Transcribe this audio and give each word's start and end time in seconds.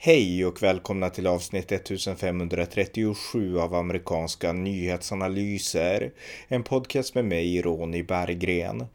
Hej 0.00 0.46
och 0.46 0.62
välkomna 0.62 1.10
till 1.10 1.26
avsnitt 1.26 1.72
1537 1.72 3.58
av 3.58 3.74
amerikanska 3.74 4.52
nyhetsanalyser. 4.52 6.12
En 6.48 6.62
podcast 6.62 7.14
med 7.14 7.24
mig, 7.24 7.62
Ronny 7.62 8.02
Berggren. 8.02 8.86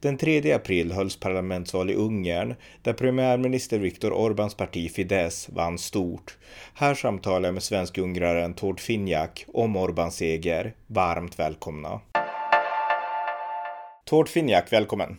Den 0.00 0.16
3 0.16 0.52
april 0.52 0.92
hölls 0.92 1.16
parlamentsval 1.16 1.90
i 1.90 1.94
Ungern 1.94 2.54
där 2.82 2.92
premiärminister 2.92 3.78
Viktor 3.78 4.10
Orbáns 4.10 4.56
parti 4.56 4.90
Fidesz 4.90 5.48
vann 5.48 5.78
stort. 5.78 6.38
Här 6.74 6.94
samtalar 6.94 7.48
jag 7.48 7.54
med 7.54 7.62
svensk-ungraren 7.62 8.54
Tord 8.54 8.80
Finjak 8.80 9.44
om 9.48 9.76
Orbáns 9.76 10.10
seger. 10.10 10.74
Varmt 10.86 11.38
välkomna. 11.38 12.00
Tord 14.06 14.28
Finjak, 14.28 14.72
välkommen. 14.72 15.16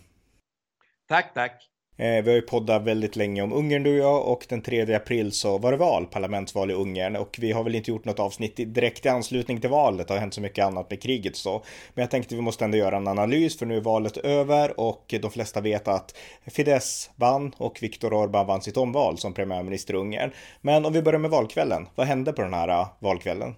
Tack, 1.07 1.33
tack. 1.33 1.70
Eh, 1.97 2.23
vi 2.23 2.29
har 2.29 2.35
ju 2.35 2.41
poddat 2.41 2.83
väldigt 2.83 3.15
länge 3.15 3.41
om 3.41 3.53
Ungern 3.53 3.83
du 3.83 3.91
och 3.91 4.07
jag 4.07 4.27
och 4.27 4.45
den 4.49 4.61
3 4.61 4.95
april 4.95 5.31
så 5.31 5.57
var 5.57 5.71
det 5.71 5.77
val, 5.77 6.05
parlamentsval 6.05 6.71
i 6.71 6.73
Ungern 6.73 7.15
och 7.15 7.37
vi 7.41 7.51
har 7.51 7.63
väl 7.63 7.75
inte 7.75 7.91
gjort 7.91 8.05
något 8.05 8.19
avsnitt 8.19 8.55
direkt 8.55 9.05
i 9.05 9.09
anslutning 9.09 9.61
till 9.61 9.69
valet, 9.69 10.07
det 10.07 10.13
har 10.13 10.19
hänt 10.19 10.33
så 10.33 10.41
mycket 10.41 10.65
annat 10.65 10.89
med 10.89 11.01
kriget 11.01 11.35
så. 11.35 11.63
Men 11.93 12.01
jag 12.01 12.11
tänkte 12.11 12.35
vi 12.35 12.41
måste 12.41 12.65
ändå 12.65 12.77
göra 12.77 12.97
en 12.97 13.07
analys 13.07 13.59
för 13.59 13.65
nu 13.65 13.77
är 13.77 13.81
valet 13.81 14.17
över 14.17 14.79
och 14.79 15.13
de 15.21 15.31
flesta 15.31 15.61
vet 15.61 15.87
att 15.87 16.17
Fidesz 16.47 17.09
vann 17.15 17.53
och 17.57 17.77
Viktor 17.81 18.11
Orbán 18.11 18.47
vann 18.47 18.61
sitt 18.61 18.77
omval 18.77 19.17
som 19.17 19.33
premiärminister 19.33 19.93
i 19.93 19.97
Ungern. 19.97 20.31
Men 20.61 20.85
om 20.85 20.93
vi 20.93 21.01
börjar 21.01 21.19
med 21.19 21.31
valkvällen, 21.31 21.87
vad 21.95 22.07
hände 22.07 22.33
på 22.33 22.41
den 22.41 22.53
här 22.53 22.67
eh, 22.67 22.87
valkvällen? 22.99 23.55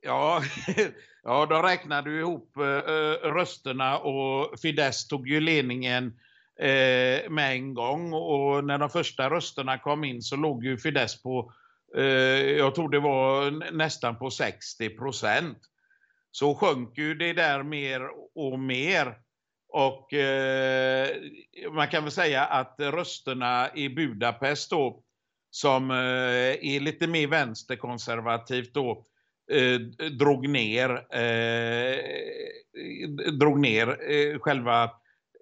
Ja, 0.00 0.42
ja, 1.22 1.46
de 1.46 1.62
räknade 1.62 2.10
ihop 2.10 2.56
eh, 2.56 3.28
rösterna 3.28 3.98
och 3.98 4.60
Fidesz 4.60 5.08
tog 5.08 5.28
ju 5.28 5.40
ledningen 5.40 6.06
eh, 6.60 7.30
med 7.30 7.52
en 7.52 7.74
gång 7.74 8.12
och 8.12 8.64
när 8.64 8.78
de 8.78 8.90
första 8.90 9.30
rösterna 9.30 9.78
kom 9.78 10.04
in 10.04 10.22
så 10.22 10.36
låg 10.36 10.64
ju 10.64 10.78
Fidesz 10.78 11.22
på, 11.22 11.52
eh, 11.96 12.04
jag 12.58 12.74
tror 12.74 12.88
det 12.88 13.00
var 13.00 13.50
nästan 13.72 14.18
på 14.18 14.30
60 14.30 14.88
procent. 14.90 15.58
Så 16.30 16.54
sjönk 16.54 16.98
ju 16.98 17.14
det 17.14 17.32
där 17.32 17.62
mer 17.62 18.00
och 18.34 18.58
mer. 18.58 19.18
Och 19.72 20.12
eh, 20.14 21.08
man 21.72 21.88
kan 21.88 22.02
väl 22.02 22.12
säga 22.12 22.44
att 22.44 22.74
rösterna 22.78 23.70
i 23.74 23.88
Budapest 23.88 24.70
då, 24.70 25.02
som 25.50 25.90
eh, 25.90 25.96
är 25.96 26.80
lite 26.80 27.06
mer 27.06 27.26
vänsterkonservativt 27.26 28.74
då, 28.74 29.06
eh, 29.50 29.80
drog 30.10 30.48
ner, 30.48 31.14
eh, 31.16 31.98
drog 33.32 33.60
ner 33.60 34.10
eh, 34.10 34.38
själva 34.38 34.84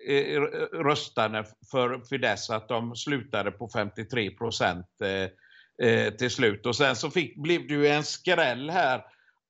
eh, 0.09 0.41
röstarna 0.73 1.45
för 1.71 2.01
Fidesz 2.11 2.51
att 2.51 2.69
de 2.69 2.97
slutade 2.97 3.51
på 3.51 3.69
53 3.69 4.31
procent 4.31 4.87
eh, 5.03 5.29
eh, 5.89 6.13
till 6.13 6.31
slut. 6.31 6.67
Och 6.67 6.77
sen 6.77 6.97
så 6.97 7.11
fick, 7.11 7.37
blev 7.37 7.67
det 7.67 7.75
ju 7.75 7.87
en 7.87 8.05
skräll 8.05 8.71
här 8.71 8.99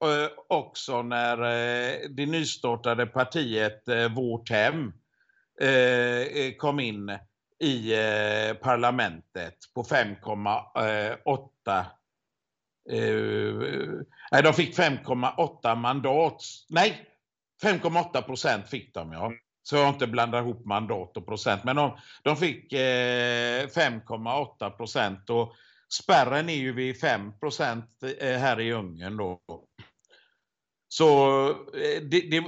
eh, 0.05 0.29
också 0.49 1.03
när 1.03 1.43
eh, 1.43 1.95
det 2.11 2.27
nystartade 2.27 3.07
partiet 3.07 3.89
eh, 3.89 4.15
Vårt 4.15 4.51
Hem 4.51 4.93
eh, 5.61 6.53
kom 6.57 6.81
in 6.81 7.19
i 7.61 7.93
parlamentet 8.63 9.55
på 9.75 9.83
5,8 9.83 11.85
Eh, 12.91 13.55
nej, 14.31 14.43
de 14.43 14.53
fick 14.53 14.79
5,8 14.79 15.75
mandat. 15.77 16.43
Nej, 16.69 17.07
5,8 17.63 18.23
procent 18.23 18.69
fick 18.69 18.95
de 18.95 19.13
ja. 19.13 19.33
Så 19.63 19.77
jag 19.77 19.89
inte 19.89 20.07
blandar 20.07 20.39
ihop 20.39 20.65
mandat 20.65 21.17
och 21.17 21.27
procent. 21.27 21.65
Men 21.65 21.77
de, 21.77 21.99
de 22.23 22.37
fick 22.37 22.73
eh, 22.73 23.67
5,8 23.67 24.71
procent 24.71 25.31
och 25.31 25.55
spärren 25.93 26.49
är 26.49 26.55
ju 26.55 26.73
vid 26.73 27.01
5 27.01 27.39
procent 27.39 28.03
eh, 28.19 28.39
här 28.39 28.61
i 28.61 28.73
Ungern 28.73 29.17
då. 29.17 29.41
Så 30.89 31.55
det, 32.03 32.31
det, 32.31 32.45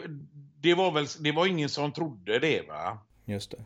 det, 0.63 0.75
var 0.75 0.91
väl, 0.91 1.07
det 1.19 1.33
var 1.33 1.47
ingen 1.47 1.69
som 1.69 1.93
trodde 1.93 2.39
det 2.39 2.69
va. 2.69 2.99
Just 3.25 3.51
det. 3.51 3.65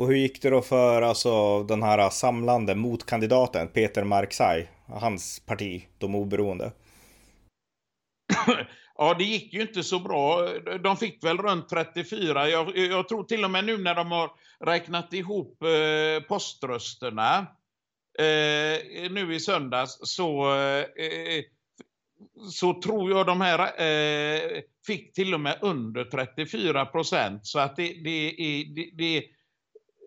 Och 0.00 0.08
hur 0.08 0.16
gick 0.16 0.42
det 0.42 0.50
då 0.50 0.62
för 0.62 1.02
alltså, 1.02 1.62
den 1.62 1.82
här 1.82 2.10
samlande 2.10 2.74
motkandidaten 2.74 3.68
Peter 3.68 4.04
Marksaj, 4.04 4.70
hans 4.86 5.40
parti, 5.40 5.86
de 5.98 6.14
oberoende? 6.14 6.72
Ja, 8.96 9.14
det 9.18 9.24
gick 9.24 9.52
ju 9.52 9.62
inte 9.62 9.82
så 9.82 10.00
bra. 10.00 10.48
De 10.82 10.96
fick 10.96 11.24
väl 11.24 11.38
runt 11.38 11.68
34. 11.68 12.48
Jag, 12.48 12.76
jag 12.76 13.08
tror 13.08 13.24
till 13.24 13.44
och 13.44 13.50
med 13.50 13.64
nu 13.64 13.78
när 13.78 13.94
de 13.94 14.12
har 14.12 14.30
räknat 14.60 15.12
ihop 15.12 15.62
eh, 15.62 16.22
poströsterna 16.22 17.38
eh, 18.18 19.10
nu 19.10 19.34
i 19.34 19.40
söndags 19.40 19.98
så, 20.02 20.54
eh, 20.54 21.44
så 22.50 22.80
tror 22.82 23.10
jag 23.10 23.26
de 23.26 23.40
här 23.40 23.82
eh, 23.82 24.62
fick 24.86 25.12
till 25.12 25.34
och 25.34 25.40
med 25.40 25.58
under 25.60 26.04
34 26.04 26.86
procent. 26.86 27.46
Så 27.46 27.58
att 27.58 27.76
det, 27.76 27.92
det, 28.04 28.34
det, 28.74 28.90
det 28.94 29.24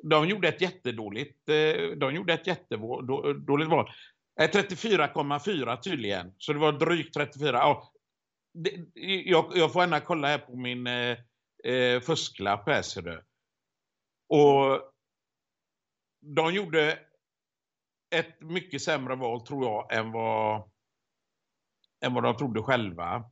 de 0.04 0.28
gjorde 0.28 0.48
ett 0.48 0.62
jättedåligt, 0.62 1.50
eh, 1.50 1.98
de 1.98 2.16
gjorde 2.16 2.34
ett 2.34 2.48
jättedåligt 2.48 3.72
val. 3.72 3.92
Eh, 4.42 4.50
34,4 4.50 5.78
tydligen, 5.78 6.34
så 6.38 6.54
det 6.54 6.60
var 6.60 6.72
drygt 6.72 7.14
34. 7.14 7.58
Ja, 7.58 7.92
det, 8.54 8.72
jag, 9.26 9.52
jag, 9.56 9.74
får 9.74 9.82
gärna 9.82 10.00
kolla 10.00 10.28
här 10.28 10.38
på 10.38 10.56
min 10.56 10.88
eh, 10.88 11.18
eh 11.64 12.02
fusklapp 12.02 12.70
här 12.70 12.82
ser 12.82 13.02
du. 13.02 13.24
Och 14.30 14.92
de 16.22 16.54
gjorde 16.54 17.00
ett 18.16 18.42
mycket 18.42 18.82
sämre 18.82 19.16
val 19.16 19.42
tror 19.42 19.66
jag 19.66 19.94
än 19.94 20.12
vad, 20.12 20.70
än 22.06 22.14
vad 22.14 22.24
de 22.24 22.38
trodde 22.38 22.62
själva. 22.62 23.24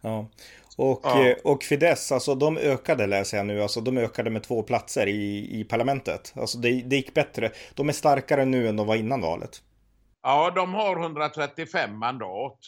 Ja, 0.00 0.30
och, 0.78 1.00
ja. 1.02 1.28
Eh, 1.28 1.36
och 1.44 1.62
Fidesz, 1.62 2.12
alltså 2.12 2.34
de 2.34 2.58
ökade 2.58 3.06
läser 3.06 3.36
jag 3.36 3.46
nu, 3.46 3.62
alltså 3.62 3.80
de 3.80 3.98
ökade 3.98 4.30
med 4.30 4.42
två 4.42 4.62
platser 4.62 5.06
i, 5.06 5.60
i 5.60 5.64
parlamentet. 5.64 6.32
Alltså 6.36 6.58
det, 6.58 6.82
det 6.82 6.96
gick 6.96 7.14
bättre. 7.14 7.52
De 7.74 7.88
är 7.88 7.92
starkare 7.92 8.44
nu 8.44 8.68
än 8.68 8.76
de 8.76 8.86
var 8.86 8.96
innan 8.96 9.20
valet. 9.20 9.62
Ja, 10.22 10.50
de 10.50 10.74
har 10.74 11.00
135 11.00 11.98
mandat. 11.98 12.58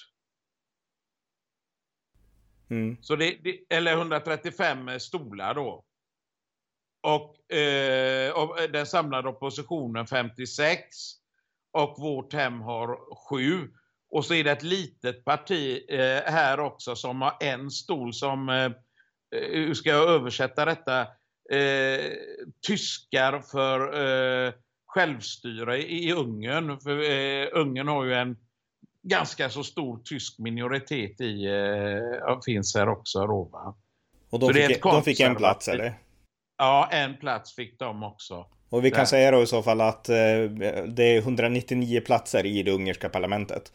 Mm. 2.70 2.96
Så 3.00 3.16
det, 3.16 3.36
det, 3.44 3.76
eller 3.76 3.92
135 3.92 5.00
stolar 5.00 5.54
då. 5.54 5.84
Och, 7.02 7.52
eh, 7.56 8.32
och 8.32 8.56
den 8.72 8.86
samlade 8.86 9.28
oppositionen 9.28 10.06
56. 10.06 10.78
Och 11.72 11.96
vårt 11.98 12.32
hem 12.32 12.60
har 12.60 12.98
7. 13.30 13.68
Och 14.10 14.24
så 14.24 14.34
är 14.34 14.44
det 14.44 14.50
ett 14.50 14.62
litet 14.62 15.24
parti 15.24 15.84
eh, 15.88 16.32
här 16.32 16.60
också 16.60 16.96
som 16.96 17.22
har 17.22 17.36
en 17.40 17.70
stol 17.70 18.14
som, 18.14 18.48
eh, 18.48 18.64
eh, 18.64 18.72
hur 19.52 19.74
ska 19.74 19.90
jag 19.90 20.08
översätta 20.08 20.64
detta, 20.64 21.00
eh, 21.52 22.12
tyskar 22.66 23.40
för 23.40 23.80
eh, 24.46 24.52
självstyre 24.86 25.78
i, 25.78 26.08
i 26.08 26.12
Ungern. 26.12 26.80
För 26.80 27.10
eh, 27.10 27.48
Ungern 27.52 27.88
har 27.88 28.04
ju 28.04 28.14
en 28.14 28.36
ganska 29.02 29.50
så 29.50 29.64
stor 29.64 30.00
tysk 30.04 30.38
minoritet 30.38 31.20
i, 31.20 31.46
eh, 31.46 32.40
finns 32.44 32.74
här 32.76 32.88
också 32.88 33.26
då 33.26 33.44
va? 33.44 33.76
Och 34.30 34.38
de, 34.38 34.52
fick, 34.52 34.82
de 34.82 35.02
fick 35.02 35.20
en 35.20 35.36
plats 35.36 35.68
eller? 35.68 35.98
Ja, 36.58 36.88
en 36.92 37.16
plats 37.16 37.54
fick 37.54 37.78
de 37.78 38.02
också. 38.02 38.46
Och 38.68 38.84
vi 38.84 38.90
kan 38.90 38.98
Där. 38.98 39.04
säga 39.04 39.30
då 39.30 39.42
i 39.42 39.46
så 39.46 39.62
fall 39.62 39.80
att 39.80 40.08
eh, 40.08 40.14
det 40.86 41.16
är 41.16 41.18
199 41.18 42.00
platser 42.00 42.46
i 42.46 42.62
det 42.62 42.70
ungerska 42.70 43.08
parlamentet. 43.08 43.72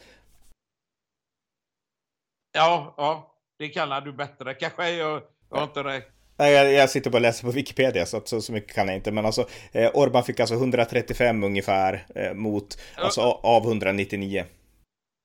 Ja, 2.56 2.94
ja, 2.98 3.36
det 3.60 3.70
kallar 3.70 4.02
du 4.02 4.14
bättre. 4.14 4.54
Kanske 4.54 4.90
jag, 4.90 5.22
jag 5.50 5.58
har 5.58 5.64
inte 5.64 5.84
räknat. 5.84 6.12
Nej, 6.38 6.54
jag, 6.54 6.74
jag, 6.74 6.90
sitter 6.90 7.10
på 7.12 7.18
och 7.18 7.22
läser 7.22 7.44
på 7.44 7.52
Wikipedia 7.52 8.06
så, 8.06 8.22
så, 8.26 8.42
så 8.42 8.54
mycket 8.54 8.76
kan 8.76 8.88
jag 8.88 8.96
inte. 8.96 9.12
Men 9.12 9.26
alltså 9.26 9.48
eh, 9.72 9.92
Orban 9.94 10.24
fick 10.24 10.40
alltså 10.40 10.56
135 10.56 11.44
ungefär 11.44 12.06
eh, 12.16 12.34
mot, 12.34 12.78
alltså 12.96 13.22
av 13.22 13.64
199. 13.64 14.46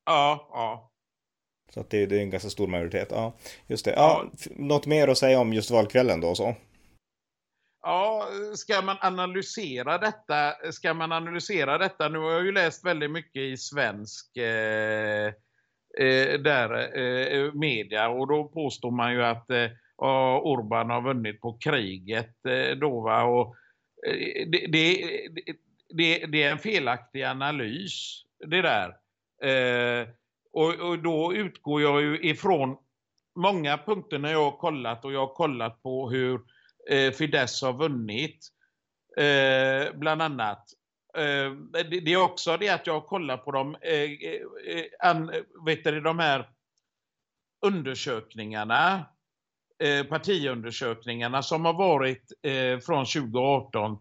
Ja, 0.07 0.49
ja. 0.53 0.91
Så 1.75 1.81
att 1.81 1.91
det, 1.91 2.07
det, 2.07 2.17
är 2.17 2.21
en 2.21 2.31
ganska 2.31 2.51
stor 2.51 2.67
majoritet. 2.67 3.09
Ja, 3.11 3.37
just 3.67 3.85
det. 3.85 3.91
Ja, 3.91 4.25
ja. 4.33 4.51
Något 4.57 4.87
mer 4.87 5.09
att 5.09 5.19
säga 5.19 5.41
om 5.41 5.53
just 5.53 5.71
valkvällen 5.71 6.21
då 6.21 6.35
så? 6.35 6.55
Ja, 7.83 8.29
ska 8.55 8.83
man 8.83 8.97
analysera 9.01 9.99
detta? 9.99 10.55
Ska 10.73 10.95
man 10.95 11.13
analysera 11.13 11.79
detta? 11.79 12.09
Nu 12.09 12.19
har 12.19 12.31
jag 12.31 12.45
ju 12.45 12.53
läst 12.53 12.85
väldigt 12.85 13.11
mycket 13.11 13.43
i 13.43 13.57
svensk 13.57 14.37
eh, 14.37 15.33
eh, 15.99 16.41
där, 16.41 16.99
eh, 16.99 17.53
media 17.53 18.09
och 18.09 18.29
då 18.29 18.45
påstår 18.45 18.91
man 18.91 19.13
ju 19.13 19.25
att 19.25 19.51
eh, 19.51 19.71
Orban 20.43 20.91
har 20.91 21.03
vunnit 21.03 21.41
på 21.41 21.59
kriget 21.59 22.47
eh, 22.47 22.77
då 22.77 23.01
va? 23.01 23.25
Och, 23.25 23.57
eh, 24.07 24.49
det, 24.49 24.67
det, 24.67 25.29
det, 25.89 26.27
det, 26.27 26.43
är 26.43 26.53
en 26.53 26.59
felaktig 26.59 27.23
analys 27.23 28.25
det 28.47 28.63
där. 28.63 28.97
Eh, 29.43 30.09
och, 30.53 30.75
och, 30.75 30.99
då 30.99 31.35
utgår 31.35 31.83
jag 31.83 32.03
ju 32.03 32.19
ifrån 32.19 32.77
många 33.37 33.79
punkter 33.79 34.19
när 34.19 34.33
jag 34.33 34.51
har 34.51 34.59
kollat 34.59 35.05
och 35.05 35.13
jag 35.13 35.27
har 35.27 35.35
kollat 35.35 35.83
på 35.83 36.11
hur 36.11 36.41
eh, 36.91 37.13
Fidesz 37.13 37.63
har 37.63 37.73
vunnit. 37.73 38.49
Eh, 39.17 39.95
bland 39.95 40.23
annat. 40.23 40.65
Eh, 41.15 41.53
det 42.03 42.13
är 42.13 42.23
också 42.23 42.57
det 42.57 42.69
att 42.69 42.87
jag 42.87 43.07
kollar 43.07 43.37
på 43.37 43.53
de, 43.53 43.77
vet 45.67 45.85
du, 45.85 46.01
de 46.01 46.19
här 46.19 46.49
undersökningarna, 47.67 49.05
eh, 49.83 50.07
partiundersökningarna 50.07 51.43
som 51.43 51.65
har 51.65 51.73
varit 51.73 52.33
eh, 52.43 52.79
från 52.79 53.07
2018 53.07 53.99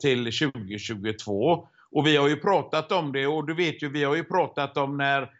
till 0.00 0.24
2022. 0.24 1.68
Och 1.90 2.06
vi 2.06 2.16
har 2.16 2.28
ju 2.28 2.36
pratat 2.36 2.92
om 2.92 3.12
det 3.12 3.26
och 3.26 3.46
du 3.46 3.54
vet 3.54 3.82
ju, 3.82 3.88
vi 3.88 4.04
har 4.04 4.14
ju 4.14 4.24
pratat 4.24 4.76
om 4.76 4.96
när 4.96 5.30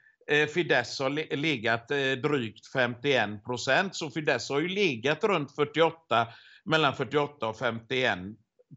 Fidesz 0.47 1.01
har 1.01 1.37
legat 1.37 1.89
drygt 2.23 2.73
51 2.73 3.45
procent. 3.45 3.97
Så 3.97 4.11
Fidesz 4.11 4.51
har 4.51 4.61
ju 4.61 4.69
legat 4.69 5.25
runt 5.25 5.55
48, 5.55 6.27
mellan 6.65 6.95
48 6.95 7.49
och 7.49 7.59
51 7.59 8.19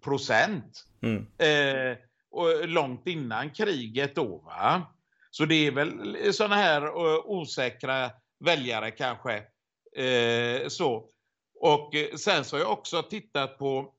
procent. 0.04 0.87
Mm. 1.01 1.27
Eh, 1.38 1.97
och 2.31 2.67
långt 2.67 3.07
innan 3.07 3.49
kriget 3.49 4.15
då. 4.15 4.38
Va? 4.38 4.81
Så 5.31 5.45
det 5.45 5.67
är 5.67 5.71
väl 5.71 6.33
sådana 6.33 6.55
här 6.55 6.81
eh, 6.81 7.21
osäkra 7.25 8.11
väljare 8.39 8.91
kanske. 8.91 9.44
Eh, 10.03 10.67
så. 10.67 11.09
Och 11.59 11.95
eh, 11.95 12.15
sen 12.15 12.45
så 12.45 12.55
har 12.55 12.61
jag 12.61 12.71
också 12.71 13.03
tittat 13.03 13.57
på, 13.57 13.94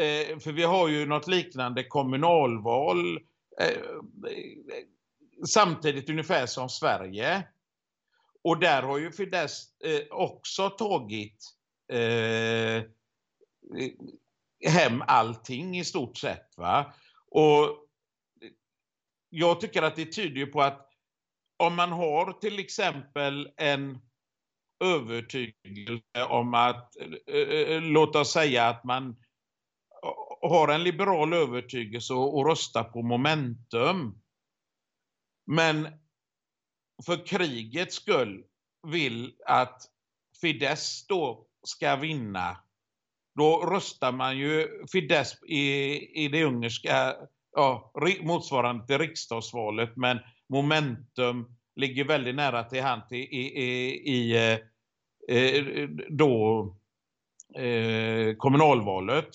eh, 0.00 0.38
för 0.38 0.52
vi 0.52 0.62
har 0.62 0.88
ju 0.88 1.06
något 1.06 1.28
liknande 1.28 1.84
kommunalval 1.84 3.16
eh, 3.60 3.82
samtidigt 5.46 6.10
ungefär 6.10 6.46
som 6.46 6.68
Sverige. 6.68 7.42
Och 8.42 8.58
där 8.58 8.82
har 8.82 8.98
ju 8.98 9.12
Fidesz 9.12 9.80
eh, 9.84 10.02
också 10.10 10.70
tagit 10.70 11.44
eh, 11.92 12.82
hem 14.66 15.02
allting 15.06 15.78
i 15.78 15.84
stort 15.84 16.16
sett. 16.16 16.54
Va? 16.56 16.94
Och 17.30 17.88
jag 19.28 19.60
tycker 19.60 19.82
att 19.82 19.96
det 19.96 20.12
tyder 20.12 20.46
på 20.46 20.62
att 20.62 20.88
om 21.56 21.74
man 21.74 21.92
har 21.92 22.32
till 22.32 22.58
exempel 22.58 23.52
en 23.56 23.98
övertygelse 24.84 26.24
om 26.28 26.54
att, 26.54 26.96
eh, 26.96 27.34
eh, 27.34 27.74
eh, 27.74 27.82
låt 27.82 28.16
oss 28.16 28.32
säga 28.32 28.68
att 28.68 28.84
man 28.84 29.16
har 30.40 30.68
en 30.68 30.82
liberal 30.82 31.32
övertygelse 31.32 32.14
och, 32.14 32.38
och 32.38 32.46
röstar 32.46 32.84
på 32.84 33.02
momentum. 33.02 34.22
Men 35.46 35.88
för 37.06 37.26
krigets 37.26 37.96
skull 37.96 38.44
vill 38.86 39.36
att 39.46 39.82
Fidesz 40.40 41.06
då 41.06 41.46
ska 41.62 41.96
vinna 41.96 42.56
då 43.38 43.66
röstar 43.66 44.12
man 44.12 44.38
ju 44.38 44.68
Fidesz 44.92 45.42
i, 45.42 46.24
i 46.24 46.28
det 46.28 46.44
ungerska, 46.44 47.16
ja, 47.52 47.92
motsvarande 48.22 48.86
till 48.86 48.98
riksdagsvalet, 48.98 49.96
men 49.96 50.18
momentum 50.48 51.56
ligger 51.76 52.04
väldigt 52.04 52.34
nära 52.34 52.64
till 52.64 52.82
hand 52.82 53.02
i, 53.10 53.16
i, 53.16 53.62
i, 53.62 53.90
i 54.14 54.36
eh, 54.36 55.36
eh, 55.36 55.88
då 56.08 56.64
eh, 57.54 58.36
kommunalvalet. 58.36 59.28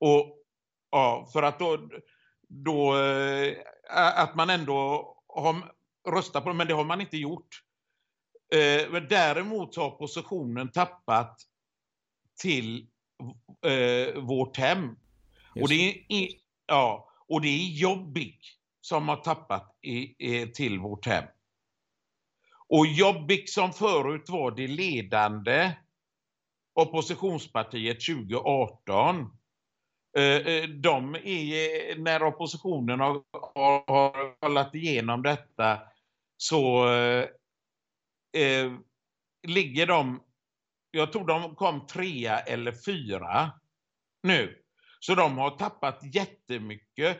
Och 0.00 0.38
ja, 0.90 1.28
för 1.32 1.42
att 1.42 1.58
då, 1.58 1.88
då 2.48 2.96
eh, 2.98 3.54
att 4.16 4.34
man 4.34 4.50
ändå 4.50 5.10
har 5.28 5.74
röstat 6.08 6.42
på 6.42 6.48
det, 6.48 6.56
men 6.56 6.66
det 6.66 6.74
har 6.74 6.84
man 6.84 7.00
inte 7.00 7.16
gjort. 7.16 7.48
Eh, 8.54 8.90
men 8.90 9.08
däremot 9.08 9.76
har 9.76 9.86
oppositionen 9.86 10.72
tappat 10.72 11.40
till 12.42 12.86
eh, 13.66 14.22
vårt 14.22 14.56
hem. 14.56 14.96
och 15.60 15.68
det, 15.68 16.04
är, 16.08 16.28
ja, 16.66 17.08
och 17.28 17.40
det 17.40 17.48
är 17.48 17.68
Jobbik 17.68 18.40
som 18.80 19.08
har 19.08 19.16
tappat 19.16 19.78
i, 19.82 20.26
i, 20.28 20.46
till 20.46 20.78
vårt 20.78 21.06
hem. 21.06 21.24
Och 22.68 22.86
Jobbik 22.86 23.50
som 23.50 23.72
förut 23.72 24.28
var 24.28 24.50
det 24.50 24.66
ledande 24.66 25.72
oppositionspartiet 26.74 28.06
2018 28.06 29.30
eh, 30.16 30.24
eh, 30.24 30.68
de 30.68 31.14
är, 31.14 31.98
när 31.98 32.22
oppositionen 32.22 33.00
har, 33.00 33.22
har, 33.54 33.84
har 33.86 34.40
kollat 34.40 34.74
igenom 34.74 35.22
detta 35.22 35.80
så 36.36 36.88
eh, 36.88 37.28
eh 38.36 38.72
ligger 39.46 39.86
de 39.86 40.23
jag 40.94 41.12
tror 41.12 41.26
de 41.26 41.54
kom 41.54 41.86
trea 41.86 42.38
eller 42.38 42.72
fyra 42.86 43.52
nu. 44.22 44.58
Så 45.00 45.14
de 45.14 45.38
har 45.38 45.50
tappat 45.50 46.14
jättemycket. 46.14 47.18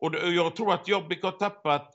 Och 0.00 0.14
jag 0.14 0.56
tror 0.56 0.74
att 0.74 0.88
Jobbik 0.88 1.22
har 1.22 1.32
tappat 1.32 1.90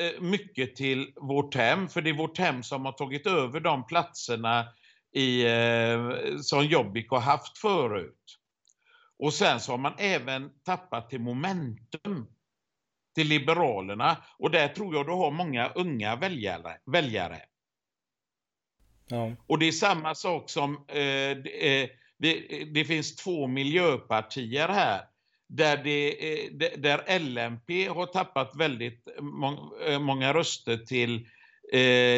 eh, 0.00 0.20
mycket 0.20 0.76
till 0.76 1.12
vårt 1.16 1.54
hem, 1.54 1.88
för 1.88 2.02
det 2.02 2.10
är 2.10 2.14
vårt 2.14 2.38
hem 2.38 2.62
som 2.62 2.84
har 2.84 2.92
tagit 2.92 3.26
över 3.26 3.60
de 3.60 3.86
platserna 3.86 4.66
i, 5.14 5.46
eh, 5.46 6.10
som 6.40 6.66
Jobbik 6.66 7.10
har 7.10 7.20
haft 7.20 7.58
förut. 7.58 8.38
Och 9.18 9.34
sen 9.34 9.60
så 9.60 9.72
har 9.72 9.78
man 9.78 9.94
även 9.98 10.50
tappat 10.64 11.10
till 11.10 11.20
momentum, 11.20 12.26
till 13.14 13.28
Liberalerna. 13.28 14.16
Och 14.38 14.50
där 14.50 14.68
tror 14.68 14.94
jag 14.94 15.06
du 15.06 15.12
har 15.12 15.30
många 15.30 15.68
unga 15.68 16.16
väljare. 16.16 16.78
väljare. 16.92 17.42
Ja. 19.06 19.32
Och 19.46 19.58
det 19.58 19.68
är 19.68 19.72
samma 19.72 20.14
sak 20.14 20.50
som, 20.50 20.74
eh, 20.88 21.36
det, 21.44 21.82
eh, 21.82 21.88
det, 22.66 22.84
finns 22.84 23.16
två 23.16 23.46
miljöpartier 23.46 24.68
här. 24.68 25.00
Där, 25.48 25.76
det, 25.84 26.32
eh, 26.32 26.78
där 26.78 27.18
LMP 27.18 27.88
har 27.88 28.06
tappat 28.06 28.56
väldigt 28.56 29.08
eh, 29.86 29.98
många 30.00 30.34
röster 30.34 30.76
till 30.76 31.28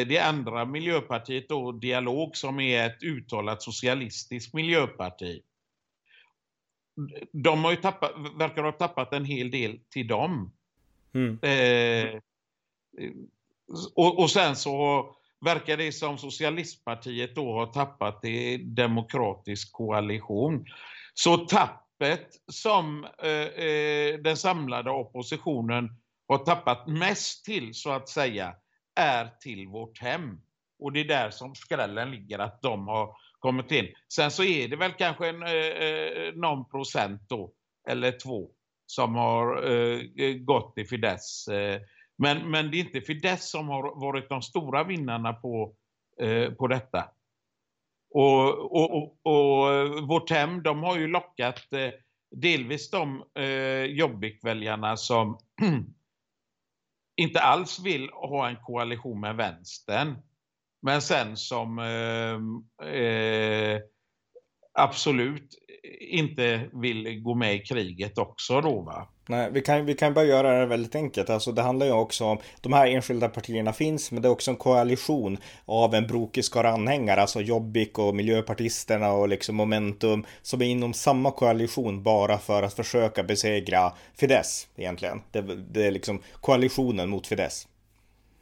det 0.07 0.19
andra 0.19 0.65
miljöpartiet 0.65 1.49
då, 1.49 1.71
Dialog, 1.71 2.37
som 2.37 2.59
är 2.59 2.85
ett 2.87 3.03
uttalat 3.03 3.61
socialistiskt 3.61 4.53
miljöparti. 4.53 5.41
De 7.31 7.63
har 7.63 7.75
tappat, 7.75 8.11
verkar 8.39 8.63
ha 8.63 8.71
tappat 8.71 9.13
en 9.13 9.25
hel 9.25 9.51
del 9.51 9.79
till 9.89 10.07
dem. 10.07 10.51
Mm. 11.13 11.39
Eh, 11.41 12.19
och, 13.95 14.19
och 14.19 14.31
sen 14.31 14.55
så 14.55 15.09
verkar 15.45 15.77
det 15.77 15.91
som 15.91 16.17
Socialistpartiet 16.17 17.35
då 17.35 17.53
har 17.53 17.65
tappat 17.65 18.25
i 18.25 18.57
demokratisk 18.57 19.71
koalition. 19.71 20.65
Så 21.13 21.37
tappet 21.37 22.27
som 22.51 23.07
eh, 23.23 23.65
eh, 23.65 24.19
den 24.19 24.37
samlade 24.37 24.91
oppositionen 24.91 25.89
har 26.27 26.37
tappat 26.37 26.87
mest 26.87 27.45
till 27.45 27.73
så 27.73 27.91
att 27.91 28.09
säga 28.09 28.55
är 28.95 29.29
till 29.39 29.67
vårt 29.67 29.99
hem. 29.99 30.41
Och 30.79 30.93
det 30.93 30.99
är 30.99 31.05
där 31.05 31.29
som 31.29 31.55
skrällen 31.55 32.11
ligger 32.11 32.39
att 32.39 32.61
de 32.61 32.87
har 32.87 33.15
kommit 33.39 33.71
in. 33.71 33.87
Sen 34.13 34.31
så 34.31 34.43
är 34.43 34.67
det 34.67 34.75
väl 34.75 34.91
kanske 34.91 35.29
en, 35.29 35.43
eh, 35.43 35.49
eh 35.49 36.33
någon 36.33 36.69
procent 36.69 37.21
då, 37.29 37.53
eller 37.89 38.11
två, 38.11 38.49
som 38.85 39.15
har 39.15 39.71
eh, 39.71 39.99
eh 40.17 40.33
gått 40.33 40.77
i 40.77 40.85
Fidesz 40.85 41.47
eh, 41.47 41.81
men, 42.17 42.51
men 42.51 42.71
det 42.71 42.77
är 42.77 42.79
inte 42.79 43.01
Fidesz 43.01 43.49
som 43.49 43.69
har 43.69 43.99
varit 43.99 44.29
de 44.29 44.41
stora 44.41 44.83
vinnarna 44.83 45.33
på, 45.33 45.75
eh, 46.21 46.51
på 46.51 46.67
detta. 46.67 47.09
Och, 48.09 48.49
och, 48.75 48.97
och, 48.97 49.19
och 49.23 49.73
eh, 49.73 50.05
vårt 50.07 50.29
hem, 50.29 50.63
de 50.63 50.83
har 50.83 50.97
ju 50.97 51.07
lockat 51.07 51.73
eh, 51.73 51.89
delvis 52.35 52.89
de 52.89 53.23
eh, 53.39 53.83
Jobbik-väljarna 53.83 54.97
som 54.97 55.37
inte 57.21 57.39
alls 57.39 57.79
vill 57.79 58.09
ha 58.09 58.49
en 58.49 58.55
koalition 58.55 59.19
med 59.19 59.35
vänstern. 59.35 60.15
Men 60.81 61.01
sen 61.01 61.37
som 61.37 61.79
eh, 61.79 62.87
eh, 62.89 63.81
absolut 64.75 65.61
inte 65.99 66.61
vill 66.73 67.21
gå 67.21 67.35
med 67.35 67.55
i 67.55 67.59
kriget 67.59 68.17
också 68.17 68.61
då 68.61 68.81
va. 68.81 69.07
Nej, 69.27 69.49
vi 69.51 69.61
kan, 69.61 69.85
vi 69.85 69.93
kan 69.93 70.13
bara 70.13 70.25
göra 70.25 70.59
det 70.59 70.65
väldigt 70.65 70.95
enkelt. 70.95 71.29
Alltså 71.29 71.51
det 71.51 71.61
handlar 71.61 71.85
ju 71.85 71.91
också 71.91 72.25
om, 72.25 72.37
de 72.61 72.73
här 72.73 72.87
enskilda 72.87 73.29
partierna 73.29 73.73
finns, 73.73 74.11
men 74.11 74.21
det 74.21 74.27
är 74.27 74.31
också 74.31 74.51
en 74.51 74.57
koalition 74.57 75.37
av 75.65 75.95
en 75.95 76.07
brokig 76.07 76.45
skara 76.45 76.69
anhängare, 76.69 77.21
alltså 77.21 77.41
Jobbik 77.41 77.99
och 77.99 78.15
Miljöpartisterna 78.15 79.11
och 79.11 79.29
liksom 79.29 79.55
Momentum, 79.55 80.25
som 80.41 80.61
är 80.61 80.65
inom 80.65 80.93
samma 80.93 81.31
koalition 81.31 82.03
bara 82.03 82.37
för 82.37 82.63
att 82.63 82.73
försöka 82.73 83.23
besegra 83.23 83.91
Fidesz 84.19 84.67
egentligen. 84.75 85.21
Det, 85.31 85.41
det 85.41 85.85
är 85.85 85.91
liksom 85.91 86.21
koalitionen 86.41 87.09
mot 87.09 87.27
Fidesz. 87.27 87.67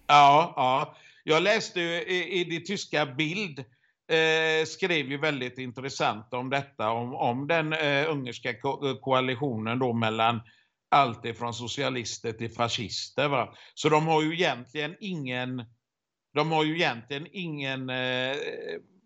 Ja, 0.07 0.53
ja. 0.55 0.95
Jag 1.23 1.43
läste 1.43 1.79
i, 1.79 2.39
i 2.39 2.43
det 2.43 2.65
tyska 2.65 3.05
Bild 3.05 3.63
eh, 4.07 4.65
skrev 4.65 5.11
ju 5.11 5.17
väldigt 5.17 5.57
intressant 5.57 6.33
om 6.33 6.49
detta, 6.49 6.91
om, 6.91 7.15
om 7.15 7.47
den 7.47 7.73
eh, 7.73 8.09
ungerska 8.09 8.59
ko 8.59 8.99
koalitionen 9.01 9.79
då 9.79 9.93
mellan 9.93 10.41
allt 10.89 11.25
ifrån 11.25 11.53
socialister 11.53 12.31
till 12.31 12.51
fascister. 12.51 13.27
Va? 13.27 13.55
Så 13.73 13.89
de 13.89 14.07
har 14.07 14.21
ju 14.21 14.33
egentligen 14.33 14.95
ingen, 14.99 15.65
de 16.33 16.51
har 16.51 16.63
ju 16.63 16.75
egentligen 16.75 17.27
ingen 17.31 17.89
eh, 17.89 18.35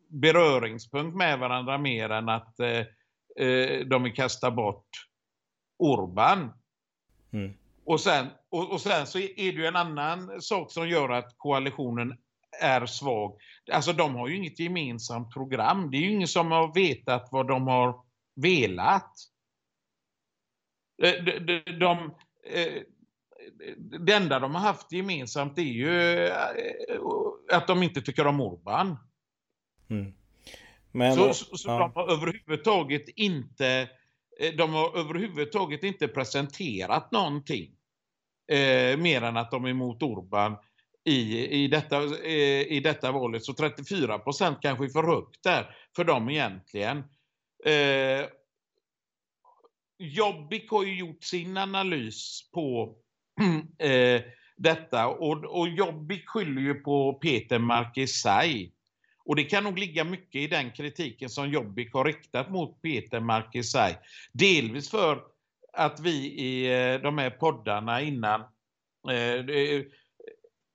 beröringspunkt 0.10 1.18
med 1.18 1.39
varandra 1.39 1.77
mer 1.77 2.10
än 2.10 2.30
att 2.30 2.60
eh, 2.60 2.86
eh 3.39 3.80
de 3.86 4.04
vill 4.04 4.13
kasta 4.13 4.51
bort 4.51 4.89
Orban. 5.80 6.54
Mm. 7.34 7.54
Och, 7.86 8.00
sen, 8.00 8.27
och, 8.50 8.72
och 8.72 8.82
sen 8.82 9.08
så 9.08 9.20
är 9.20 9.36
det 9.36 9.42
ju 9.42 9.66
en 9.66 9.75
annan 9.75 10.42
sak 10.42 10.72
som 10.72 10.89
gör 10.89 11.10
att 11.10 11.38
koalitionen 11.38 12.18
är 12.60 12.86
svag. 12.86 13.40
Alltså 13.72 13.94
de 13.94 14.16
har 14.16 14.28
ju 14.28 14.36
inget 14.36 14.60
gemensamt 14.60 15.34
program. 15.34 15.92
Det 15.92 15.98
är 15.98 16.02
ju 16.02 16.12
ingen 16.12 16.28
som 16.28 16.52
har 16.52 16.74
vetat 16.74 17.30
vad 17.32 17.48
de 17.48 17.68
har 17.68 18.02
velat. 18.36 19.14
De, 20.98 21.12
de, 21.22 21.60
de, 21.80 22.16
eh, 22.46 22.82
det 24.06 24.14
enda 24.14 24.40
de 24.40 24.56
har 24.56 24.62
haft 24.62 24.92
gemensamt 24.92 25.58
är 25.58 25.62
ju 25.62 26.26
eh, 26.26 26.36
att 27.52 27.68
de 27.68 27.84
inte 27.84 28.02
tycker 28.02 28.28
om 28.28 28.42
Orban. 28.42 28.98
Mm. 29.90 30.14
Men, 30.92 31.16
så 31.16 31.34
så, 31.34 31.58
så 31.58 31.70
ja. 31.70 31.80
de 31.80 31.92
har 31.96 32.12
överhuvudtaget 32.12 33.10
inte 33.10 33.90
eh, 34.40 34.54
de 34.54 34.74
har 34.74 34.98
överhuvudtaget 34.98 35.84
inte 35.84 36.08
presenterat 36.08 37.12
någonting 37.12 37.72
eh, 38.52 38.98
mer 38.98 39.22
än 39.22 39.38
att 39.38 39.52
de 39.52 39.66
är 39.66 39.70
emot 39.70 40.04
Orban 40.04 40.58
i, 41.08 41.48
i, 41.64 41.68
detta, 41.68 42.04
i, 42.04 42.68
i 42.70 42.80
detta 42.80 43.12
valet. 43.12 43.44
Så 43.44 43.54
34 43.54 44.20
procent 44.20 44.58
kanske 44.62 44.86
är 44.86 44.90
för 44.90 45.04
högt 45.04 45.44
där 45.44 45.76
för 45.96 46.04
dem 46.04 46.30
egentligen. 46.30 46.98
Eh, 47.66 48.26
Jobbik 50.00 50.72
har 50.72 50.84
ju 50.84 51.00
gjort 51.00 51.24
sin 51.24 51.58
analys 51.58 52.50
på 52.54 52.96
eh, 53.80 54.22
detta 54.58 55.08
och, 55.08 55.46
och 55.46 55.70
Jobbik 55.70 56.28
skyller 56.28 56.62
ju 56.62 56.74
på 56.74 57.14
Peter 57.14 57.60
Markesaj. 57.60 58.74
Och 59.26 59.36
det 59.36 59.44
kan 59.44 59.64
nog 59.64 59.80
ligga 59.80 60.04
mycket 60.04 60.42
i 60.42 60.48
den 60.48 60.72
kritiken 60.72 61.30
som 61.30 61.50
Jobbik 61.50 61.94
har 61.94 62.06
riktat 62.06 62.52
mot 62.52 62.82
Peter 62.82 63.20
Markesaj. 63.20 63.98
Delvis 64.34 64.90
för 64.90 65.24
att 65.74 66.00
vi 66.00 66.16
i 66.26 66.66
eh, 66.66 67.02
de 67.02 67.18
här 67.18 67.30
poddarna 67.30 68.02
innan 68.02 68.44
Eh, 69.12 69.82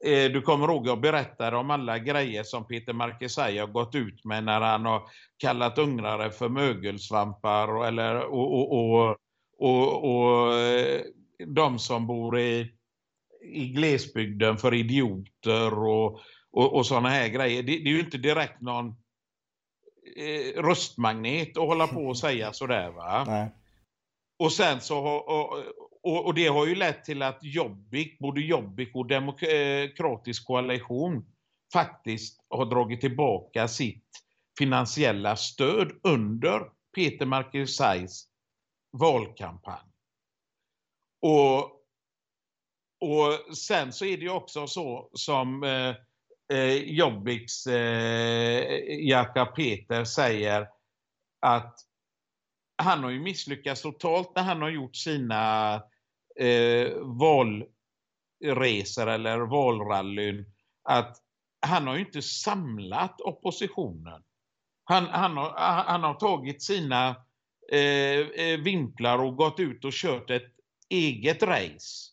du 0.04 0.42
kommer 0.42 0.68
ihåg 0.68 0.86
jag 0.86 1.00
berättade 1.00 1.56
om 1.56 1.70
alla 1.70 1.98
grejer 1.98 2.42
som 2.42 2.66
Peter 2.66 2.92
Markesaj 2.92 3.58
har 3.58 3.66
gått 3.66 3.94
ut 3.94 4.24
med 4.24 4.44
när 4.44 4.60
han 4.60 4.84
har 4.84 5.02
kallat 5.36 5.78
ungrare 5.78 6.30
för 6.30 6.48
mögelsvampar 6.48 7.76
och, 7.76 7.86
eller, 7.86 8.20
och, 8.20 8.52
och, 8.52 8.72
och, 8.72 9.16
och, 9.58 10.04
och 10.04 10.54
eh, 10.58 11.00
de 11.46 11.78
som 11.78 12.06
bor 12.06 12.38
i, 12.38 12.72
i 13.42 13.68
glesbygden 13.68 14.56
för 14.56 14.74
idioter 14.74 15.78
och, 15.78 16.20
och, 16.52 16.76
och 16.76 16.86
sådana 16.86 17.08
här 17.08 17.28
grejer. 17.28 17.62
Det, 17.62 17.78
det, 17.78 17.88
är 17.90 17.92
ju 17.92 18.00
inte 18.00 18.18
direkt 18.18 18.60
någon 18.60 18.88
eh, 20.16 20.62
röstmagnet 20.62 21.56
att 21.56 21.66
hålla 21.66 21.86
på 21.86 22.00
och 22.00 22.18
säga 22.18 22.52
sådär 22.52 22.90
va. 22.90 23.24
Nej. 23.26 23.48
Och 24.38 24.52
sen 24.52 24.80
så 24.80 24.98
och, 24.98 25.58
och, 26.02 26.26
och, 26.26 26.34
det 26.34 26.46
har 26.46 26.66
ju 26.66 26.74
lett 26.74 27.04
till 27.04 27.22
att 27.22 27.38
Jobbik, 27.42 28.18
både 28.18 28.40
Jobbik 28.40 28.90
och 28.94 29.06
Demokratisk 29.06 30.42
eh, 30.42 30.46
koalition 30.46 31.26
faktiskt 31.72 32.44
har 32.48 32.66
dragit 32.66 33.00
tillbaka 33.00 33.68
sitt 33.68 34.08
finansiella 34.58 35.36
stöd 35.36 35.92
under 36.02 36.60
Peter 36.94 37.26
Markusajs 37.26 38.28
valkampanj. 38.92 39.92
Och, 41.22 41.64
och 43.00 43.56
sen 43.56 43.92
så 43.92 44.04
är 44.04 44.16
det 44.16 44.22
ju 44.22 44.30
också 44.30 44.66
så 44.66 45.10
som 45.12 45.62
eh, 45.62 45.94
eh 46.58 46.74
Jobbiks 46.74 47.66
eh, 47.66 48.64
Jaka 49.08 49.46
Peter 49.46 50.04
säger 50.04 50.68
att 51.40 51.78
han 52.76 53.04
har 53.04 53.10
ju 53.10 53.20
misslyckats 53.20 53.82
totalt 53.82 54.32
när 54.34 54.42
han 54.42 54.62
har 54.62 54.70
gjort 54.70 54.96
sina 54.96 55.82
eh, 56.36 56.92
valresor 58.40 59.08
eller 59.08 59.38
valrallyn 59.38 60.44
att 60.82 61.16
han 61.66 61.86
har 61.86 61.94
ju 61.94 62.00
inte 62.00 62.22
samlat 62.22 63.20
oppositionen. 63.20 64.22
Han, 64.84 65.06
han, 65.06 65.36
har, 65.36 65.52
han 65.86 66.02
har 66.02 66.14
tagit 66.14 66.62
sina 66.62 67.16
eh, 67.72 68.18
eh, 68.18 68.60
vinklar 68.60 69.18
och 69.18 69.36
gått 69.36 69.60
ut 69.60 69.84
och 69.84 69.92
kört 69.92 70.30
ett 70.30 70.52
eget 70.88 71.42
race. 71.42 72.12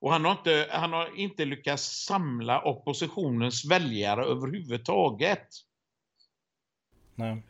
Och 0.00 0.12
han 0.12 0.24
har, 0.24 0.32
inte, 0.32 0.68
han 0.70 0.92
har 0.92 1.18
inte 1.18 1.44
lyckats 1.44 2.04
samla 2.06 2.62
oppositionens 2.62 3.64
väljare 3.64 4.24
överhuvudtaget. 4.24 5.48
Nej. 7.14 7.42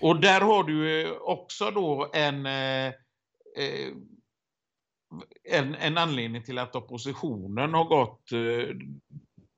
Och 0.00 0.20
där 0.20 0.40
har 0.40 0.64
du 0.64 1.10
också 1.18 1.70
då 1.70 2.10
en 2.12 2.46
eh, 2.46 2.86
eh 3.56 3.92
en, 5.50 5.74
en 5.74 5.98
anledning 5.98 6.42
till 6.42 6.58
att 6.58 6.76
oppositionen 6.76 7.74
har 7.74 7.84
gått 7.84 8.32
eh, 8.32 8.76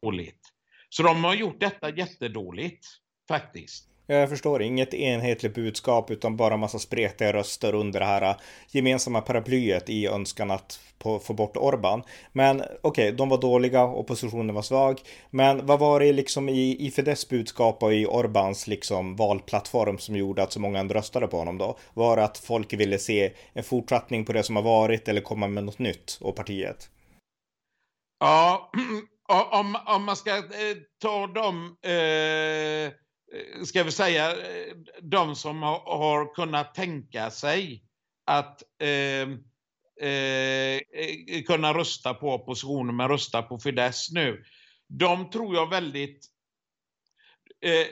dåligt. 0.02 0.40
Så 0.88 1.02
de 1.02 1.24
har 1.24 1.34
gjort 1.34 1.60
detta 1.60 1.90
jättedåligt 1.90 2.86
faktiskt. 3.28 3.95
Jag 4.08 4.28
förstår, 4.28 4.62
inget 4.62 4.94
enhetligt 4.94 5.54
budskap 5.54 6.10
utan 6.10 6.36
bara 6.36 6.56
massa 6.56 6.78
spretiga 6.78 7.32
röster 7.32 7.74
under 7.74 8.00
det 8.00 8.06
här 8.06 8.22
äh, 8.22 8.36
gemensamma 8.70 9.20
paraplyet 9.20 9.90
i 9.90 10.06
önskan 10.06 10.50
att 10.50 10.80
få 11.22 11.34
bort 11.34 11.56
Orban. 11.56 12.02
Men 12.32 12.60
okej, 12.60 12.78
okay, 12.82 13.10
de 13.10 13.28
var 13.28 13.40
dåliga, 13.40 13.84
oppositionen 13.84 14.54
var 14.54 14.62
svag. 14.62 15.00
Men 15.30 15.66
vad 15.66 15.78
var 15.78 16.00
det 16.00 16.12
liksom 16.12 16.48
i, 16.48 16.86
i 16.86 16.90
Fidesz 16.90 17.28
budskap 17.28 17.82
och 17.82 17.94
i 17.94 18.06
Orbans 18.06 18.66
liksom 18.66 19.16
valplattform 19.16 19.98
som 19.98 20.16
gjorde 20.16 20.42
att 20.42 20.52
så 20.52 20.60
många 20.60 20.84
röstade 20.84 21.26
på 21.26 21.38
honom 21.38 21.58
då? 21.58 21.78
Var 21.94 22.16
det 22.16 22.24
att 22.24 22.38
folk 22.38 22.72
ville 22.72 22.98
se 22.98 23.32
en 23.52 23.64
fortsättning 23.64 24.24
på 24.24 24.32
det 24.32 24.42
som 24.42 24.56
har 24.56 24.62
varit 24.62 25.08
eller 25.08 25.20
komma 25.20 25.48
med 25.48 25.64
något 25.64 25.78
nytt 25.78 26.18
och 26.20 26.36
partiet? 26.36 26.90
Ja, 28.20 28.70
om, 29.52 29.76
om 29.86 30.04
man 30.04 30.16
ska 30.16 30.36
eh, 30.36 30.42
ta 31.02 31.26
dem 31.26 31.76
Eh, 31.82 32.92
Eh, 33.32 33.62
ska 33.62 33.82
vi 33.82 33.92
säga, 33.92 34.30
eh, 34.30 34.76
de 35.02 35.36
som 35.36 35.62
har, 35.62 35.98
har 35.98 36.34
kunnat 36.34 36.74
tänka 36.74 37.30
sig 37.30 37.82
att 38.24 38.62
ehm, 38.78 39.44
eh, 40.00 40.76
eh, 40.76 41.42
kunna 41.46 41.74
rösta 41.74 42.14
på 42.14 42.30
oppositionen 42.30 42.96
men 42.96 43.08
rösta 43.08 43.42
på 43.42 43.58
Fidesz 43.58 44.10
nu. 44.12 44.44
De 44.88 45.30
tror 45.30 45.54
jag 45.54 45.70
väldigt... 45.70 46.26
Eh, 47.60 47.86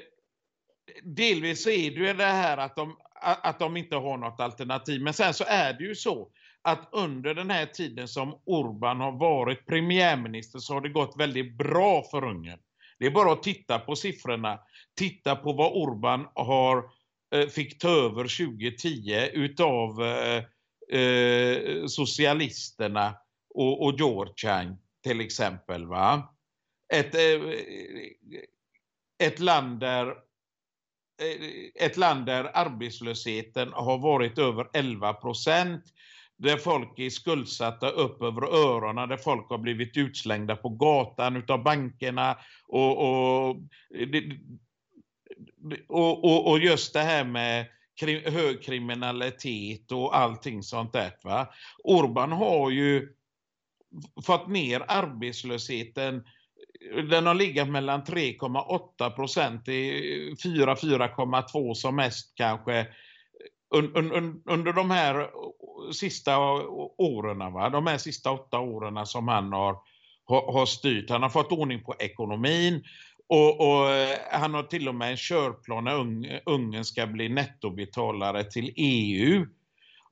delvis 1.03 1.67
är 1.67 1.91
det 1.91 2.07
ju 2.07 2.13
det 2.13 2.25
här 2.25 2.57
att 2.57 2.77
de, 2.77 2.97
att 3.21 3.59
de 3.59 3.77
inte 3.77 3.97
har 3.97 4.17
något 4.17 4.41
alternativ. 4.41 5.03
Men 5.03 5.15
sen 5.15 5.35
så 5.35 5.45
är 5.49 5.73
det 5.73 5.85
ju 5.85 5.95
så 5.95 6.31
att 6.63 6.89
under 6.93 7.35
den 7.35 7.51
här 7.51 7.67
tiden 7.67 8.09
som 8.09 8.41
Orban 8.45 9.01
har 9.01 9.13
varit 9.13 9.67
premiärminister 9.67 10.59
så 10.59 10.75
har 10.75 10.81
det 10.81 10.89
gått 10.89 11.15
väldigt 11.19 11.59
bra 11.59 12.03
för 12.11 12.25
Ungern. 12.25 12.59
Det 13.05 13.09
är 13.09 13.13
bara 13.13 13.33
att 13.33 13.43
titta 13.43 13.79
på 13.79 13.97
siffrorna. 13.97 14.61
Titta 14.97 15.37
på 15.37 15.53
vad 15.53 15.73
Orban 15.73 16.27
har, 16.35 16.91
eh, 17.35 17.49
fick 17.49 17.79
ta 17.79 17.89
över 17.89 18.47
2010 18.47 19.31
utav 19.33 20.03
eh, 20.03 20.45
eh, 21.01 21.87
socialisterna 21.87 23.17
och, 23.55 23.85
och 23.85 23.99
Georgian 23.99 24.77
till 25.03 25.21
exempel. 25.21 25.87
Va? 25.87 26.35
Ett, 26.93 27.15
eh, 27.15 27.41
ett 29.19 29.41
land 29.41 29.81
där 29.81 30.15
ett 31.75 31.97
land 31.97 32.27
där 32.27 32.51
arbetslösheten 32.55 33.73
har 33.73 33.99
varit 33.99 34.39
över 34.39 34.71
11 34.73 35.13
procent 35.13 35.85
där 36.45 36.57
folk 36.57 36.99
är 36.99 37.11
skuldsatta 37.11 37.89
upp 37.91 38.23
över 38.23 38.43
öronen, 38.43 39.09
där 39.09 39.17
folk 39.17 39.51
har 39.51 39.59
blivit 39.59 39.97
utslängda 39.97 40.57
på 40.57 40.69
gatan 40.69 41.37
utav 41.37 41.63
bankerna 41.63 42.39
och, 42.69 42.99
och, 42.99 43.57
och, 45.89 46.25
och, 46.25 46.51
och 46.51 46.59
just 46.59 46.93
det 46.93 47.01
här 47.01 47.25
med 47.25 47.67
hög 48.25 48.63
kriminalitet 48.63 49.93
och 49.93 50.17
allting 50.17 50.63
sånt 50.63 50.93
där. 50.93 51.13
Va? 51.23 51.49
Orban 51.85 52.33
har 52.33 52.71
ju 52.71 53.15
fått 54.27 54.49
ner 54.49 54.85
arbetslösheten 54.89 56.25
den 57.11 57.27
har 57.27 57.35
legat 57.35 57.69
mellan 57.69 58.03
3,8 58.03 59.11
procent 59.11 59.65
till 59.65 60.35
4-4,2 60.35 61.75
som 61.75 61.97
mest 61.97 62.33
kanske 62.35 62.87
under 63.75 64.73
de 64.73 64.91
här 64.91 65.31
sista 65.93 66.39
åren, 66.99 67.53
va? 67.53 67.71
de 67.71 67.87
här 67.87 67.99
sista 67.99 68.31
åtta 68.31 68.59
åren 68.59 69.07
som 69.07 69.29
han 69.29 69.53
har, 69.53 69.77
har, 70.53 70.67
styrt. 70.67 71.11
Han 71.11 71.23
har 71.23 71.31
fått 71.31 71.53
ordning 71.53 71.85
på 71.85 71.95
ekonomin 71.99 72.85
och, 73.29 73.61
och 73.61 73.91
eh, 73.91 74.19
han 74.31 74.55
har 74.55 74.63
till 74.63 74.89
och 74.89 74.95
med 74.95 75.11
en 75.11 75.17
körplan 75.17 75.85
när 75.85 76.43
Ungern 76.47 76.85
ska 76.85 77.07
bli 77.07 77.29
nettobetalare 77.29 78.45
till 78.45 78.73
EU. 78.77 79.47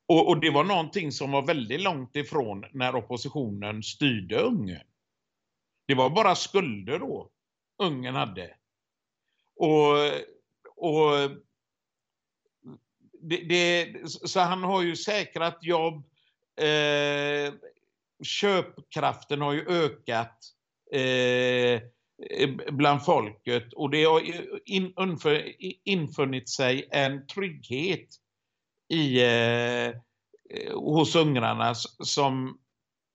Och, 0.07 0.28
och, 0.28 0.40
det 0.40 0.50
var 0.50 0.64
någonting 0.64 1.12
som 1.12 1.31
var 1.31 1.42
väldigt 1.42 1.81
långt 1.81 2.16
ifrån 2.16 2.64
när 2.73 2.95
oppositionen 2.95 3.83
styrde 3.83 4.37
Ungern. 4.37 4.87
Det 5.87 5.95
var 5.95 6.11
bara 6.11 6.35
skulder 6.35 6.99
då 6.99 7.31
Ungern 7.83 8.14
hade. 8.14 8.54
Och, 9.57 9.97
och 10.76 11.31
det, 13.23 13.37
det, 13.37 13.95
så 14.09 14.41
han 14.41 14.62
har 14.62 14.83
ju 14.83 14.97
säkrat 14.97 15.59
jobb 15.62 16.05
eh, 16.61 17.55
köpkraften 18.23 19.41
har 19.41 19.52
ju 19.52 19.67
ökat 19.69 20.38
eh, 20.93 21.83
bland 22.73 23.05
folket 23.05 23.73
och 23.73 23.91
det 23.91 24.05
har 24.05 24.21
in, 24.64 24.93
inför, 25.00 25.52
infunnit 25.85 26.49
sig 26.49 26.88
en 26.91 27.26
trygghet 27.26 28.09
i, 28.88 29.23
eh, 29.23 29.95
hos 30.75 31.17
ungrarna 31.17 31.75
som 32.05 32.59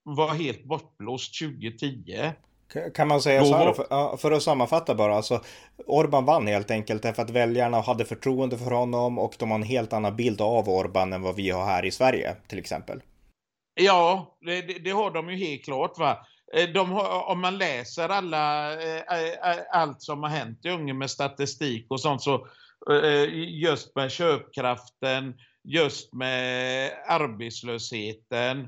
var 0.04 0.34
helt 0.34 0.64
bortblåst 0.64 1.40
2010. 1.40 2.34
Kan 2.94 3.08
man 3.08 3.22
säga 3.22 3.46
så 3.46 3.56
här 3.56 3.74
för, 3.74 4.18
för, 4.18 4.32
att 4.32 4.44
sammanfatta 4.44 4.96
bara, 4.96 5.16
alltså 5.16 5.42
Orban 5.86 6.26
vann 6.26 6.48
helt 6.48 6.72
enkelt 6.72 7.04
därför 7.04 7.22
att 7.22 7.30
väljarna 7.30 7.82
hade 7.82 8.06
förtroende 8.06 8.58
för 8.58 8.72
honom 8.72 9.20
och 9.20 9.36
de 9.40 9.52
har 9.52 9.58
en 9.58 9.64
helt 9.64 9.94
annan 9.94 10.16
bild 10.16 10.42
av 10.42 10.70
Orban 10.70 11.14
än 11.14 11.22
vad 11.22 11.36
vi 11.36 11.50
har 11.50 11.66
här 11.66 11.86
i 11.86 11.92
Sverige 11.92 12.36
till 12.48 12.60
exempel. 12.60 13.02
Ja, 13.74 14.38
det, 14.42 14.62
det 14.62 14.92
har 14.92 15.12
de 15.12 15.30
ju 15.30 15.38
helt 15.38 15.64
klart. 15.64 15.98
va. 15.98 16.26
Eh, 16.54 16.86
har, 16.86 17.30
om 17.32 17.42
man 17.42 17.58
läser 17.58 18.10
alla, 18.10 18.74
eh, 18.74 18.98
eh, 18.98 19.58
allt 19.72 20.02
som 20.02 20.24
har 20.24 20.30
hänt 20.30 20.66
i 20.66 20.70
Ungern 20.70 20.98
med 20.98 21.12
statistik 21.12 21.86
och 21.90 22.02
sånt 22.02 22.22
så 22.22 22.48
just 23.34 23.96
med 23.96 24.12
köpkraften, 24.12 25.34
just 25.64 26.14
med 26.14 26.92
arbetslösheten, 27.08 28.68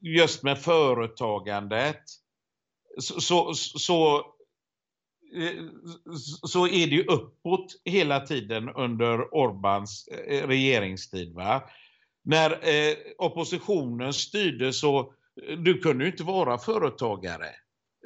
just 0.00 0.42
med 0.42 0.58
företagandet 0.58 2.02
så, 2.98 3.20
så, 3.20 3.54
så, 3.54 4.16
eh, 5.34 5.64
så 6.42 6.66
är 6.66 6.86
det 6.86 6.94
ju 6.94 7.04
uppåt 7.04 7.80
hela 7.84 8.20
tiden 8.20 8.68
under 8.68 9.34
Orbans 9.34 10.08
eh, 10.08 10.46
regeringstid. 10.46 11.34
Va? 11.34 11.62
När 12.24 12.50
eh, 12.50 12.96
oppositionen 13.18 14.12
styrde 14.12 14.72
så 14.72 15.00
eh, 15.48 15.58
du 15.58 15.78
kunde 15.78 16.04
ju 16.04 16.10
inte 16.10 16.24
vara 16.24 16.58
företagare 16.58 17.48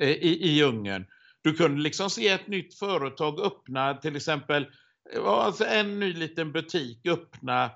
eh, 0.01 0.11
i, 0.11 0.59
i 0.59 0.63
Ungern. 0.63 1.07
Du 1.43 1.55
kunde 1.55 1.83
liksom 1.83 2.11
se 2.11 2.29
ett 2.29 2.47
nytt 2.47 2.79
företag 2.79 3.41
öppna, 3.41 3.95
till 3.95 4.17
exempel 4.17 4.67
alltså 5.27 5.65
en 5.65 6.01
ny 6.01 6.13
liten 6.13 6.53
butik 6.53 7.07
öppna 7.07 7.71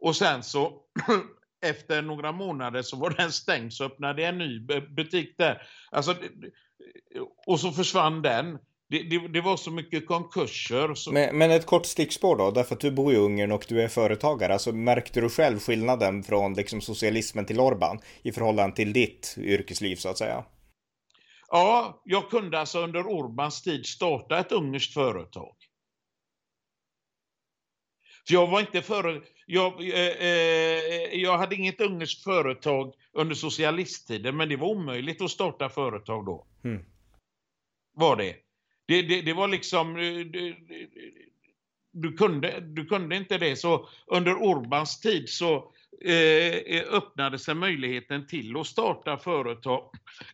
och 0.00 0.16
sen 0.16 0.42
så 0.42 0.82
efter 1.62 2.02
några 2.02 2.32
månader 2.32 2.82
så 2.82 2.96
var 2.96 3.10
den 3.10 3.32
stängd 3.32 3.72
så 3.72 3.84
öppnade 3.84 4.26
en 4.26 4.38
ny 4.38 4.60
butik 4.96 5.34
där. 5.38 5.62
Alltså, 5.90 6.14
och 7.46 7.60
så 7.60 7.72
försvann 7.72 8.22
den. 8.22 8.58
Det, 8.88 9.02
det, 9.02 9.28
det, 9.28 9.40
var 9.40 9.56
så 9.56 9.70
mycket 9.70 10.06
konkurser. 10.06 10.94
Så... 10.94 11.12
Men, 11.12 11.38
men, 11.38 11.50
ett 11.50 11.66
kort 11.66 11.86
stickspår 11.86 12.36
då, 12.36 12.50
därför 12.50 12.74
att 12.74 12.80
du 12.80 12.90
bor 12.90 13.12
i 13.12 13.16
Ungern 13.16 13.52
och 13.52 13.64
du 13.68 13.82
är 13.82 13.88
företagare. 13.88 14.52
Alltså, 14.52 14.72
märkte 14.72 15.20
du 15.20 15.28
själv 15.28 15.58
skillnaden 15.58 16.22
från 16.22 16.54
liksom, 16.54 16.80
socialismen 16.80 17.44
till 17.44 17.60
Orban 17.60 18.00
i 18.22 18.32
förhållande 18.32 18.76
till 18.76 18.92
ditt 18.92 19.36
yrkesliv 19.38 19.96
så 19.96 20.08
att 20.08 20.18
säga? 20.18 20.44
Ja, 21.48 22.02
jag 22.04 22.30
kunde 22.30 22.60
alltså 22.60 22.78
under 22.78 23.06
Orbans 23.06 23.62
tid 23.62 23.86
starta 23.86 24.38
ett 24.38 24.52
ungerskt 24.52 24.94
företag. 24.94 25.54
För 28.26 28.34
jag 28.34 28.46
var 28.46 28.60
inte 28.60 28.82
före, 28.82 29.20
jag, 29.46 29.80
eh, 29.80 30.26
eh, 30.26 31.20
jag 31.20 31.38
hade 31.38 31.54
inget 31.54 31.80
ungerskt 31.80 32.24
företag 32.24 32.94
under 33.12 33.34
socialisttiden, 33.34 34.36
men 34.36 34.48
det 34.48 34.56
var 34.56 34.68
omöjligt 34.68 35.22
att 35.22 35.30
starta 35.30 35.68
företag 35.68 36.26
då. 36.26 36.46
Mm. 36.64 36.84
Var 37.92 38.16
det. 38.16 38.36
Det, 38.86 39.02
det, 39.02 39.22
det 39.22 39.32
var 39.32 39.48
liksom... 39.48 39.96
Eh, 39.96 40.18
du, 40.18 40.56
du, 41.92 42.12
kunde, 42.12 42.60
du 42.60 42.86
kunde 42.86 43.16
inte 43.16 43.38
det. 43.38 43.56
Så 43.56 43.88
under 44.06 44.34
Orbans 44.34 45.00
tid 45.00 45.28
så 45.28 45.72
eh, 46.04 46.82
öppnade 46.90 47.38
sig 47.38 47.54
möjligheten 47.54 48.26
till 48.26 48.56
att 48.56 48.66
starta 48.66 49.18
företag. 49.18 49.90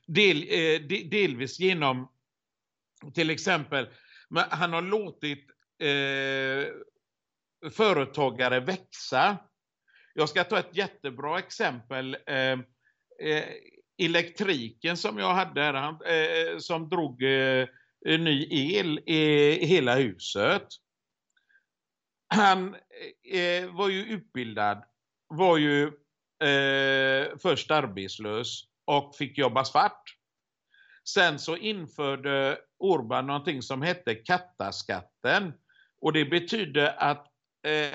Del, 0.07 0.37
eh, 0.37 0.81
delvis 1.11 1.61
genom 1.61 2.09
till 3.15 3.31
exempel, 3.31 3.89
han 4.51 4.73
har 4.73 4.83
låtit 4.83 5.47
eh, 5.79 6.73
företagare 7.71 8.61
växa. 8.61 9.37
Jag 10.15 10.29
ska 10.29 10.45
ta 10.45 10.59
ett 10.59 10.77
jättebra 10.77 11.39
exempel. 11.39 12.17
Eh, 12.27 12.59
eh, 13.21 13.45
elektriken 13.99 14.97
som 14.97 15.19
jag 15.19 15.35
hade, 15.35 15.63
han, 15.63 15.99
eh, 16.07 16.59
som 16.59 16.89
drog 16.89 17.23
eh, 17.23 17.69
ny 18.05 18.47
el 18.51 18.99
i 19.07 19.67
hela 19.67 19.95
huset. 19.95 20.67
Han 22.35 22.75
eh, 23.33 23.71
var 23.71 23.89
ju 23.89 24.05
utbildad, 24.05 24.85
var 25.29 25.57
ju 25.57 25.85
eh, 26.49 27.37
först 27.43 27.71
arbetslös 27.71 28.63
och 28.85 29.17
fick 29.17 29.39
jobba 29.39 29.65
svart. 29.65 30.03
Sen 31.09 31.39
så 31.39 31.57
införde 31.57 32.59
Orban 32.79 33.27
någonting 33.27 33.63
som 33.63 33.83
hette 33.83 34.15
kattaskatten. 34.15 35.53
Och 36.01 36.13
det 36.13 36.25
betydde 36.25 36.93
att 36.93 37.27
Eh, 37.67 37.95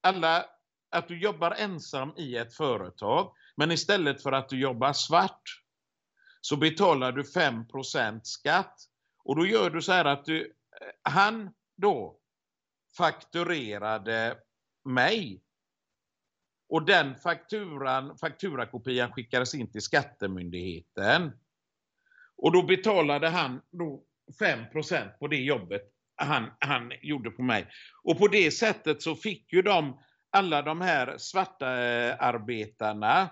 alla, 0.00 0.46
att 0.90 1.08
du 1.08 1.20
jobbar 1.20 1.50
ensam 1.50 2.12
i 2.16 2.36
ett 2.36 2.54
företag, 2.54 3.34
men 3.56 3.72
istället 3.72 4.22
för 4.22 4.32
att 4.32 4.48
du 4.48 4.60
jobbar 4.60 4.92
svart 4.92 5.42
så 6.40 6.56
betalar 6.56 7.12
du 7.12 7.22
5% 7.22 8.20
skatt 8.22 8.74
och 9.24 9.36
då 9.36 9.46
gör 9.46 9.70
du 9.70 9.82
så 9.82 9.92
här 9.92 10.04
att 10.04 10.24
du, 10.24 10.44
eh, 10.44 10.86
han 11.02 11.50
då 11.76 12.18
fakturerade 12.96 14.38
mig. 14.84 15.42
Och 16.68 16.86
den 16.86 17.16
fakturan, 17.16 18.18
fakturakopian 18.18 19.12
skickades 19.12 19.54
in 19.54 19.72
till 19.72 19.82
skattemyndigheten. 19.82 21.32
Och 22.36 22.52
då 22.52 22.62
betalade 22.62 23.28
han 23.28 23.60
då 23.70 24.04
5% 24.40 25.18
på 25.18 25.28
det 25.28 25.36
jobbet 25.36 25.93
han, 26.16 26.50
han 26.58 26.92
gjorde 27.02 27.30
på 27.30 27.42
mig. 27.42 27.66
Och 28.02 28.18
på 28.18 28.28
det 28.28 28.50
sättet 28.50 29.02
så 29.02 29.14
fick 29.14 29.52
ju 29.52 29.62
de, 29.62 30.00
alla 30.30 30.62
de 30.62 30.80
här 30.80 31.14
svarta 31.18 31.82
eh, 31.84 32.16
arbetarna 32.18 33.30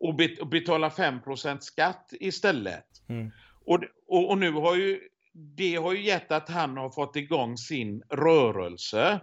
och 0.00 0.14
betala 0.50 0.90
5 0.90 1.20
skatt 1.60 2.12
istället. 2.20 2.86
Mm. 3.08 3.30
Och, 3.64 3.80
och, 4.08 4.30
och, 4.30 4.38
nu 4.38 4.52
har 4.52 4.76
ju 4.76 5.00
det 5.34 5.76
har 5.76 5.92
ju 5.92 6.02
gett 6.02 6.32
att 6.32 6.48
han 6.48 6.76
har 6.76 6.90
fått 6.90 7.16
igång 7.16 7.56
sin 7.56 8.02
rörelse. 8.10 9.20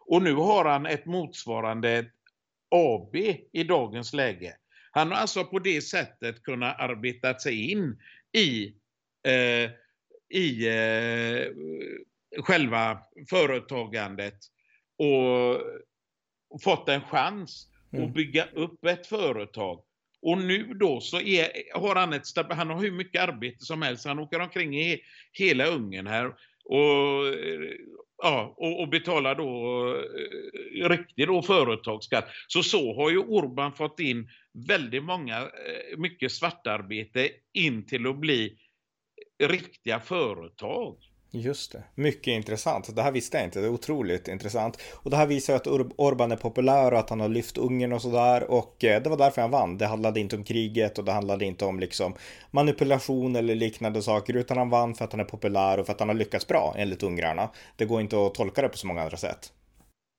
Och 0.00 0.22
nu 0.22 0.34
har 0.34 0.64
han 0.64 0.86
ett 0.86 1.06
motsvarande 1.06 2.06
AB 2.70 3.16
i 3.52 3.64
dagens 3.64 4.12
läge. 4.12 4.56
Han 4.90 5.10
har 5.10 5.18
alltså 5.18 5.44
på 5.44 5.58
det 5.58 5.82
sättet 5.82 6.42
kunnat 6.42 6.80
arbeta 6.80 7.38
sig 7.38 7.70
in 7.70 8.00
i, 8.32 8.74
eh, 9.28 9.70
i 10.28 10.66
eh, 10.66 11.52
själva 12.38 12.98
företagandet 13.30 14.38
och 14.98 15.60
fått 16.62 16.88
en 16.88 17.00
chans 17.00 17.68
mm. 17.92 18.06
att 18.06 18.14
bygga 18.14 18.46
upp 18.46 18.84
ett 18.84 19.06
företag 19.06 19.82
och 20.22 20.38
nu 20.38 20.74
då 20.74 21.00
så 21.00 21.20
är, 21.20 21.48
har 21.74 21.94
han 21.94 22.12
ett 22.12 22.24
han 22.50 22.70
har 22.70 22.80
hur 22.80 22.90
mycket 22.90 23.22
arbete 23.22 23.64
som 23.64 23.82
helst. 23.82 24.06
Han 24.06 24.18
åker 24.18 24.40
omkring 24.40 24.78
i 24.78 25.00
hela 25.32 25.66
Ungern 25.66 26.06
här 26.06 26.26
och, 26.64 27.34
ja, 28.22 28.54
och, 28.56 28.80
och 28.80 28.88
betalar 28.88 29.34
då 29.34 29.88
eh, 30.82 30.88
riktig 30.88 31.26
då 31.26 31.42
företagsskatt. 31.42 32.28
Så 32.46 32.62
så 32.62 32.94
har 32.94 33.10
ju 33.10 33.18
Orban 33.18 33.72
fått 33.72 34.00
in 34.00 34.30
väldigt 34.68 35.04
många, 35.04 35.40
eh, 35.40 35.98
mycket 35.98 36.32
svartarbete 36.32 37.30
in 37.52 37.86
till 37.86 38.06
att 38.06 38.18
bli 38.18 38.58
riktiga 39.42 40.00
företag. 40.00 40.96
Just 41.30 41.72
det, 41.72 41.82
mycket 41.94 42.32
intressant. 42.32 42.96
Det 42.96 43.02
här 43.02 43.12
visste 43.12 43.36
jag 43.36 43.44
inte, 43.44 43.60
det 43.60 43.66
är 43.66 43.70
otroligt 43.70 44.28
intressant. 44.28 44.82
Och 44.92 45.10
det 45.10 45.16
här 45.16 45.26
visar 45.26 45.56
att 45.56 45.66
Ur 45.66 45.90
Orban 45.96 46.32
är 46.32 46.36
populär 46.36 46.92
och 46.92 46.98
att 46.98 47.10
han 47.10 47.20
har 47.20 47.28
lyft 47.28 47.58
Ungern 47.58 47.92
och 47.92 48.02
sådär. 48.02 48.50
Och 48.50 48.84
eh, 48.84 49.02
det 49.02 49.10
var 49.10 49.16
därför 49.16 49.42
han 49.42 49.50
vann. 49.50 49.78
Det 49.78 49.86
handlade 49.86 50.20
inte 50.20 50.36
om 50.36 50.44
kriget 50.44 50.98
och 50.98 51.04
det 51.04 51.12
handlade 51.12 51.44
inte 51.44 51.64
om 51.64 51.80
liksom 51.80 52.14
manipulation 52.50 53.36
eller 53.36 53.54
liknande 53.54 54.02
saker. 54.02 54.36
Utan 54.36 54.56
han 54.56 54.70
vann 54.70 54.94
för 54.94 55.04
att 55.04 55.12
han 55.12 55.20
är 55.20 55.24
populär 55.24 55.78
och 55.78 55.86
för 55.86 55.92
att 55.92 56.00
han 56.00 56.08
har 56.08 56.16
lyckats 56.16 56.46
bra 56.46 56.74
enligt 56.78 57.02
ungrarna. 57.02 57.50
Det 57.76 57.84
går 57.84 58.00
inte 58.00 58.26
att 58.26 58.34
tolka 58.34 58.62
det 58.62 58.68
på 58.68 58.76
så 58.76 58.86
många 58.86 59.02
andra 59.02 59.16
sätt. 59.16 59.52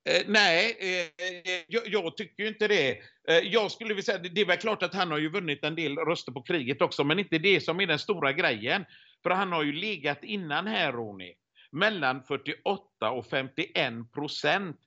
Eh, 0.10 0.24
nej, 0.28 0.78
eh, 0.80 1.63
jag, 1.67 1.84
jag, 1.86 2.17
tycker 2.17 2.43
ju 2.43 2.50
inte 2.50 2.67
det. 2.67 2.89
Eh, 3.30 3.38
jag 3.38 3.72
skulle 3.72 3.89
vilja 3.89 4.04
säga, 4.04 4.17
det 4.17 4.41
är 4.41 4.46
väl 4.46 4.58
klart 4.58 4.84
att 4.84 4.93
han 4.93 5.12
har 5.12 5.17
ju 5.17 5.30
vunnit 5.30 5.63
en 5.63 5.76
del 5.76 5.98
röster 5.98 6.32
på 6.32 6.41
kriget 6.41 6.82
också, 6.82 7.04
men 7.04 7.20
inte 7.20 7.38
det 7.38 7.63
som 7.63 7.80
är 7.80 7.88
den 7.88 8.00
stora 8.00 8.32
grejen. 8.34 8.86
För 9.23 9.30
han 9.30 9.51
har 9.51 9.63
ju 9.63 9.73
legat 9.73 10.23
innan 10.23 10.67
här, 10.67 10.91
Ronny, 10.91 11.34
mellan 11.71 12.23
48 12.23 13.12
och 13.12 13.25
51 13.25 14.12
procent 14.13 14.80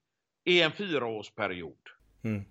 i 0.44 0.62
en 0.62 0.72
fyraårsperiod. 0.72 1.88
Mm. 2.24 2.44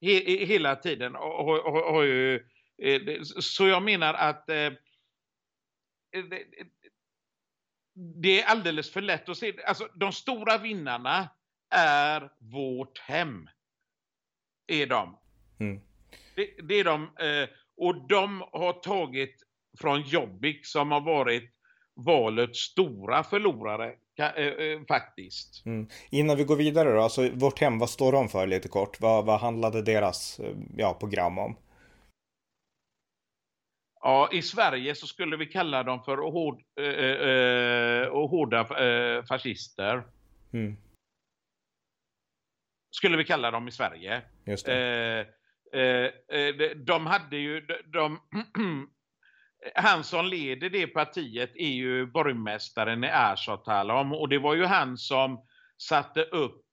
He, 0.00 0.46
hela 0.46 0.76
tiden 0.76 1.14
har, 1.14 2.02
ju... 2.02 2.48
Eh, 2.78 3.22
så 3.22 3.68
jag 3.68 3.82
menar 3.82 4.14
att 4.14 4.48
eh, 4.48 4.72
det 7.94 8.42
är 8.42 8.46
alldeles 8.46 8.90
för 8.90 9.00
lätt 9.00 9.28
att 9.28 9.38
se. 9.38 9.62
Alltså 9.64 9.88
de 9.94 10.12
stora 10.12 10.58
vinnarna 10.58 11.28
är 11.70 12.30
vårt 12.38 12.98
hem. 12.98 13.48
Är 14.66 14.86
de. 14.86 15.18
Mm. 15.58 15.80
Det, 16.34 16.50
det, 16.62 16.74
är 16.74 16.84
de. 16.84 17.02
Eh, 17.02 17.48
och 17.76 18.08
de 18.08 18.40
har 18.52 18.72
tagit 18.72 19.45
från 19.78 20.02
Jobbik 20.02 20.66
som 20.66 20.90
har 20.90 21.00
varit 21.00 21.56
valets 21.96 22.58
stora 22.58 23.24
förlorare 23.24 23.94
eh, 24.18 24.26
eh, 24.26 24.80
faktiskt. 24.88 25.66
Mm. 25.66 25.88
Innan 26.10 26.36
vi 26.36 26.44
går 26.44 26.56
vidare 26.56 26.92
då, 26.92 27.00
alltså 27.00 27.30
vårt 27.30 27.60
hem, 27.60 27.78
vad 27.78 27.90
står 27.90 28.12
de 28.12 28.28
för 28.28 28.46
lite 28.46 28.68
kort? 28.68 29.00
Vad, 29.00 29.24
vad 29.24 29.40
handlade 29.40 29.82
deras 29.82 30.38
eh, 30.38 30.56
ja, 30.76 30.94
program 30.94 31.38
om? 31.38 31.56
Ja, 34.00 34.28
i 34.32 34.42
Sverige 34.42 34.94
så 34.94 35.06
skulle 35.06 35.36
vi 35.36 35.46
kalla 35.46 35.82
dem 35.82 36.02
för 36.04 36.16
hård, 36.16 36.62
äh, 36.80 36.86
äh, 36.86 38.28
hårda 38.28 38.60
äh, 38.60 39.24
fascister. 39.24 40.02
Mm. 40.52 40.76
Skulle 42.90 43.16
vi 43.16 43.24
kalla 43.24 43.50
dem 43.50 43.68
i 43.68 43.72
Sverige. 43.72 44.22
Just 44.44 44.66
det. 44.66 45.26
de 46.76 47.06
hade 47.06 47.36
ju, 47.36 47.66
de, 47.92 48.18
han 49.74 50.04
som 50.04 50.24
leder 50.24 50.70
det 50.70 50.86
partiet 50.86 51.50
är 51.54 51.68
ju 51.68 52.06
borgmästaren 52.06 53.04
i 53.04 53.06
Ersatalom 53.06 54.12
och 54.12 54.28
det 54.28 54.38
var 54.38 54.54
ju 54.54 54.64
han 54.64 54.98
som 54.98 55.44
satte 55.82 56.22
upp 56.22 56.64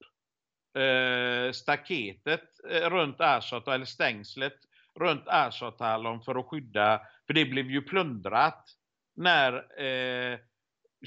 eh, 0.78 1.52
staketet 1.52 2.44
eh, 2.70 2.90
runt 2.90 3.20
Ersat, 3.20 3.68
eller 3.68 3.86
stängslet 3.86 4.58
runt 5.00 5.28
Ersatalom 5.28 6.22
för 6.22 6.36
att 6.36 6.46
skydda 6.46 7.02
för 7.28 7.34
det 7.34 7.46
blev 7.46 7.72
ju 7.72 7.82
plundrat 7.82 8.70
när 9.16 9.54
eh, 9.84 10.40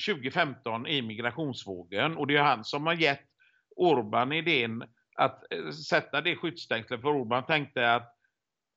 2015 0.07 0.87
i 0.87 1.03
migrationsvågen. 1.03 2.17
Och 2.17 2.27
det 2.27 2.37
är 2.37 2.43
han 2.43 2.65
som 2.65 2.87
har 2.87 2.95
gett 2.95 3.25
Orban 3.77 4.33
idén 4.33 4.85
att 5.17 5.53
eh, 5.53 5.71
sätta 5.71 6.21
det 6.21 6.37
skyddsstängslet. 6.37 7.01
För 7.01 7.09
Orban 7.09 7.47
tänkte 7.47 7.95
att 7.95 8.16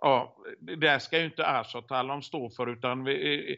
ja, 0.01 0.37
det 0.59 0.99
ska 0.99 1.19
ju 1.19 1.25
inte 1.25 1.47
Azothalon 1.47 2.23
stå 2.23 2.49
för 2.49 2.67
utan 2.67 3.03
vi, 3.03 3.57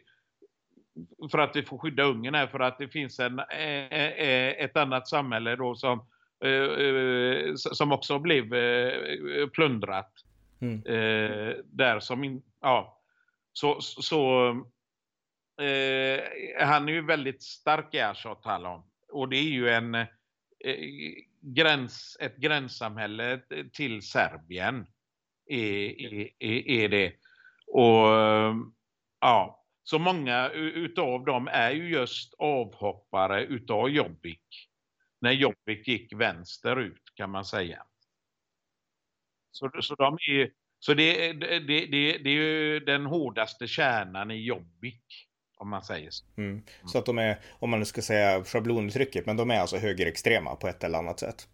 för 1.30 1.38
att 1.38 1.56
vi 1.56 1.62
får 1.62 1.78
skydda 1.78 2.02
Ungern 2.02 2.34
här 2.34 2.46
för 2.46 2.60
att 2.60 2.78
det 2.78 2.88
finns 2.88 3.20
en, 3.20 3.38
eh, 3.38 4.48
ett 4.48 4.76
annat 4.76 5.08
samhälle 5.08 5.56
då 5.56 5.74
som, 5.74 6.06
som 7.56 7.92
också 7.92 8.18
blev 8.18 8.48
plundrat. 9.48 10.12
Mm. 10.60 10.82
Där 11.64 12.00
som, 12.00 12.24
in, 12.24 12.42
ja, 12.60 13.00
så, 13.52 13.80
så 13.80 14.50
han 16.60 16.88
är 16.88 16.92
ju 16.92 17.06
väldigt 17.06 17.42
stark 17.42 17.94
i 17.94 18.00
Ashot 18.00 18.44
Halon. 18.44 18.82
Och 19.12 19.28
det 19.28 19.36
är 19.36 19.50
ju 19.50 19.68
en 19.68 20.06
gräns, 21.40 22.16
ett 22.20 22.36
gränssamhälle 22.36 23.40
till 23.72 24.02
Serbien. 24.02 24.86
Är, 25.46 26.02
är, 26.42 26.68
är 26.68 26.88
det. 26.88 27.12
Och 27.66 28.08
ja, 29.20 29.64
så 29.84 29.98
många 29.98 30.48
utav 30.50 31.24
dem 31.24 31.48
är 31.48 31.70
ju 31.70 31.88
just 31.88 32.34
avhoppare 32.38 33.44
utav 33.44 33.90
Jobbik. 33.90 34.68
När 35.20 35.32
Jobbik 35.32 35.88
gick 35.88 36.12
vänsterut 36.12 37.02
kan 37.14 37.30
man 37.30 37.44
säga. 37.44 37.82
Så, 39.52 39.70
så 39.80 39.94
de 39.94 40.14
är 40.14 40.50
så 40.84 40.94
det, 40.94 41.32
det, 41.32 41.58
det, 41.58 41.86
det, 42.18 42.30
är 42.30 42.34
ju 42.34 42.80
den 42.80 43.06
hårdaste 43.06 43.66
kärnan 43.66 44.30
i 44.30 44.44
Jobbik. 44.44 45.04
Om 45.56 45.70
man 45.70 45.82
säger 45.82 46.10
så. 46.10 46.24
Mm. 46.36 46.62
Så 46.86 46.98
att 46.98 47.06
de 47.06 47.18
är, 47.18 47.40
om 47.58 47.70
man 47.70 47.78
nu 47.78 47.84
ska 47.84 48.02
säga 48.02 48.44
schablonuttrycket, 48.44 49.26
men 49.26 49.36
de 49.36 49.50
är 49.50 49.60
alltså 49.60 49.76
högerextrema 49.76 50.56
på 50.56 50.68
ett 50.68 50.84
eller 50.84 50.98
annat 50.98 51.20
sätt. 51.20 51.48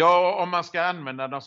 Ja, 0.00 0.42
om 0.42 0.50
man 0.50 0.64
ska 0.64 0.82
använda 0.82 1.28
de 1.28 1.40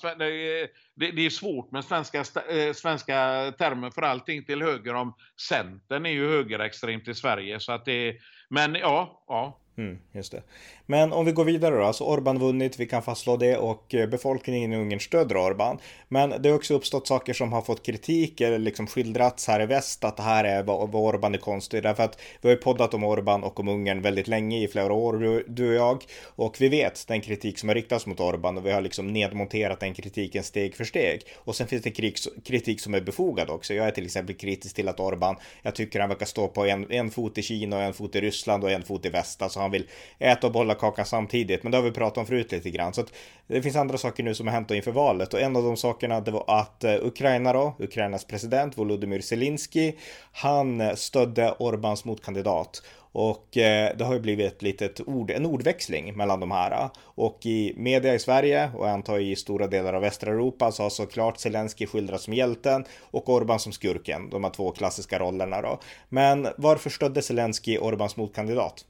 det, 0.95 1.11
det 1.11 1.25
är 1.25 1.29
svårt 1.29 1.71
med 1.71 1.85
svenska, 1.85 2.17
eh, 2.49 2.73
svenska 2.73 3.15
termer 3.57 3.89
för 3.89 4.01
allting 4.01 4.45
till 4.45 4.61
höger 4.61 4.93
om 4.93 5.13
Centern 5.47 6.05
är 6.05 6.09
ju 6.09 6.27
högerextremt 6.27 7.07
i 7.07 7.13
Sverige. 7.13 7.59
Så 7.59 7.71
att 7.71 7.85
det, 7.85 8.15
men 8.49 8.75
ja, 8.75 9.23
ja, 9.27 9.59
Mm, 9.77 9.97
just 10.11 10.31
det. 10.31 10.43
Men 10.85 11.13
om 11.13 11.25
vi 11.25 11.31
går 11.31 11.45
vidare 11.45 11.75
då, 11.75 11.83
alltså 11.83 12.03
Orban 12.03 12.39
vunnit, 12.39 12.79
vi 12.79 12.85
kan 12.85 13.03
fastslå 13.03 13.37
det 13.37 13.57
och 13.57 13.95
eh, 13.95 14.09
befolkningen 14.09 14.73
i 14.73 14.77
Ungern 14.77 14.99
stöder 14.99 15.37
Orban. 15.37 15.77
Men 16.07 16.41
det 16.41 16.49
har 16.49 16.55
också 16.55 16.73
uppstått 16.73 17.07
saker 17.07 17.33
som 17.33 17.53
har 17.53 17.61
fått 17.61 17.85
kritik 17.85 18.41
eller 18.41 18.59
liksom 18.59 18.87
skildrats 18.87 19.47
här 19.47 19.61
i 19.61 19.65
väst 19.65 20.03
att 20.03 20.17
det 20.17 20.23
här 20.23 20.43
är 20.43 20.63
vad, 20.63 20.91
vad 20.91 21.15
Orban 21.15 21.33
är 21.33 21.37
konstig. 21.37 21.83
Därför 21.83 22.03
att 22.03 22.21
vi 22.41 22.49
har 22.49 22.55
ju 22.55 22.61
poddat 22.61 22.93
om 22.93 23.03
Orban 23.03 23.43
och 23.43 23.59
om 23.59 23.67
Ungern 23.67 24.01
väldigt 24.01 24.27
länge 24.27 24.63
i 24.63 24.67
flera 24.67 24.93
år, 24.93 25.13
du, 25.13 25.45
du 25.47 25.69
och 25.69 25.75
jag. 25.75 26.03
Och 26.23 26.55
vi 26.59 26.69
vet 26.69 27.07
den 27.07 27.21
kritik 27.21 27.59
som 27.59 27.69
har 27.69 27.75
riktats 27.75 28.05
mot 28.05 28.19
Orban 28.19 28.57
och 28.57 28.65
vi 28.65 28.71
har 28.71 28.81
liksom 28.81 29.13
nedmonterat 29.13 29.79
den 29.79 29.93
kritiken 29.93 30.43
steg 30.43 30.75
för 30.75 30.83
steg. 30.83 31.21
Och 31.35 31.55
sen 31.55 31.67
finns 31.67 31.83
det 31.83 31.91
kritik, 31.91 32.45
kritik 32.45 32.81
som 32.81 32.93
är 32.93 33.01
befogad 33.01 33.49
också. 33.49 33.73
Jag 33.73 33.87
är 33.87 33.91
till 33.91 34.05
exempel 34.05 34.35
kritisk 34.35 34.75
till 34.75 34.87
att 34.87 34.99
Orban, 34.99 35.35
jag 35.61 35.75
tycker 35.75 35.99
han 35.99 36.09
verkar 36.09 36.25
stå 36.25 36.47
på 36.47 36.65
en, 36.65 36.91
en 36.91 37.11
fot 37.11 37.37
i 37.37 37.41
Kina 37.41 37.77
och 37.77 37.83
en 37.83 37.93
fot 37.93 38.15
i 38.15 38.21
Ryssland 38.21 38.63
och 38.63 38.71
en 38.71 38.83
fot 38.83 39.05
i 39.05 39.09
väst. 39.09 39.41
Alltså 39.41 39.62
han 39.63 39.71
vill 39.71 39.87
äta 40.19 40.47
och 40.47 40.53
behålla 40.53 40.75
kakan 40.75 41.05
samtidigt. 41.05 41.63
Men 41.63 41.71
det 41.71 41.77
har 41.77 41.83
vi 41.83 41.91
pratat 41.91 42.17
om 42.17 42.25
förut 42.25 42.51
lite 42.51 42.69
grann. 42.69 42.93
Så 42.93 43.01
att 43.01 43.13
det 43.47 43.61
finns 43.61 43.75
andra 43.75 43.97
saker 43.97 44.23
nu 44.23 44.35
som 44.35 44.47
har 44.47 44.53
hänt 44.53 44.71
inför 44.71 44.91
valet 44.91 45.33
och 45.33 45.41
en 45.41 45.55
av 45.55 45.63
de 45.63 45.77
sakerna 45.77 46.21
det 46.21 46.31
var 46.31 46.45
att 46.47 46.83
eh, 46.83 46.95
Ukraina 47.01 47.53
då, 47.53 47.75
Ukrainas 47.79 48.25
president 48.25 48.77
Volodymyr 48.77 49.21
Zelensky, 49.21 49.93
han 50.31 50.97
stödde 50.97 51.55
Orbans 51.59 52.05
motkandidat. 52.05 52.81
Och 53.13 53.57
eh, 53.57 53.97
det 53.97 54.03
har 54.05 54.13
ju 54.13 54.19
blivit 54.19 54.53
ett 54.53 54.61
litet 54.61 55.01
ord, 55.07 55.31
en 55.31 55.45
ordväxling 55.45 56.17
mellan 56.17 56.39
de 56.39 56.51
här. 56.51 56.89
Och 57.01 57.45
i 57.45 57.73
media 57.77 58.13
i 58.13 58.19
Sverige 58.19 58.71
och 58.75 58.87
jag 58.87 58.93
antar 58.93 59.19
i 59.19 59.35
stora 59.35 59.67
delar 59.67 59.93
av 59.93 60.01
västra 60.01 60.31
Europa 60.31 60.71
så 60.71 60.83
har 60.83 60.89
såklart 60.89 61.37
Zelensky 61.37 61.85
skildrats 61.85 62.23
som 62.23 62.33
hjälten 62.33 62.85
och 63.01 63.29
Orban 63.29 63.59
som 63.59 63.71
skurken. 63.71 64.29
De 64.29 64.43
här 64.43 64.51
två 64.51 64.71
klassiska 64.71 65.19
rollerna 65.19 65.61
då. 65.61 65.79
Men 66.09 66.47
varför 66.57 66.89
stödde 66.89 67.21
Zelensky 67.21 67.77
Orbans 67.77 68.17
motkandidat? 68.17 68.85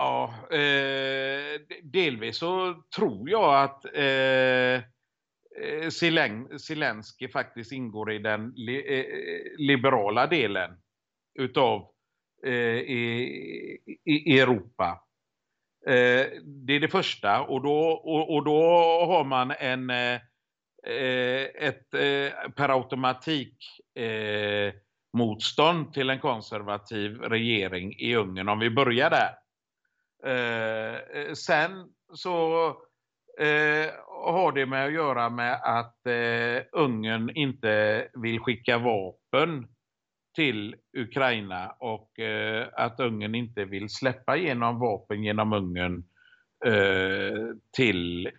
Ja, 0.00 0.34
eh, 0.50 1.60
delvis 1.82 2.36
så 2.36 2.82
tror 2.96 3.30
jag 3.30 3.64
att 3.64 3.84
eh, 3.94 4.74
eh 5.62 5.88
Zelensky 6.58 7.28
faktiskt 7.28 7.72
ingår 7.72 8.12
i 8.12 8.18
den 8.18 8.52
li, 8.56 8.76
eh, 8.76 8.98
eh 8.98 9.40
liberala 9.58 10.26
delen 10.26 10.70
utav 11.38 11.90
eh, 12.46 12.78
i, 12.78 13.78
i, 14.04 14.40
Europa. 14.40 15.04
Eh, 15.86 16.26
det 16.44 16.72
är 16.72 16.80
det 16.80 16.88
första 16.88 17.42
och 17.42 17.62
då, 17.62 17.78
och, 17.90 18.34
och 18.34 18.44
då 18.44 18.62
har 19.06 19.24
man 19.24 19.50
en 19.50 19.90
eh, 19.90 20.20
ett 21.54 21.94
eh, 21.94 22.50
per 22.56 22.68
automatik 22.68 23.56
motstånd 25.12 25.92
till 25.92 26.10
en 26.10 26.20
konservativ 26.20 27.20
regering 27.20 27.92
i 27.98 28.14
Ungern 28.14 28.48
om 28.48 28.58
vi 28.58 28.70
börjar 28.70 29.10
där. 29.10 29.39
Eh, 30.26 30.94
eh, 30.96 31.32
sen 31.34 31.92
så 32.14 32.66
eh, 33.38 33.90
har 34.06 34.52
det 34.52 34.66
med 34.66 34.86
att 34.86 34.92
göra 34.92 35.30
med 35.30 35.60
att 35.62 36.06
eh, 36.06 36.62
Ungern 36.72 37.30
inte 37.34 38.08
vill 38.14 38.40
skicka 38.40 38.78
vapen 38.78 39.68
till 40.34 40.76
Ukraina 40.96 41.70
och 41.78 42.18
eh, 42.18 42.68
att 42.72 43.00
Ungern 43.00 43.34
inte 43.34 43.64
vill 43.64 43.88
släppa 43.88 44.36
igenom 44.36 44.78
vapen 44.78 45.24
genom 45.24 45.52
Ungern 45.52 46.04
eh, 46.66 47.54
till 47.76 48.30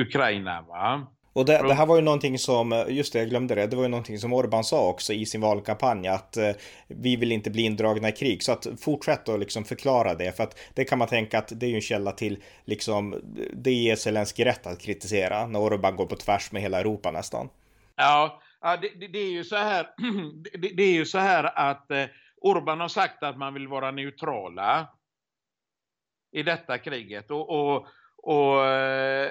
Ukraina. 0.00 0.62
Va? 0.62 1.06
Och 1.38 1.44
det, 1.44 1.62
det, 1.62 1.74
här 1.74 1.86
var 1.86 1.96
ju 1.96 2.02
någonting 2.02 2.38
som, 2.38 2.84
just 2.88 3.12
det, 3.12 3.18
jag 3.18 3.28
glömde 3.28 3.54
det, 3.54 3.66
det 3.66 3.76
var 3.76 3.82
ju 3.82 3.88
någonting 3.88 4.18
som 4.18 4.32
Orban 4.32 4.64
sa 4.64 4.88
också 4.88 5.12
i 5.12 5.26
sin 5.26 5.40
valkampanj 5.40 6.08
att 6.08 6.36
eh, 6.36 6.50
vi 6.86 7.16
vill 7.16 7.32
inte 7.32 7.50
bli 7.50 7.62
indragna 7.62 8.08
i 8.08 8.12
krig. 8.12 8.42
Så 8.42 8.52
att 8.52 8.66
fortsätt 8.80 9.28
att 9.28 9.40
liksom 9.40 9.64
förklara 9.64 10.14
det, 10.14 10.36
för 10.36 10.44
att 10.44 10.58
det 10.74 10.84
kan 10.84 10.98
man 10.98 11.08
tänka 11.08 11.38
att 11.38 11.52
det 11.60 11.66
är 11.66 11.70
ju 11.70 11.74
en 11.74 11.80
källa 11.80 12.12
till, 12.12 12.42
liksom, 12.64 13.20
det 13.52 13.72
ger 13.72 13.96
Zelenskyj 13.96 14.44
rätt 14.44 14.66
att 14.66 14.80
kritisera 14.80 15.46
när 15.46 15.60
Orban 15.60 15.96
går 15.96 16.06
på 16.06 16.16
tvärs 16.16 16.52
med 16.52 16.62
hela 16.62 16.80
Europa 16.80 17.10
nästan. 17.10 17.48
Ja, 17.96 18.40
det, 18.60 19.06
det 19.06 19.18
är 19.18 19.30
ju 19.30 19.44
så 19.44 19.56
här, 19.56 19.88
det, 20.58 20.68
det, 20.76 20.82
är 20.82 20.92
ju 20.92 21.04
så 21.04 21.18
här 21.18 21.58
att 21.58 21.90
eh, 21.90 22.04
Orban 22.40 22.80
har 22.80 22.88
sagt 22.88 23.22
att 23.22 23.38
man 23.38 23.54
vill 23.54 23.68
vara 23.68 23.90
neutrala 23.90 24.88
i 26.32 26.42
detta 26.42 26.78
kriget 26.78 27.30
och, 27.30 27.50
och, 27.50 27.86
och 28.22 28.66
eh, 28.66 29.30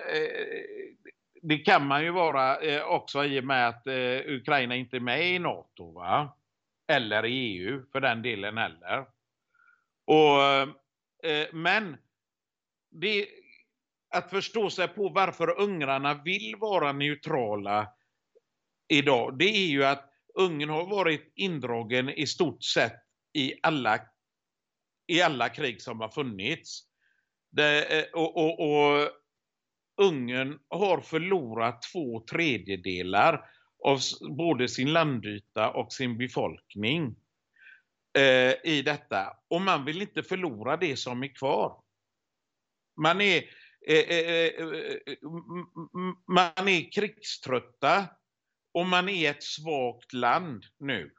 det 1.42 1.58
kan 1.58 1.88
man 1.88 2.04
ju 2.04 2.12
vara 2.12 2.58
eh, 2.58 2.84
också 2.84 3.26
i 3.26 3.40
och 3.40 3.44
med 3.44 3.68
att 3.68 3.88
eh, 3.88 4.20
Ukraina 4.26 4.76
inte 4.76 4.96
är 4.96 5.00
med 5.00 5.36
i 5.36 5.40
NATO. 5.40 5.92
Va? 5.92 6.38
Eller 6.88 7.26
i 7.26 7.34
EU 7.34 7.86
för 7.92 8.02
den 8.02 8.22
delen 8.22 8.58
heller. 8.58 9.06
Och, 10.06 10.44
eh, 11.30 11.48
men 11.54 11.98
det, 12.92 13.28
att 14.10 14.30
förstå 14.30 14.70
sig 14.70 14.88
på 14.88 15.10
varför 15.10 15.60
ungrarna 15.60 16.14
vill 16.14 16.56
vara 16.56 16.92
neutrala 16.92 17.88
idag, 18.88 19.38
det 19.38 19.50
är 19.50 19.68
ju 19.68 19.86
att 19.86 20.14
Ungern 20.34 20.70
har 20.70 20.86
varit 20.86 21.32
indragen 21.36 22.10
i 22.10 22.28
stort 22.28 22.64
sett 22.64 23.04
i 23.34 23.54
alla, 23.64 24.00
i 25.08 25.22
alla 25.22 25.50
krig 25.50 25.82
som 25.82 26.00
har 26.00 26.10
funnits. 26.10 26.84
Det, 27.52 28.00
eh, 28.00 28.06
och, 28.14 28.38
och, 28.38 28.60
och 28.60 29.10
Ungern 29.98 30.60
har 30.70 31.02
förlorat 31.02 31.82
två 31.82 32.24
tredjedelar 32.32 33.50
av 33.84 34.00
både 34.38 34.68
sin 34.68 34.94
landyta 34.94 35.70
och 35.70 35.94
sin 35.94 36.18
befolkning 36.18 37.16
eh, 38.18 38.54
i 38.64 38.82
detta. 38.86 39.38
Och 39.48 39.62
man 39.62 39.86
vill 39.86 40.02
inte 40.02 40.24
förlora 40.24 40.78
det 40.78 40.98
som 40.98 41.24
är 41.24 41.36
kvar. 41.36 41.82
Man 43.02 43.22
är, 43.22 43.44
eh, 43.88 43.98
eh, 43.98 44.20
eh, 44.20 44.92
eh 45.06 45.18
man 46.28 46.68
är 46.68 46.92
krigströtta 46.92 48.06
och 48.72 48.86
man 48.86 49.10
är 49.10 49.32
ett 49.32 49.44
svagt 49.44 50.14
land 50.14 50.64
nu. 50.80 51.14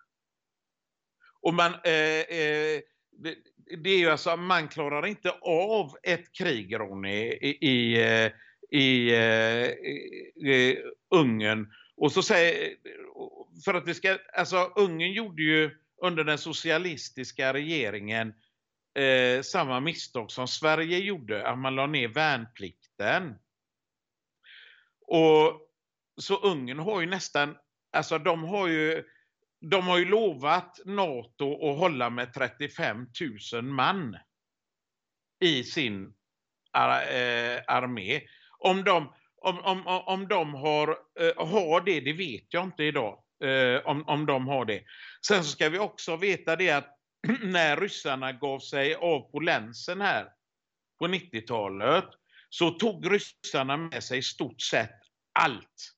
Och 1.41 1.55
man, 1.55 1.73
eh, 1.85 2.21
eh, 2.21 2.81
det, 3.11 3.37
det, 3.83 3.91
är 3.91 3.99
ju 3.99 4.11
alltså, 4.11 4.37
man 4.37 4.69
klarar 4.69 5.07
inte 5.07 5.31
av 5.43 5.97
ett 6.03 6.33
krig, 6.33 6.79
Ronny, 6.79 7.29
i, 7.33 7.69
i, 7.69 8.03
eh, 8.03 8.33
Eh, 8.73 9.69
i, 9.69 10.33
i 10.37 10.83
Ungern. 11.11 11.73
Och 11.97 12.13
så 12.13 12.23
säger, 12.23 12.75
för 13.65 13.75
att 13.75 13.89
vi 13.89 13.95
ska, 13.95 14.19
alltså 14.33 14.73
Ungern 14.77 15.13
gjorde 15.13 15.43
ju 15.43 15.71
under 16.03 16.25
den 16.25 16.39
socialistiska 16.39 17.53
regeringen 17.53 18.35
eh, 18.95 19.43
samma 19.43 19.81
misstag 19.81 20.31
som 20.31 20.49
Sverige 20.49 20.99
gjorde, 20.99 21.47
att 21.47 21.59
man 21.59 21.75
la 21.75 21.87
ner 21.87 22.09
värnplikten. 22.09 23.35
Och 25.07 25.61
så 26.21 26.37
Ungern 26.37 26.79
har 26.79 27.01
ju 27.01 27.07
nästan, 27.07 27.57
alltså 27.93 28.19
de 28.19 28.45
har 28.45 28.69
ju, 28.69 29.05
de 29.61 29.87
har 29.87 29.99
ju 29.99 30.05
lovat 30.05 30.81
NATO 30.85 31.71
att 31.71 31.79
hålla 31.79 32.11
med 32.11 32.35
35 32.35 33.07
000 33.53 33.63
man 33.63 34.17
i 35.41 35.65
sin 35.65 36.15
ar, 36.73 36.91
eh, 36.91 37.61
armé. 37.67 38.21
Om 38.59 38.85
de, 38.85 39.13
om, 39.43 39.59
om, 39.59 39.87
om 39.87 40.29
de 40.29 40.55
har, 40.55 40.89
eh, 41.21 41.47
har 41.47 41.81
det, 41.81 42.01
det 42.01 42.13
vet 42.13 42.47
jag 42.49 42.65
inte 42.65 42.85
idag. 42.85 43.23
Eh, 43.45 43.87
om, 43.87 44.09
om 44.09 44.27
de 44.27 44.49
har 44.49 44.65
det. 44.65 44.83
Sen 45.27 45.45
så 45.45 45.51
ska 45.51 45.69
vi 45.69 45.79
också 45.79 46.17
veta 46.17 46.57
det 46.57 46.71
att 46.71 46.99
när 47.43 47.77
ryssarna 47.77 48.33
gav 48.33 48.59
sig 48.59 48.95
av 48.95 49.21
på 49.21 49.41
länsen 49.41 50.01
här 50.01 50.29
på 50.99 51.07
90-talet 51.07 52.05
så 52.49 52.71
tog 52.71 53.13
ryssarna 53.13 53.77
med 53.77 54.05
sig 54.05 54.19
i 54.19 54.23
stort 54.23 54.61
sett 54.61 55.01
allt. 55.33 55.95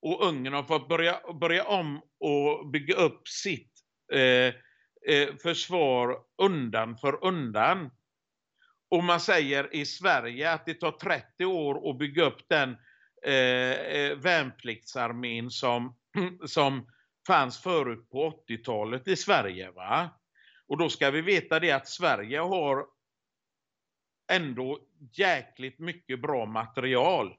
Och 0.00 0.26
Ungern 0.26 0.54
har 0.54 0.62
fått 0.62 0.88
börja, 0.88 1.20
börja 1.40 1.64
om 1.64 2.02
och 2.20 2.70
bygga 2.70 2.94
upp 2.94 3.28
sitt 3.28 3.72
eh, 4.12 4.54
eh, 5.14 5.36
försvar 5.42 6.16
undan 6.42 6.98
för 6.98 7.24
undan. 7.24 7.90
Och 8.94 9.04
man 9.04 9.20
säger 9.20 9.76
i 9.76 9.86
Sverige 9.86 10.50
att 10.50 10.66
det 10.66 10.74
tar 10.74 10.90
30 10.92 11.44
år 11.44 11.90
att 11.90 11.98
bygga 11.98 12.24
upp 12.24 12.48
den 12.48 12.76
eh, 13.26 13.72
eh 13.72 14.16
värnpliktsarmén 14.16 15.50
som, 15.50 15.96
som 16.46 16.86
fanns 17.26 17.62
förut 17.62 18.10
på 18.10 18.44
80-talet 18.48 19.08
i 19.08 19.16
Sverige. 19.16 19.70
va? 19.70 20.10
Och 20.68 20.78
då 20.78 20.88
ska 20.88 21.10
vi 21.10 21.20
veta 21.20 21.60
det 21.60 21.70
att 21.70 21.88
Sverige 21.88 22.38
har 22.38 22.86
ändå 24.32 24.78
jäkligt 25.12 25.78
mycket 25.78 26.20
bra 26.20 26.46
material. 26.46 27.34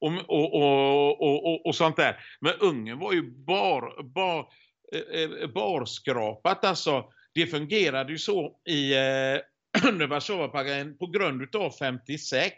Och, 0.00 0.12
och, 0.28 0.54
och, 0.54 1.46
och, 1.46 1.66
och 1.66 1.74
sånt 1.74 1.96
där. 1.96 2.20
Men 2.40 2.54
Ungern 2.60 2.98
var 2.98 3.12
ju 3.12 3.22
bar, 3.30 4.02
bar, 4.02 4.48
eh, 4.92 5.20
eh 5.20 5.48
barskrapat. 5.50 6.64
Alltså, 6.64 7.12
det 7.34 7.46
fungerade 7.46 8.12
ju 8.12 8.18
så 8.18 8.60
i 8.68 8.94
eh, 8.94 9.40
Warszawapakten 10.08 10.98
på 10.98 11.06
grund 11.06 11.56
av 11.56 11.70
56 11.70 12.54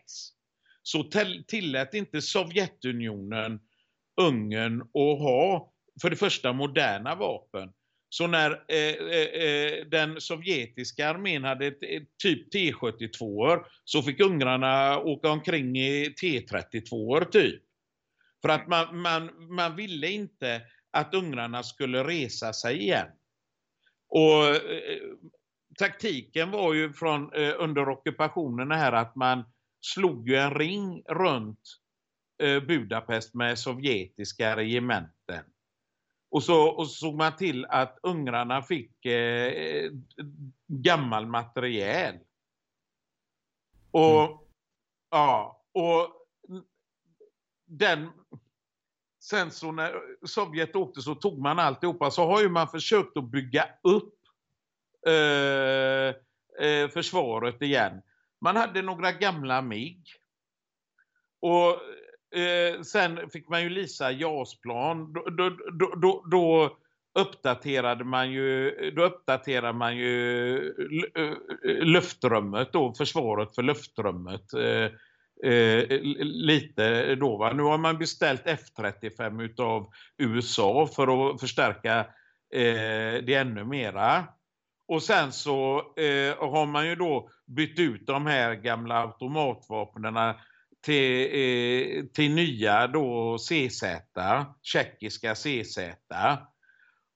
så 0.83 1.05
tillät 1.49 1.95
inte 1.95 2.23
Sovjetunionen 2.23 3.61
Ungern 4.21 4.81
att 4.81 5.19
ha 5.19 5.73
för 6.03 6.11
det 6.11 6.17
första 6.17 6.53
moderna 6.53 7.15
vapen. 7.15 7.73
Så 8.09 8.27
när 8.27 8.51
eh, 8.51 8.79
eh, 8.79 9.43
eh 9.43 9.87
den 9.87 10.21
sovjetiska 10.21 11.09
armén 11.09 11.45
hade 11.45 11.67
ett, 11.67 11.83
ett 11.83 12.19
typ 12.23 12.55
T72 12.55 13.59
så 13.85 14.03
fick 14.03 14.21
ungrarna 14.21 14.99
åka 14.99 15.31
omkring 15.31 15.77
i 15.77 16.15
T32 16.23 17.25
typ. 17.25 17.63
För 18.43 18.49
att 18.49 18.69
man, 18.69 19.01
man, 19.01 19.31
man 19.55 19.77
ville 19.77 20.09
inte 20.09 20.63
att 20.91 21.15
ungrarna 21.15 21.63
skulle 21.63 22.05
resa 22.05 22.53
sig 22.53 22.83
igen. 22.83 23.09
Och 24.09 24.47
eh, 24.47 24.99
taktiken 25.83 26.51
var 26.51 26.75
ju 26.75 26.93
från 26.93 27.33
eh, 27.33 27.55
under 27.59 27.89
ockupationen 27.89 28.71
här 28.71 28.93
att 28.93 29.17
man 29.17 29.45
slog 29.81 30.29
ju 30.29 30.37
en 30.37 30.55
ring 30.55 31.03
runt 31.09 31.61
eh, 32.43 32.61
Budapest 32.61 33.35
med 33.35 33.59
sovjetiska 33.59 34.57
regementen. 34.57 35.45
Och 36.31 36.43
så, 36.43 36.69
och 36.69 36.89
så 36.89 36.95
såg 36.95 37.15
man 37.15 37.37
till 37.37 37.65
att 37.65 37.99
ungrarna 38.03 38.63
fick 38.63 39.07
eh, 39.07 39.91
gammal 40.67 41.27
materiel. 41.27 42.15
Och, 43.91 44.23
mm. 44.23 44.39
ja, 45.11 45.65
och 45.75 46.09
den, 47.67 48.11
sen 49.25 49.51
så 49.51 49.73
när 49.73 49.95
Sovjet 50.27 50.77
åkte 50.77 51.03
så 51.03 51.15
tog 51.15 51.39
man 51.39 51.59
alltihopa 51.59 52.11
så 52.11 52.27
har 52.27 52.41
ju 52.41 52.49
man 52.49 52.69
försökt 52.69 53.17
att 53.17 53.31
bygga 53.31 53.69
upp 53.83 54.22
Eh, 55.07 56.15
eh, 56.67 56.89
försvaret 56.89 57.63
igen. 57.63 58.03
Man 58.41 58.57
hade 58.57 58.83
några 58.83 59.13
gamla 59.13 59.63
MIG. 59.63 60.03
Och 61.41 61.71
eh, 62.39 62.81
sen 62.83 63.31
fick 63.31 63.49
man 63.49 63.63
ju 63.63 63.69
lisa 63.69 64.13
JAS-plan. 64.13 65.13
Då, 65.13 65.21
då, 65.31 65.51
då, 65.97 66.25
då, 66.31 66.79
uppdaterade 67.15 68.05
man 68.05 68.33
ju, 68.33 68.71
då 68.97 69.05
uppdaterade 69.05 69.79
man 69.79 69.97
ju 69.97 70.57
eh, 71.15 71.35
luftrummet 71.65 72.73
då, 72.73 72.95
försvaret 72.95 73.55
för 73.55 73.63
luftrummet. 73.63 74.55
Eh, 74.55 74.91
eh, 75.53 76.01
lite 76.23 77.15
då 77.15 77.37
va. 77.37 77.53
Nu 77.53 77.63
har 77.63 77.79
man 77.79 77.99
beställt 77.99 78.43
F-35 78.45 79.43
utav 79.43 79.91
USA 80.19 80.89
för 80.97 81.31
att 81.31 81.41
förstärka 81.41 81.99
eh, 82.55 83.25
det 83.25 83.35
ännu 83.35 83.65
mera. 83.65 84.25
Och 84.93 85.03
sen 85.03 85.33
så 85.33 85.79
eh, 85.79 86.51
har 86.51 86.67
man 86.67 86.87
ju 86.87 86.95
då 86.95 87.29
bytt 87.47 87.79
ut 87.79 88.07
de 88.07 88.27
här 88.27 88.55
gamla 88.55 88.95
automatvapnen 88.95 90.35
till, 90.85 91.21
eh, 91.23 92.05
till 92.05 92.35
nya 92.35 92.87
då 92.87 93.39
CZ, 93.39 93.85
tjeckiska 94.63 95.35
CZ. 95.35 95.79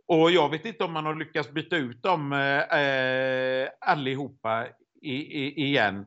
Och 0.09 0.31
jag 0.31 0.51
vet 0.51 0.65
inte 0.65 0.85
om 0.85 0.93
man 0.93 1.07
har 1.07 1.15
lyckats 1.15 1.51
byta 1.51 1.77
ut 1.77 2.03
dem 2.03 2.33
eh, 2.33 2.79
eh 2.81 3.69
allihopa 3.81 4.67
i, 5.03 5.15
i, 5.15 5.67
igen. 5.67 6.07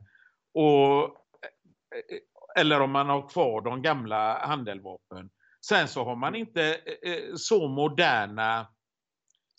Och, 0.54 1.02
eh, 1.02 2.60
eller 2.60 2.80
om 2.80 2.90
man 2.90 3.08
har 3.08 3.28
kvar 3.28 3.60
de 3.60 3.82
gamla 3.82 4.46
handeldvapen. 4.46 5.30
Sen 5.66 5.88
så 5.88 6.04
har 6.04 6.16
man 6.16 6.34
inte 6.34 6.62
eh, 7.02 7.12
eh 7.12 7.34
så 7.34 7.68
moderna 7.68 8.66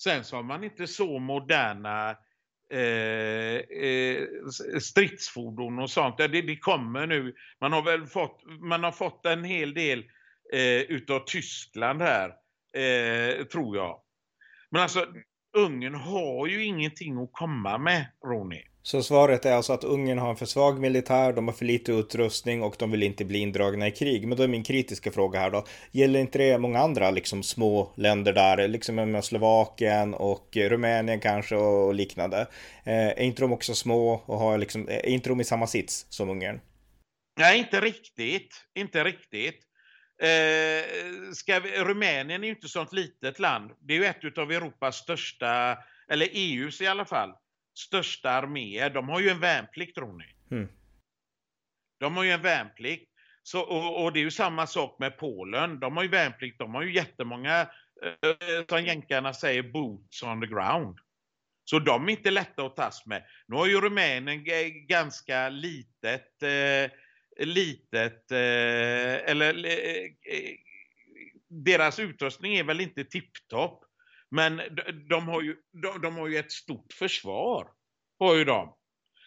Sen 0.04 0.24
så 0.24 0.36
har 0.36 0.44
man 0.44 0.64
inte 0.64 0.88
så 0.88 1.20
moderna 1.20 2.18
eh, 2.72 3.58
eh, 3.86 4.28
stridsfordon 4.80 5.80
och 5.80 5.90
sånt. 5.90 6.18
Det, 6.18 6.28
det 6.28 6.58
kommer 6.58 7.08
nu. 7.08 7.36
Man 7.62 7.74
har 7.74 7.82
väl 7.82 8.06
fått, 8.06 8.44
man 8.60 8.84
har 8.84 8.92
fått 8.92 9.26
en 9.26 9.44
hel 9.44 9.74
del 9.74 10.00
eh, 10.54 10.82
utav 10.82 11.24
Tyskland 11.26 12.02
här, 12.02 12.30
eh, 12.74 13.46
tror 13.46 13.78
jag. 13.78 14.02
Men 14.70 14.82
alltså, 14.82 15.08
Ungern 15.58 15.96
har 15.96 16.48
ju 16.48 16.66
ingenting 16.66 17.24
att 17.24 17.30
komma 17.32 17.78
med, 17.78 18.06
Ronny. 18.26 18.62
Så 18.84 19.04
svaret 19.04 19.46
är 19.46 19.54
alltså 19.54 19.74
att 19.74 19.84
Ungern 19.84 20.18
har 20.18 20.30
en 20.30 20.36
för 20.36 20.46
svag 20.46 20.80
militär, 20.80 21.34
de 21.34 21.48
har 21.48 21.56
för 21.56 21.66
lite 21.66 21.92
utrustning 21.92 22.64
och 22.64 22.76
de 22.80 22.92
vill 22.92 23.04
inte 23.04 23.26
bli 23.26 23.40
indragna 23.40 23.88
i 23.88 23.92
krig. 23.92 24.28
Men 24.28 24.38
då 24.38 24.44
är 24.44 24.48
min 24.48 24.64
kritiska 24.64 25.12
fråga 25.12 25.40
här 25.40 25.52
då, 25.52 25.66
gäller 25.92 26.20
inte 26.20 26.38
det 26.38 26.58
många 26.58 26.80
andra 26.80 27.12
liksom 27.12 27.44
små 27.44 27.94
länder 27.96 28.34
där, 28.34 28.68
liksom 28.68 28.96
med 28.96 29.24
Slovakien 29.24 30.14
och 30.14 30.50
Rumänien 30.56 31.20
kanske 31.20 31.56
och 31.56 31.94
liknande? 31.94 32.48
Eh, 32.84 33.08
är 33.08 33.24
inte 33.24 33.42
de 33.42 33.54
också 33.54 33.74
små 33.74 34.24
och 34.26 34.38
har 34.38 34.58
liksom, 34.58 34.88
är 34.90 35.10
inte 35.10 35.30
de 35.30 35.42
i 35.42 35.44
samma 35.44 35.68
sits 35.68 36.06
som 36.10 36.30
Ungern? 36.30 36.60
Nej, 37.40 37.60
inte 37.60 37.82
riktigt, 37.82 38.66
inte 38.76 39.04
riktigt. 39.04 39.71
Eh, 40.22 41.32
ska 41.34 41.60
vi, 41.60 41.84
Rumänien 41.84 42.44
är 42.44 42.48
ju 42.48 42.54
inte 42.54 42.68
sånt 42.68 42.94
litet 42.94 43.40
land. 43.40 43.72
Det 43.80 43.94
är 43.94 43.98
ju 43.98 44.06
ett 44.06 44.38
av 44.38 44.52
Europas 44.52 44.98
största, 44.98 45.78
eller 46.08 46.28
EUs 46.32 46.82
i 46.82 46.88
alla 46.88 47.06
fall 47.06 47.34
största 47.78 48.32
arméer, 48.32 48.90
de 48.90 49.10
har 49.10 49.20
ju 49.20 49.30
en 49.30 49.40
värnplikt 49.40 49.98
Ronny. 49.98 50.26
Mm. 50.52 50.68
De 52.00 52.18
har 52.18 52.24
ju 52.24 52.32
en 52.32 52.42
värnplikt. 52.42 53.12
Så, 53.44 53.62
och, 53.62 54.04
och, 54.04 54.14
det 54.14 54.20
är 54.20 54.24
ju 54.24 54.32
samma 54.32 54.68
sak 54.68 54.96
med 55.00 55.18
Polen. 55.18 55.80
De 55.80 55.98
har 55.98 56.04
ju 56.04 56.10
värnplikt, 56.10 56.60
de 56.60 56.76
har 56.76 56.82
ju 56.82 56.94
jättemånga, 56.94 57.62
eh, 58.02 58.66
som 58.70 58.86
jänkarna 58.86 59.34
säger, 59.34 59.64
boots 59.64 60.24
on 60.24 60.42
the 60.42 60.48
ground. 60.48 61.00
Så 61.66 61.80
de 61.80 62.08
är 62.08 62.12
inte 62.12 62.32
lätta 62.32 62.66
att 62.66 62.76
tas 62.76 63.06
med. 63.06 63.24
Nu 63.48 63.56
har 63.56 63.68
ju 63.68 63.82
Rumänien 63.82 64.46
ganska 64.88 65.50
litet, 65.50 66.44
eh, 66.44 66.92
litet 67.46 68.32
eh, 68.32 69.30
eller 69.32 69.66
eh, 69.66 70.10
deras 71.48 72.00
utrustning 72.00 72.56
är 72.56 72.64
väl 72.64 72.82
inte 72.82 73.04
tipptopp. 73.04 73.86
Men 74.30 74.62
de, 75.10 75.28
har 75.28 75.42
ju, 75.42 75.56
de, 75.72 76.02
de, 76.02 76.16
har 76.16 76.28
ju 76.28 76.38
ett 76.38 76.52
stort 76.52 76.94
försvar. 76.94 77.68
Har 78.20 78.36
ju 78.36 78.46
de. 78.46 78.76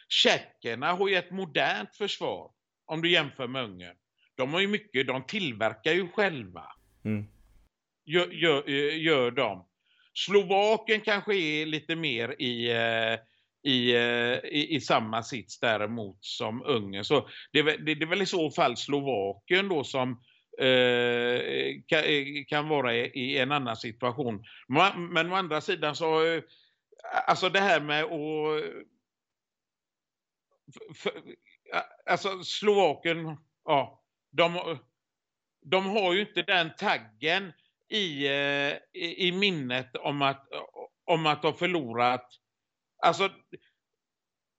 Tjeckerna 0.09 0.93
har 0.93 1.09
ju 1.09 1.17
ett 1.17 1.31
modernt 1.31 1.97
försvar. 1.97 2.51
Om 2.87 3.03
du 3.03 3.11
jämför 3.11 3.49
med 3.49 3.65
Ungern. 3.65 3.97
De 4.35 4.53
har 4.53 4.61
ju 4.61 4.69
mycket, 4.69 5.07
de 5.07 5.27
tillverkar 5.27 5.93
ju 5.93 6.09
själva. 6.09 6.67
Mm. 7.05 7.27
Gör, 8.05 8.27
gör, 8.27 8.69
gör 8.93 9.31
de. 9.31 9.69
Slovakien 10.15 11.01
kanske 11.01 11.35
är 11.37 11.67
lite 11.67 11.97
mer 11.97 12.43
i, 12.43 12.71
eh, 12.71 13.19
i, 13.65 13.95
eh, 13.95 14.39
i, 14.45 14.77
i 14.77 14.81
samma 14.81 15.23
sits 15.23 15.61
däremot 15.61 16.25
som 16.25 16.63
Ungern. 16.63 17.05
Så 17.05 17.29
det, 17.53 17.63
det, 17.63 17.95
det 17.95 18.05
är 18.05 18.07
väl 18.07 18.23
i 18.23 18.27
så 18.27 18.51
fall 18.51 18.77
Slovakien 18.77 19.69
då 19.69 19.85
som 19.85 20.11
eh, 20.59 21.41
kan, 21.87 21.99
eh, 21.99 22.45
kan, 22.49 22.69
vara 22.69 22.95
i, 22.95 23.01
i, 23.01 23.39
en 23.39 23.53
annan 23.53 23.77
situation. 23.77 24.45
Men, 24.69 25.07
men 25.13 25.33
å 25.33 25.35
andra 25.35 25.61
sidan 25.61 25.97
så, 25.97 26.27
eh, 26.27 26.43
alltså 27.27 27.49
det 27.49 27.61
här 27.61 27.81
med 27.81 28.05
att 28.05 28.63
för, 30.97 31.13
alltså 32.11 32.43
Slovakien, 32.43 33.37
ja, 33.65 34.05
de, 34.31 34.79
de 35.63 35.87
har 35.87 36.13
ju 36.13 36.21
inte 36.21 36.43
den 36.43 36.71
taggen 36.77 37.53
i, 37.89 38.27
i, 38.93 39.29
i 39.29 39.33
minnet 39.33 39.97
om 39.97 40.23
att, 40.23 40.49
om 41.05 41.27
att 41.27 41.43
ha 41.43 41.53
förlorat. 41.53 42.41
Alltså, 43.05 43.29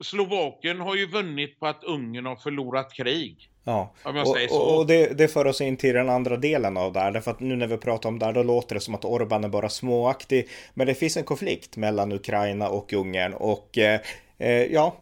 Slovakien 0.03 0.79
har 0.79 0.95
ju 0.95 1.07
vunnit 1.07 1.59
på 1.59 1.67
att 1.67 1.83
Ungern 1.83 2.25
har 2.25 2.35
förlorat 2.35 2.93
krig. 2.93 3.49
Ja, 3.63 3.93
och, 4.51 4.77
och, 4.77 4.87
det, 4.87 5.17
det 5.17 5.27
för 5.27 5.47
oss 5.47 5.61
in 5.61 5.77
till 5.77 5.93
den 5.93 6.09
andra 6.09 6.37
delen 6.37 6.77
av 6.77 6.93
det 6.93 6.99
här. 6.99 7.11
Därför 7.11 7.31
att 7.31 7.39
nu 7.39 7.55
när 7.55 7.67
vi 7.67 7.77
pratar 7.77 8.09
om 8.09 8.19
det 8.19 8.25
här 8.25 8.33
då 8.33 8.43
låter 8.43 8.75
det 8.75 8.81
som 8.81 8.95
att 8.95 9.05
Orban 9.05 9.43
är 9.43 9.49
bara 9.49 9.69
småaktig. 9.69 10.49
Men 10.73 10.87
det 10.87 10.95
finns 10.95 11.17
en 11.17 11.23
konflikt 11.23 11.77
mellan 11.77 12.11
Ukraina 12.11 12.69
och 12.69 12.93
Ungern 12.93 13.33
och 13.33 13.77
eh, 13.77 13.99
ja, 14.71 14.97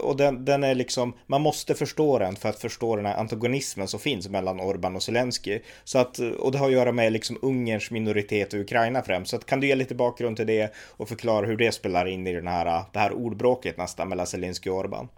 och 0.00 0.16
den, 0.16 0.44
den, 0.44 0.64
är 0.64 0.74
liksom, 0.74 1.14
man 1.26 1.40
måste 1.40 1.74
förstå 1.74 2.18
den 2.18 2.36
för 2.36 2.48
att 2.48 2.58
förstå 2.58 2.96
den 2.96 3.06
här 3.06 3.16
antagonismen 3.16 3.88
som 3.88 4.00
finns 4.00 4.28
mellan 4.28 4.60
Orban 4.60 4.96
och 4.96 5.02
Zelensky. 5.02 5.60
Så 5.84 5.98
att, 5.98 6.18
och 6.18 6.52
det 6.52 6.58
har 6.58 6.66
att 6.66 6.72
göra 6.72 6.92
med 6.92 7.12
liksom 7.12 7.38
Ungerns 7.42 7.90
minoritet 7.90 8.54
i 8.54 8.60
Ukraina 8.60 9.02
främst. 9.02 9.30
Så 9.30 9.36
att, 9.36 9.46
kan 9.46 9.60
du 9.60 9.66
ge 9.66 9.74
lite 9.74 9.94
bakgrund 9.94 10.36
till 10.36 10.46
det 10.46 10.74
och 10.96 11.08
förklara 11.08 11.46
hur 11.46 11.56
det 11.56 11.72
spelar 11.72 12.06
in 12.06 12.26
i 12.26 12.32
den 12.32 12.46
här, 12.46 12.84
det 12.92 12.98
här 12.98 13.12
ordbråket 13.12 13.76
nästan 13.76 14.08
mellan 14.08 14.26
Zelensky 14.26 14.70
och 14.70 14.76
Orban? 14.76 15.08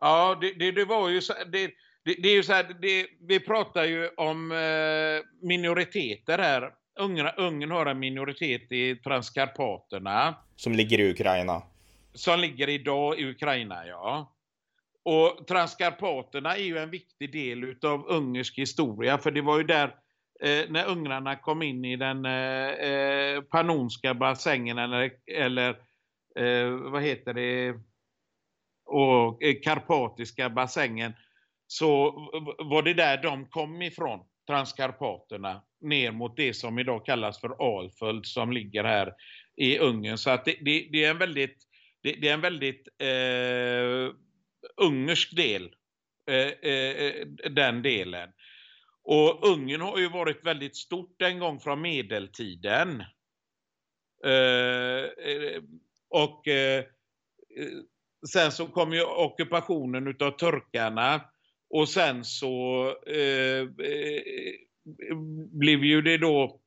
Ja, 0.00 0.38
det, 0.40 0.52
det, 0.52 0.72
det 0.72 0.84
var 0.84 1.08
ju 1.08 1.20
så, 1.20 1.32
det, 1.52 1.70
det, 2.04 2.14
det, 2.22 2.28
är 2.28 2.34
ju 2.34 2.42
så 2.42 2.52
här, 2.52 2.76
det, 2.82 3.06
vi 3.28 3.40
pratar 3.40 3.84
ju 3.84 4.08
om 4.08 4.52
eh, 4.52 5.46
minoriteter 5.48 6.38
här. 6.38 6.70
Ungern, 7.00 7.30
Ungern 7.36 7.70
har 7.70 7.86
en 7.86 7.98
minoritet 7.98 8.72
i 8.72 8.96
Transkarpaterna. 8.96 10.34
Som 10.56 10.72
ligger 10.72 11.00
i 11.00 11.10
Ukraina 11.10 11.62
som 12.14 12.40
ligger 12.40 12.68
idag 12.68 13.18
i 13.18 13.30
Ukraina, 13.30 13.86
ja. 13.86 14.34
Och 15.04 15.46
Transkarpaterna 15.46 16.56
är 16.56 16.62
ju 16.62 16.78
en 16.78 16.90
viktig 16.90 17.32
del 17.32 17.76
av 17.82 18.06
ungersk 18.06 18.58
historia, 18.58 19.18
för 19.18 19.30
det 19.30 19.40
var 19.40 19.58
ju 19.58 19.64
där 19.64 19.88
eh, 20.40 20.64
när 20.68 20.86
ungrarna 20.86 21.36
kom 21.36 21.62
in 21.62 21.84
i 21.84 21.96
den 21.96 22.24
eh, 22.24 22.68
eh 22.68 23.40
pannonska 23.40 24.14
bassängen 24.14 24.78
eller, 24.78 25.12
eller 25.26 25.70
eh, 26.36 26.70
vad 26.70 27.02
heter 27.02 27.34
det, 27.34 27.74
och 28.84 29.42
eh, 29.42 29.54
karpatiska 29.62 30.50
bassängen, 30.50 31.12
så 31.66 32.10
var 32.58 32.82
det 32.82 32.94
där 32.94 33.22
de 33.22 33.46
kom 33.46 33.82
ifrån, 33.82 34.20
Transkarpaterna, 34.46 35.62
ner 35.80 36.12
mot 36.12 36.36
det 36.36 36.54
som 36.54 36.78
idag 36.78 37.06
kallas 37.06 37.40
för 37.40 37.78
Alföld 37.78 38.26
som 38.26 38.52
ligger 38.52 38.84
här 38.84 39.12
i 39.56 39.78
Ungern. 39.78 40.18
Så 40.18 40.30
att 40.30 40.44
det, 40.44 40.56
det, 40.60 40.88
det 40.92 41.04
är 41.04 41.10
en 41.10 41.18
väldigt 41.18 41.56
det, 42.02 42.12
det 42.12 42.28
är 42.28 42.34
en 42.34 42.40
väldigt 42.40 42.88
eh, 42.98 44.14
ungersk 44.76 45.36
del, 45.36 45.74
eh, 46.30 46.70
eh, 46.70 47.26
den 47.50 47.82
delen. 47.82 48.28
Och 49.04 49.48
Ungern 49.48 49.80
har 49.80 49.98
ju 49.98 50.08
varit 50.08 50.46
väldigt 50.46 50.76
stort 50.76 51.22
en 51.22 51.38
gång 51.38 51.60
från 51.60 51.80
medeltiden. 51.80 53.00
Eh, 54.24 55.04
eh 55.04 55.62
och 56.08 56.48
eh, 56.48 56.84
sen 58.32 58.52
så 58.52 58.66
kom 58.66 58.92
ju 58.92 59.02
ockupationen 59.02 60.08
utav 60.08 60.30
turkarna 60.30 61.24
och 61.70 61.88
sen 61.88 62.24
så 62.24 62.86
eh, 63.06 63.60
eh 63.60 64.22
blev 65.52 65.84
ju 65.84 66.02
det 66.02 66.18
då 66.18 66.61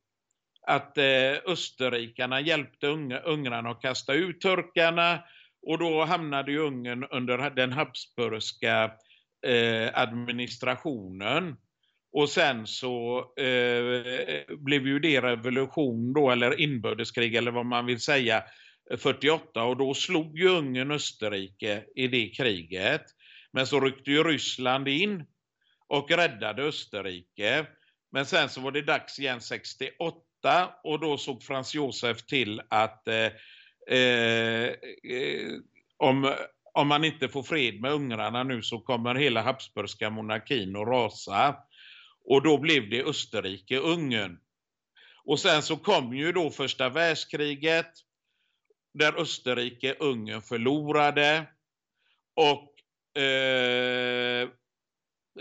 att 0.67 0.97
eh, 0.97 1.33
österrikarna 1.45 2.41
hjälpte 2.41 2.87
ungrarna 3.25 3.69
att 3.69 3.81
kasta 3.81 4.13
ut 4.13 4.41
turkarna 4.41 5.23
och 5.67 5.77
då 5.77 6.03
hamnade 6.03 6.51
ju 6.51 6.59
Ungern 6.59 7.03
under 7.03 7.49
den 7.49 7.71
habsburgska 7.71 8.91
eh, 9.47 9.89
administrationen. 9.93 11.55
Och 12.11 12.29
sen 12.29 12.67
så 12.67 13.17
eh, 13.37 14.55
blev 14.57 14.87
ju 14.87 14.99
det 14.99 15.21
revolution 15.21 16.13
då, 16.13 16.31
eller 16.31 16.61
inbördeskrig 16.61 17.35
eller 17.35 17.51
vad 17.51 17.65
man 17.65 17.85
vill 17.85 17.99
säga, 17.99 18.43
48 18.97 19.63
och 19.63 19.77
då 19.77 19.93
slog 19.93 20.39
ju 20.39 20.49
Ungern 20.49 20.91
Österrike 20.91 21.83
i 21.95 22.07
det 22.07 22.29
kriget. 22.29 23.03
Men 23.51 23.67
så 23.67 23.79
ryckte 23.79 24.11
ju 24.11 24.23
Ryssland 24.23 24.87
in 24.87 25.25
och 25.87 26.11
räddade 26.11 26.63
Österrike. 26.63 27.65
Men 28.11 28.25
sen 28.25 28.49
så 28.49 28.61
var 28.61 28.71
det 28.71 28.81
dags 28.81 29.19
igen 29.19 29.41
68 29.41 30.17
och 30.83 30.99
då 30.99 31.17
såg 31.17 31.43
Frans 31.43 31.75
Josef 31.75 32.25
till 32.25 32.61
att 32.69 33.07
eh, 33.07 33.31
eh, 33.97 34.73
om, 35.97 36.35
om 36.73 36.87
man 36.87 37.03
inte 37.03 37.27
får 37.27 37.43
fred 37.43 37.81
med 37.81 37.91
ungrarna 37.91 38.43
nu 38.43 38.61
så 38.61 38.79
kommer 38.79 39.15
hela 39.15 39.41
Habsburgska 39.41 40.09
monarkin 40.09 40.75
att 40.75 40.87
rasa. 40.87 41.55
Och 42.25 42.43
då 42.43 42.57
blev 42.57 42.89
det 42.89 43.03
Österrike-Ungern. 43.03 44.37
Och 45.23 45.39
sen 45.39 45.61
så 45.61 45.77
kom 45.77 46.15
ju 46.15 46.31
då 46.31 46.49
första 46.49 46.89
världskriget 46.89 47.91
där 48.93 49.13
Österrike-Ungern 49.13 50.41
förlorade. 50.41 51.45
Och 52.35 53.21
eh, 53.21 54.49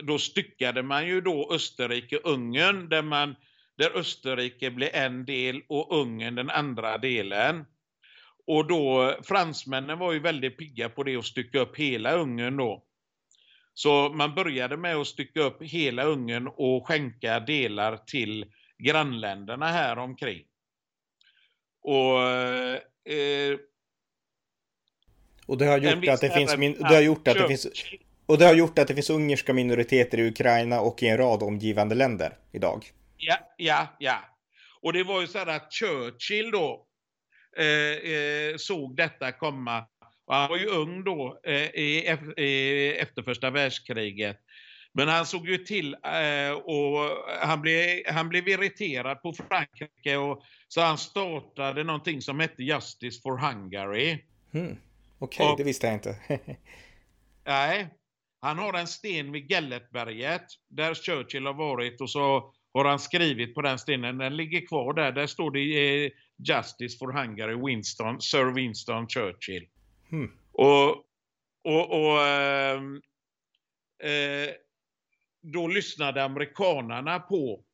då 0.02 0.18
styckade 0.18 0.82
man 0.82 1.06
ju 1.06 1.20
då 1.20 1.52
Österrike-Ungern 1.52 2.88
där 2.88 3.02
man 3.02 3.36
där 3.76 3.96
Österrike 3.96 4.70
blev 4.70 4.90
en 4.92 5.24
del 5.24 5.62
och 5.68 6.00
Ungern 6.00 6.34
den 6.34 6.50
andra 6.50 6.98
delen. 6.98 7.64
Och 8.46 8.66
då, 8.66 9.14
fransmännen 9.22 9.98
var 9.98 10.12
ju 10.12 10.18
väldigt 10.18 10.58
pigga 10.58 10.88
på 10.88 11.02
det 11.02 11.16
att 11.16 11.24
stycka 11.24 11.58
upp 11.58 11.76
hela 11.76 12.12
Ungern 12.12 12.56
då. 12.56 12.84
Så 13.74 14.08
man 14.08 14.34
började 14.34 14.76
med 14.76 14.96
att 14.96 15.06
stycka 15.06 15.40
upp 15.40 15.62
hela 15.62 16.04
Ungern 16.04 16.46
och 16.46 16.86
skänka 16.86 17.40
delar 17.40 17.96
till 17.96 18.46
grannländerna 18.78 19.66
här 19.66 19.98
omkring. 19.98 20.42
Och, 21.82 22.22
eh, 23.12 23.58
och 25.46 25.58
det 25.58 25.66
har 25.66 25.78
gjort 25.78 26.08
att 26.08 26.20
det 26.20 26.30
finns, 26.30 26.56
min, 26.56 26.72
det 26.72 26.94
har 26.94 27.02
gjort 27.02 27.28
att 27.28 27.34
det 27.34 27.48
finns 27.48 27.66
och 28.26 28.38
det 28.38 28.44
har 28.44 28.54
gjort 28.54 28.78
att 28.78 28.88
det 28.88 28.94
finns 28.94 29.10
ungerska 29.10 29.52
minoriteter 29.52 30.18
i 30.18 30.28
Ukraina 30.28 30.80
och 30.80 31.02
i 31.02 31.06
en 31.06 31.16
rad 31.16 31.42
omgivande 31.42 31.94
länder 31.94 32.38
idag. 32.52 32.92
Ja, 33.26 33.54
ja, 33.56 33.96
ja. 33.98 34.18
Och 34.80 34.92
det 34.92 35.02
var 35.02 35.20
ju 35.20 35.26
så 35.26 35.38
att 35.38 35.72
Churchill 35.72 36.50
då 36.50 36.86
eh, 37.56 38.12
eh, 38.12 38.56
såg 38.56 38.96
detta 38.96 39.32
komma. 39.32 39.86
Och 40.24 40.34
han 40.34 40.48
var 40.48 40.56
ju 40.56 40.66
ung 40.66 41.04
då 41.04 41.40
eh, 41.44 41.54
i, 41.54 42.16
i, 42.36 42.96
efter 42.98 43.22
första 43.22 43.50
världskriget. 43.50 44.40
Men 44.92 45.08
han 45.08 45.26
såg 45.26 45.48
ju 45.48 45.58
till 45.58 45.94
eh, 45.94 46.52
och 46.52 47.10
han 47.40 47.60
blev, 47.60 48.02
han 48.06 48.28
blev 48.28 48.48
irriterad 48.48 49.22
på 49.22 49.32
Frankrike 49.32 50.16
och 50.16 50.42
så 50.68 50.80
han 50.80 50.98
startade 50.98 51.84
någonting 51.84 52.22
som 52.22 52.40
hette 52.40 52.62
Justice 52.62 53.20
for 53.22 53.36
Hungary. 53.36 54.24
Hmm. 54.52 54.76
Okej, 55.18 55.46
okay, 55.46 55.56
det 55.56 55.64
visste 55.64 55.86
jag 55.86 55.94
inte. 55.94 56.16
nej, 57.44 57.88
han 58.40 58.58
har 58.58 58.72
en 58.72 58.86
sten 58.86 59.32
vid 59.32 59.50
Gellertberget 59.50 60.46
där 60.68 60.94
Churchill 60.94 61.46
har 61.46 61.54
varit 61.54 62.00
och 62.00 62.10
så 62.10 62.54
har 62.74 62.84
han 62.84 62.98
skrivit 62.98 63.54
på 63.54 63.62
den 63.62 63.78
stenen. 63.78 64.18
Den 64.18 64.36
ligger 64.36 64.66
kvar 64.66 64.94
där. 64.94 65.12
Där 65.12 65.26
står 65.26 65.50
det 65.50 66.04
eh, 66.04 66.10
Justice 66.36 66.98
for 66.98 67.12
Hungary, 67.12 67.66
Winston, 67.66 68.20
Sir 68.20 68.54
Winston 68.54 69.08
Churchill. 69.08 69.68
Hmm. 70.10 70.30
Och, 70.52 70.88
och, 71.64 71.90
och 71.90 72.26
eh, 72.26 72.80
eh, 74.02 74.50
då 75.42 75.68
lyssnade 75.68 76.24
amerikanarna 76.24 77.18
på 77.18 77.64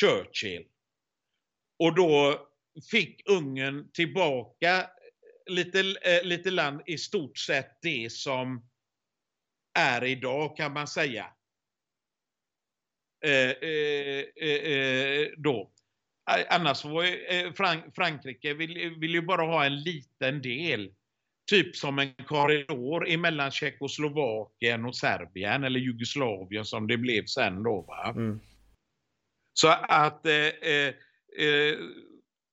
Churchill. 0.00 0.66
Och 1.78 1.94
då 1.94 2.46
fick 2.90 3.28
Ungern 3.30 3.90
tillbaka 3.92 4.90
lite, 5.46 5.80
eh, 5.80 6.22
lite 6.22 6.50
land 6.50 6.82
i 6.86 6.98
stort 6.98 7.38
sett 7.38 7.78
det 7.82 8.12
som 8.12 8.68
är 9.78 10.04
idag 10.04 10.56
kan 10.56 10.72
man 10.72 10.86
säga. 10.86 11.26
Eh, 13.24 13.50
eh, 13.68 14.24
eh, 14.40 15.28
då. 15.36 15.70
Annars 16.48 16.84
var 16.84 17.52
Frank 17.52 17.94
Frankrike 17.94 18.54
vill, 18.54 18.94
vill 19.00 19.14
ju 19.14 19.22
bara 19.22 19.42
ha 19.42 19.64
en 19.64 19.80
liten 19.80 20.42
del. 20.42 20.92
Typ 21.50 21.76
som 21.76 21.98
en 21.98 22.14
korridor 22.14 23.08
emellan 23.08 23.50
Tjeckoslovakien 23.50 24.84
och 24.84 24.96
Serbien 24.96 25.64
eller 25.64 25.80
Jugoslavien 25.80 26.64
som 26.64 26.86
det 26.86 26.96
blev 26.96 27.24
sen 27.24 27.62
då. 27.62 27.80
Va? 27.80 28.08
Mm. 28.16 28.40
Så 29.52 29.68
att 29.68 30.26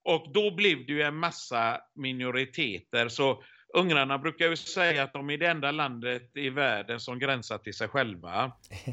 och 0.03 0.32
då 0.34 0.51
blev 0.51 0.86
det 0.86 0.93
ju 0.93 1.01
en 1.01 1.16
massa 1.16 1.82
minoriteter. 1.95 3.07
Så 3.07 3.43
ungrarna 3.76 4.17
brukar 4.17 4.49
ju 4.49 4.55
säga 4.55 5.03
att 5.03 5.13
de 5.13 5.30
är 5.30 5.38
det 5.38 5.47
enda 5.47 5.71
landet 5.71 6.32
i 6.34 6.49
världen 6.49 6.99
som 6.99 7.19
gränsar 7.19 7.57
till 7.57 7.73
sig 7.73 7.88
själva. 7.88 8.51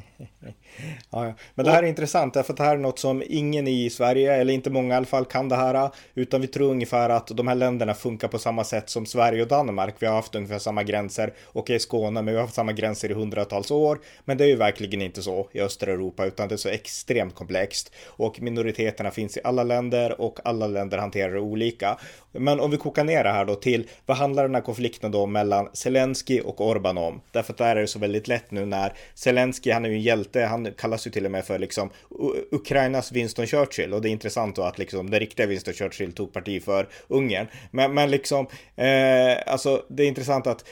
ja, 1.11 1.27
ja. 1.27 1.35
Men 1.55 1.65
det 1.65 1.71
här 1.71 1.83
är 1.83 1.87
intressant 1.87 2.35
därför 2.35 2.53
att 2.53 2.57
det 2.57 2.65
här 2.65 2.77
är 2.77 2.81
något 2.81 2.99
som 2.99 3.23
ingen 3.27 3.69
i 3.69 3.91
Sverige, 3.91 4.35
eller 4.35 4.53
inte 4.53 4.71
många 4.71 4.95
i 4.95 4.97
alla 4.97 5.07
fall, 5.07 5.25
kan 5.25 5.49
det 5.49 5.57
här. 5.57 5.91
Utan 6.15 6.41
vi 6.41 6.47
tror 6.47 6.71
ungefär 6.71 7.11
att 7.11 7.27
de 7.27 7.49
här 7.49 7.55
länderna 7.55 7.95
funkar 7.95 8.29
på 8.29 8.39
samma 8.39 8.65
sätt 8.65 8.91
som 8.91 9.07
Sverige 9.07 9.43
och 9.43 9.49
Danmark. 9.49 9.95
Vi 9.99 10.07
har 10.07 10.15
haft 10.15 10.35
ungefär 10.35 10.59
samma 10.59 10.83
gränser. 10.83 11.33
och 11.43 11.71
i 11.71 11.79
Skåne, 11.79 12.23
men 12.23 12.27
vi 12.27 12.35
har 12.35 12.41
haft 12.41 12.55
samma 12.55 12.73
gränser 12.73 13.11
i 13.11 13.15
hundratals 13.15 13.71
år. 13.71 13.99
Men 14.25 14.39
det 14.39 14.45
är 14.45 14.49
ju 14.49 14.57
verkligen 14.57 15.03
inte 15.03 15.23
så 15.23 15.49
i 15.53 15.61
östra 15.61 15.93
Europa, 15.93 16.27
utan 16.27 16.49
det 16.49 16.55
är 16.55 16.57
så 16.57 16.69
extremt 16.69 17.35
komplext. 17.35 17.93
Och 18.07 18.41
minoriteterna 18.41 19.11
finns 19.11 19.37
i 19.37 19.41
alla 19.45 19.65
länder 19.65 20.21
och 20.21 20.39
alla 20.45 20.67
länder 20.67 20.99
hanterar 20.99 21.33
det 21.33 21.41
olika. 21.41 21.99
Men 22.33 22.61
om 22.61 22.71
vi 22.71 22.77
kokar 22.77 23.05
ner 23.05 23.25
det 23.25 23.31
här 23.31 23.45
då 23.45 23.55
till 23.55 23.89
vad 24.07 24.17
handlar 24.17 24.43
den 24.43 24.55
här 24.55 24.63
konflikten 24.73 25.11
då 25.11 25.27
mellan 25.27 25.69
Zelensky 25.73 26.41
och 26.41 26.61
Orban 26.61 26.99
om? 26.99 27.21
Därför 27.31 27.53
att 27.53 27.59
där 27.59 27.77
är 27.77 27.81
det 27.81 27.87
så 27.87 27.99
väldigt 27.99 28.29
lätt 28.29 28.51
nu 28.51 28.67
när 28.67 28.93
Zelensky, 29.15 29.71
han 29.71 29.85
är 29.85 29.89
ju 29.89 29.95
en 29.95 30.01
hjälte, 30.01 30.41
han 30.41 30.73
kallas 30.79 31.07
ju 31.07 31.11
till 31.11 31.25
och 31.25 31.31
med 31.31 31.45
för 31.45 31.59
liksom 31.59 31.91
Ukrainas 32.51 33.13
Winston 33.13 33.47
Churchill 33.47 33.93
och 33.93 34.03
det 34.03 34.09
är 34.09 34.11
intressant 34.11 34.57
då 34.57 34.63
att 34.63 34.79
liksom 34.79 35.11
den 35.11 35.21
riktiga 35.21 35.47
Winston 35.47 35.75
Churchill 35.75 36.13
tog 36.13 36.33
parti 36.33 36.63
för 36.63 36.89
Ungern. 37.09 37.47
Men, 37.71 37.95
men 37.95 38.11
liksom, 38.11 38.47
eh, 38.77 39.53
alltså 39.53 39.85
det 39.89 40.03
är 40.03 40.09
intressant 40.09 40.47
att 40.47 40.65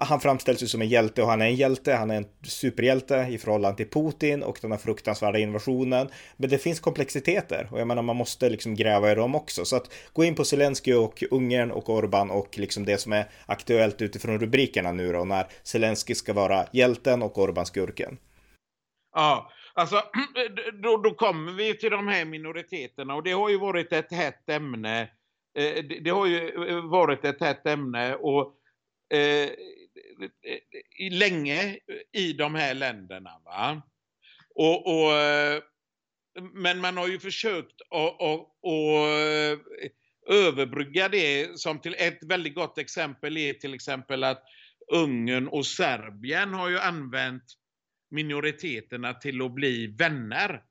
han 0.00 0.20
framställs 0.20 0.62
ju 0.62 0.66
som 0.66 0.82
en 0.82 0.88
hjälte 0.88 1.22
och 1.22 1.28
han 1.28 1.42
är 1.42 1.46
en 1.46 1.56
hjälte, 1.56 1.94
han 1.94 2.10
är 2.10 2.16
en 2.16 2.26
superhjälte 2.42 3.26
i 3.30 3.38
förhållande 3.38 3.76
till 3.76 3.90
Putin 3.90 4.42
och 4.42 4.58
den 4.62 4.72
här 4.72 4.78
fruktansvärda 4.78 5.38
invasionen. 5.38 6.08
Men 6.36 6.50
det 6.50 6.58
finns 6.58 6.80
komplexiteter 6.80 7.68
och 7.70 7.80
jag 7.80 7.86
menar 7.86 8.02
man 8.02 8.16
måste 8.16 8.50
liksom 8.50 8.74
gräva 8.74 9.12
i 9.12 9.14
dem 9.14 9.34
också. 9.34 9.64
Så 9.64 9.76
att 9.76 9.90
gå 10.12 10.24
in 10.24 10.34
på 10.34 10.44
Zelensky 10.44 10.94
och 10.94 11.24
Ungern 11.30 11.70
och 11.70 11.90
Orban 11.90 12.30
och 12.30 12.58
liksom 12.58 12.84
det 12.84 12.98
som 12.98 13.12
är 13.12 13.24
aktuellt 13.46 14.02
utifrån 14.02 14.38
rubrikerna 14.38 14.92
nu 14.92 15.12
då 15.12 15.24
när 15.24 15.46
Zelensky 15.62 16.14
ska 16.14 16.32
vara 16.32 16.66
hjälten 16.72 17.22
och 17.22 17.36
Orbán 17.36 17.64
skurken. 17.64 18.18
Ja, 19.12 19.52
alltså 19.74 20.02
då, 20.82 20.96
då 20.96 21.14
kommer 21.14 21.52
vi 21.52 21.78
till 21.78 21.90
de 21.90 22.08
här 22.08 22.24
minoriteterna 22.24 23.14
och 23.14 23.22
det 23.22 23.32
har 23.32 23.48
ju 23.48 23.58
varit 23.58 23.92
ett 23.92 24.12
hett 24.12 24.50
ämne. 24.50 25.10
Eh, 25.58 25.84
det 25.84 26.10
har 26.10 26.26
ju 26.26 26.68
eh, 26.68 26.80
varit 26.90 27.24
ett 27.24 27.40
hett 27.40 27.66
ämne 27.66 28.14
och 28.14 28.54
eh, 29.18 29.50
länge 31.10 31.78
i 32.12 32.32
de 32.32 32.54
här 32.54 32.74
länderna. 32.74 33.30
Va? 33.44 33.82
Och, 34.54 34.86
och, 34.86 35.12
eh, 35.12 35.62
men 36.52 36.80
man 36.80 36.96
har 36.96 37.08
ju 37.08 37.18
försökt 37.18 37.80
att, 37.90 38.22
att, 38.22 38.40
att 38.40 39.60
överbrygga 40.28 41.08
det 41.08 41.58
som 41.58 41.80
till 41.80 41.94
ett 41.98 42.18
väldigt 42.28 42.54
gott 42.54 42.78
exempel 42.78 43.36
är 43.36 43.52
till 43.52 43.74
exempel 43.74 44.24
att 44.24 44.42
Ungern 44.92 45.48
och 45.48 45.66
Serbien 45.66 46.54
har 46.54 46.68
ju 46.68 46.78
använt 46.78 47.44
minoriteterna 48.10 49.14
till 49.14 49.42
att 49.42 49.54
bli 49.54 49.86
vänner. 49.86 50.62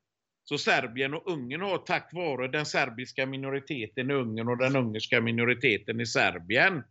Så 0.44 0.58
Serbien 0.58 1.14
och 1.14 1.32
Ungern 1.32 1.60
har 1.60 1.78
tack 1.78 2.10
vare 2.12 2.48
den 2.48 2.66
serbiska 2.66 3.26
minoriteten 3.26 4.10
i 4.10 4.14
Ungern 4.14 4.48
och 4.48 4.58
den 4.58 4.76
ungerska 4.76 5.20
minoriteten 5.20 6.00
i 6.00 6.06
Serbien 6.06 6.82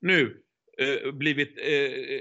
nu 0.00 0.42
eh, 0.78 1.12
blivit 1.12 1.58
eh, 1.58 2.20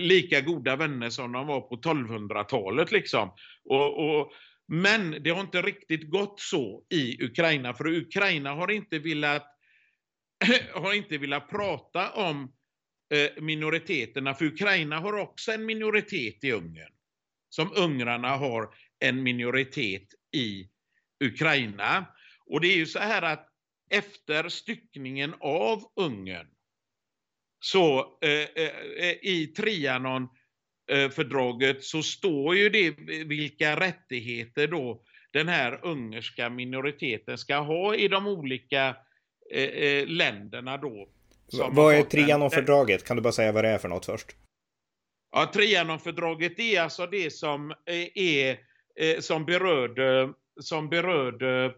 lika 0.00 0.40
goda 0.40 0.76
vänner 0.76 1.10
som 1.10 1.32
de 1.32 1.46
var 1.46 1.60
på 1.60 1.76
1200-talet 1.76 2.92
liksom. 2.92 3.30
Och, 3.64 4.20
och 4.20 4.32
men 4.72 5.22
det 5.22 5.30
har 5.30 5.40
inte 5.40 5.62
riktigt 5.62 6.10
gått 6.10 6.40
så 6.40 6.84
i 6.90 7.24
Ukraina, 7.24 7.74
för 7.74 7.86
Ukraina 7.86 8.50
har 8.50 8.70
inte 8.70 8.98
velat, 8.98 9.46
har 10.74 10.94
inte 10.94 11.18
velat 11.18 11.48
prata 11.48 12.10
om 12.10 12.52
eh, 13.14 13.42
minoriteterna, 13.42 14.34
för 14.34 14.44
Ukraina 14.44 14.98
har 14.98 15.12
också 15.12 15.52
en 15.52 15.66
minoritet 15.66 16.44
i 16.44 16.52
Ungern. 16.52 16.92
Som 17.48 17.72
ungrarna 17.76 18.28
har 18.28 18.74
en 18.98 19.22
minoritet 19.22 20.06
i 20.36 20.68
Ukraina. 21.24 22.06
Och 22.46 22.60
det 22.60 22.68
är 22.68 22.76
ju 22.76 22.86
så 22.86 22.98
här 22.98 23.22
att 23.22 23.48
efter 23.90 24.48
styckningen 24.48 25.34
av 25.40 25.92
Ungern 25.96 26.48
så 27.60 28.18
eh, 28.22 28.30
eh, 28.30 28.70
eh 28.98 29.16
i 29.22 29.52
Trianon 29.56 30.22
Eh, 30.22 30.39
fördraget 31.10 31.84
så 31.84 32.02
står 32.02 32.56
ju 32.56 32.68
det 32.68 32.90
vilka 33.24 33.80
rättigheter 33.80 34.66
då 34.66 35.02
den 35.32 35.48
här 35.48 35.80
ungerska 35.82 36.50
minoriteten 36.50 37.38
ska 37.38 37.56
ha 37.56 37.94
i 37.94 38.08
de 38.08 38.26
olika 38.26 38.96
eh, 39.54 39.62
eh 39.62 40.06
länderna 40.06 40.76
då. 40.76 41.08
Vad 41.70 41.94
är 41.94 42.02
Trianonfördraget? 42.02 43.04
Kan 43.04 43.16
du 43.16 43.22
bara 43.22 43.32
säga 43.32 43.52
vad 43.52 43.64
det 43.64 43.68
är 43.68 43.78
för 43.78 43.88
något 43.88 44.06
först? 44.06 44.26
Ja, 45.32 45.50
Trianonfördraget 45.54 46.58
är 46.58 46.80
alltså 46.80 47.06
det 47.06 47.30
som 47.30 47.74
är 48.14 48.58
som 49.20 49.44
berörde, 49.44 50.32
som 50.60 50.88
berörde 50.88 51.74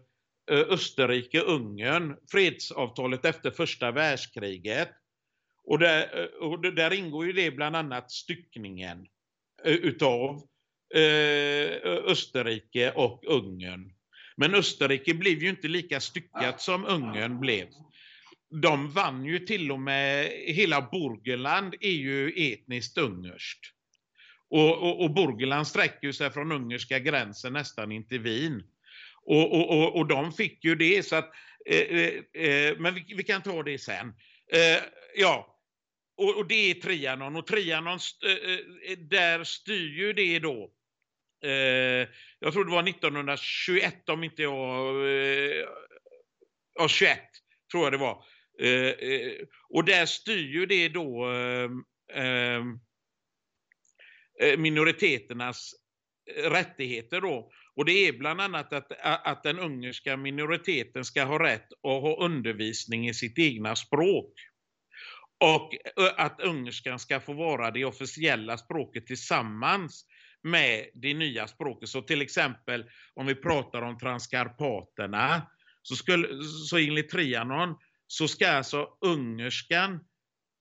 Österrike-Ungern, 0.51 2.15
fredsavtalet 2.31 3.25
efter 3.25 3.51
första 3.51 3.91
världskriget. 3.91 4.89
Och 5.65 5.79
där, 5.79 6.19
eh, 6.21 6.47
och 6.47 6.73
där 6.73 6.93
ingår 6.93 7.25
ju 7.25 7.33
det 7.33 7.51
bland 7.51 7.75
annat 7.75 8.11
styckningen 8.11 9.07
eh, 9.65 9.73
utav 9.73 10.35
eh, 10.95 11.71
Österrike 11.85 12.91
och 12.91 13.23
Ungern. 13.25 13.93
Men 14.35 14.55
Österrike 14.55 15.13
blev 15.13 15.43
ju 15.43 15.49
inte 15.49 15.67
lika 15.67 15.99
styckat 15.99 16.61
som 16.61 16.85
Ungern 16.85 17.39
blev. 17.39 17.67
De 18.61 18.89
vann 18.89 19.25
ju 19.25 19.39
till 19.39 19.71
och 19.71 19.79
med, 19.79 20.25
hela 20.47 20.81
Burgenland 20.81 21.75
är 21.79 21.91
ju 21.91 22.53
etniskt 22.53 22.97
ungerskt. 22.97 23.59
Och, 24.49 24.77
och, 24.83 25.03
och 25.03 25.13
Burgenland 25.13 25.67
sträcker 25.67 26.11
sig 26.11 26.31
från 26.31 26.51
ungerska 26.51 26.99
gränsen 26.99 27.53
nästan 27.53 27.91
in 27.91 28.07
till 28.07 28.19
Wien. 28.19 28.63
Och, 29.25 29.53
och, 29.53 29.77
och, 29.77 29.95
och 29.95 30.07
de 30.07 30.31
fick 30.31 30.63
ju 30.63 30.75
det, 30.75 31.05
så 31.05 31.15
att, 31.15 31.31
eh, 31.65 32.07
eh, 32.43 32.77
men 32.77 32.95
vi, 32.95 33.05
vi, 33.17 33.23
kan 33.23 33.41
ta 33.41 33.63
det 33.63 33.77
sen. 33.77 34.07
Eh, 34.51 34.83
ja, 35.15 35.52
och, 36.17 36.37
och, 36.37 36.47
det 36.47 36.71
är 36.71 36.73
Trianon. 36.73 37.35
Och 37.35 37.47
Trianon, 37.47 37.99
eh, 38.25 38.91
eh, 38.91 38.97
där 38.97 39.43
styr 39.43 39.97
ju 39.97 40.13
det 40.13 40.39
då. 40.39 40.71
Eh, 41.43 42.07
jag 42.39 42.53
tror 42.53 42.65
det 42.65 42.71
var 42.71 42.89
1921 42.89 44.09
om 44.09 44.23
inte 44.23 44.41
jag... 44.41 44.95
Eh, 44.95 45.65
ja, 46.73 46.87
21 46.87 47.19
tror 47.71 47.83
jag 47.83 47.93
det 47.93 47.97
var. 47.97 48.25
Eh, 48.59 49.09
eh, 49.09 49.33
och 49.69 49.85
där 49.85 50.05
styr 50.05 50.47
ju 50.47 50.65
det 50.65 50.89
då 50.89 51.27
minoriteternas 54.57 55.73
rättigheter 56.35 57.21
då. 57.21 57.51
Och 57.75 57.85
det 57.85 58.07
är 58.07 58.13
bland 58.13 58.41
annat 58.41 58.73
att, 58.73 58.91
att 59.01 59.43
den 59.43 59.59
ungerska 59.59 60.17
minoriteten 60.17 61.05
ska 61.05 61.23
ha 61.23 61.43
rätt 61.43 61.73
att 61.73 62.01
ha 62.01 62.25
undervisning 62.25 63.09
i 63.09 63.13
sitt 63.13 63.39
egna 63.39 63.75
språk. 63.75 64.33
Och 65.43 65.75
att 66.17 66.39
ungerskan 66.41 66.99
ska 66.99 67.19
få 67.19 67.33
vara 67.33 67.71
det 67.71 67.85
officiella 67.85 68.57
språket 68.57 69.07
tillsammans 69.07 70.05
med 70.41 70.85
det 70.93 71.13
nya 71.13 71.47
språket. 71.47 71.89
Så 71.89 72.01
till 72.01 72.21
exempel 72.21 72.85
om 73.13 73.25
vi 73.25 73.35
pratar 73.35 73.81
om 73.81 73.97
transkarpaterna 73.97 75.47
så, 75.81 75.95
skulle, 75.95 76.43
så 76.43 76.77
enligt 76.77 77.09
Trianon 77.09 77.75
så 78.07 78.27
ska 78.27 78.47
alltså 78.47 78.89
ungerskan 79.01 79.99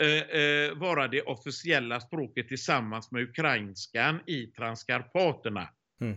eh, 0.02 0.40
eh, 0.40 0.74
vara 0.74 1.08
det 1.08 1.22
officiella 1.22 2.00
språket 2.00 2.48
tillsammans 2.48 3.10
med 3.10 3.22
ukrainskan 3.22 4.20
i 4.26 4.46
transkarpaterna. 4.46 5.68
Mm. 6.00 6.16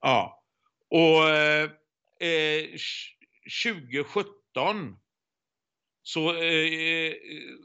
Ja. 0.00 0.42
Och 0.90 1.28
eh, 2.26 2.70
2017 3.64 4.96
så, 6.06 6.36
eh, 6.36 6.72
eh, 6.72 7.14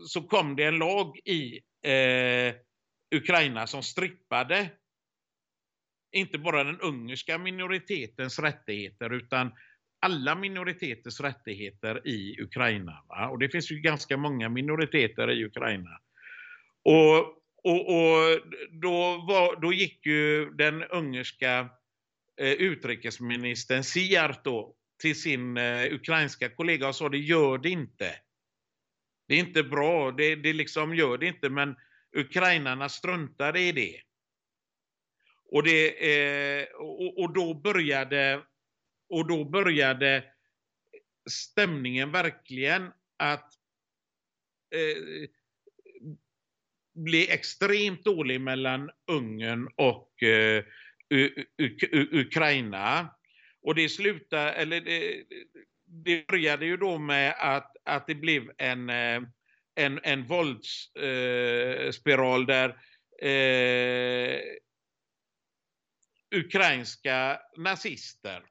så 0.07 0.21
kom 0.21 0.55
det 0.55 0.63
en 0.63 0.77
lag 0.77 1.17
i 1.25 1.59
eh, 1.85 2.55
Ukraina 3.15 3.67
som 3.67 3.83
strippade 3.83 4.69
inte 6.11 6.37
bara 6.37 6.63
den 6.63 6.79
ungerska 6.79 7.37
minoritetens 7.37 8.39
rättigheter 8.39 9.13
utan 9.13 9.51
alla 10.01 10.35
minoriteters 10.35 11.19
rättigheter 11.19 12.07
i 12.07 12.41
Ukraina. 12.41 13.03
Va? 13.07 13.29
Och 13.29 13.39
det 13.39 13.49
finns 13.49 13.71
ju 13.71 13.79
ganska 13.79 14.17
många 14.17 14.49
minoriteter 14.49 15.31
i 15.31 15.45
Ukraina. 15.45 15.99
Och, 16.83 17.17
och, 17.63 17.89
och 17.89 18.41
då, 18.81 19.25
var, 19.27 19.61
då 19.61 19.73
gick 19.73 20.05
ju 20.05 20.49
den 20.49 20.83
ungerska 20.83 21.69
eh, 22.41 22.51
utrikesministern 22.51 23.83
Sijarto 23.83 24.75
till 25.01 25.21
sin 25.21 25.57
eh, 25.57 25.93
ukrainska 25.93 26.49
kollega 26.49 26.87
och 26.87 26.95
sa 26.95 27.09
det 27.09 27.17
gör 27.17 27.57
det 27.57 27.69
inte. 27.69 28.15
Det 29.31 29.35
är 29.35 29.39
inte 29.39 29.63
bra, 29.63 30.11
det, 30.11 30.35
det 30.35 30.53
liksom 30.53 30.95
gör 30.95 31.17
det 31.17 31.27
inte, 31.27 31.49
men 31.49 31.75
ukrainarna 32.15 32.89
struntade 32.89 33.59
i 33.59 33.71
det. 33.71 34.01
Och, 35.51 35.63
det, 35.63 35.87
eh, 36.13 36.67
och, 36.75 37.19
och, 37.19 37.33
då 37.33 37.53
började, 37.53 38.41
och 39.09 39.27
då 39.27 39.45
började 39.45 40.23
stämningen 41.29 42.11
verkligen 42.11 42.91
att 43.17 43.53
eh, 44.75 45.29
bli 46.93 47.31
extremt 47.31 48.03
dålig 48.03 48.41
mellan 48.41 48.89
Ungern 49.07 49.69
och 49.75 50.23
eh, 50.23 50.63
Ukraina. 52.11 53.15
Och 53.61 53.75
det 53.75 53.89
slutade, 53.89 54.51
eller 54.51 54.81
det, 54.81 55.23
det 55.85 56.27
började 56.27 56.65
ju 56.65 56.77
då 56.77 56.97
med 56.97 57.35
att, 57.39 57.70
att 57.85 58.07
det 58.07 58.15
blev 58.15 58.51
en, 58.57 58.89
eh, 58.89 59.21
en, 59.75 59.99
en 60.03 60.27
våldsspiral 60.27 62.41
eh, 62.41 62.47
där 62.47 62.77
eh, 63.21 64.39
ukrainska 66.35 67.39
nazister 67.57 68.43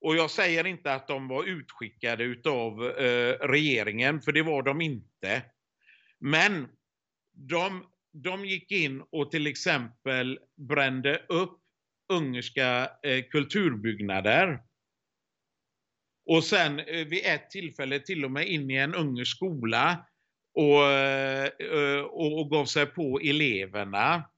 och 0.00 0.16
jag 0.16 0.30
säger 0.30 0.66
inte 0.66 0.94
att 0.94 1.08
de 1.08 1.28
var 1.28 1.44
utskickade 1.44 2.24
utav 2.24 2.84
eh, 2.84 3.48
regeringen, 3.48 4.20
för 4.20 4.32
det 4.32 4.42
var 4.42 4.62
de 4.62 4.80
inte. 4.80 5.42
Men 6.18 6.68
de, 7.32 7.86
de 8.12 8.44
gick 8.44 8.72
in 8.72 9.02
och 9.10 9.30
till 9.30 9.46
exempel 9.46 10.38
brände 10.56 11.22
upp 11.28 11.60
ungerska 12.12 12.90
eh, 13.02 13.24
kulturbyggnader. 13.30 14.62
Och 16.28 16.44
sen 16.44 16.78
eh, 16.78 17.06
vid 17.06 17.20
ett 17.24 17.50
tillfälle 17.50 18.00
till 18.00 18.24
och 18.24 18.30
med 18.30 18.48
in 18.48 18.70
i 18.70 18.74
en 18.74 18.94
ungersk 18.94 19.36
skola 19.36 20.06
och, 20.54 20.92
eh, 20.92 22.00
och, 22.00 22.40
och 22.40 22.50
gav 22.50 22.64
sig 22.64 22.86
på 22.86 23.20
eleverna. 23.20 24.30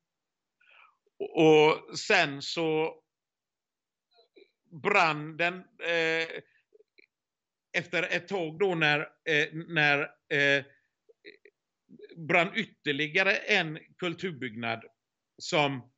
Och 1.19 1.99
sen 1.99 2.43
så 2.43 2.95
brann 4.83 5.37
den 5.37 5.55
eh, 5.85 6.29
efter 7.79 8.03
ett 8.03 8.29
tag 8.29 8.59
då 8.59 8.75
när, 8.75 9.01
eh, 9.01 9.49
när 9.53 10.01
eh, 10.33 10.65
brann 12.17 12.53
ytterligare 12.55 13.37
en 13.37 13.79
kulturbyggnad 13.99 14.85
som 15.39 15.90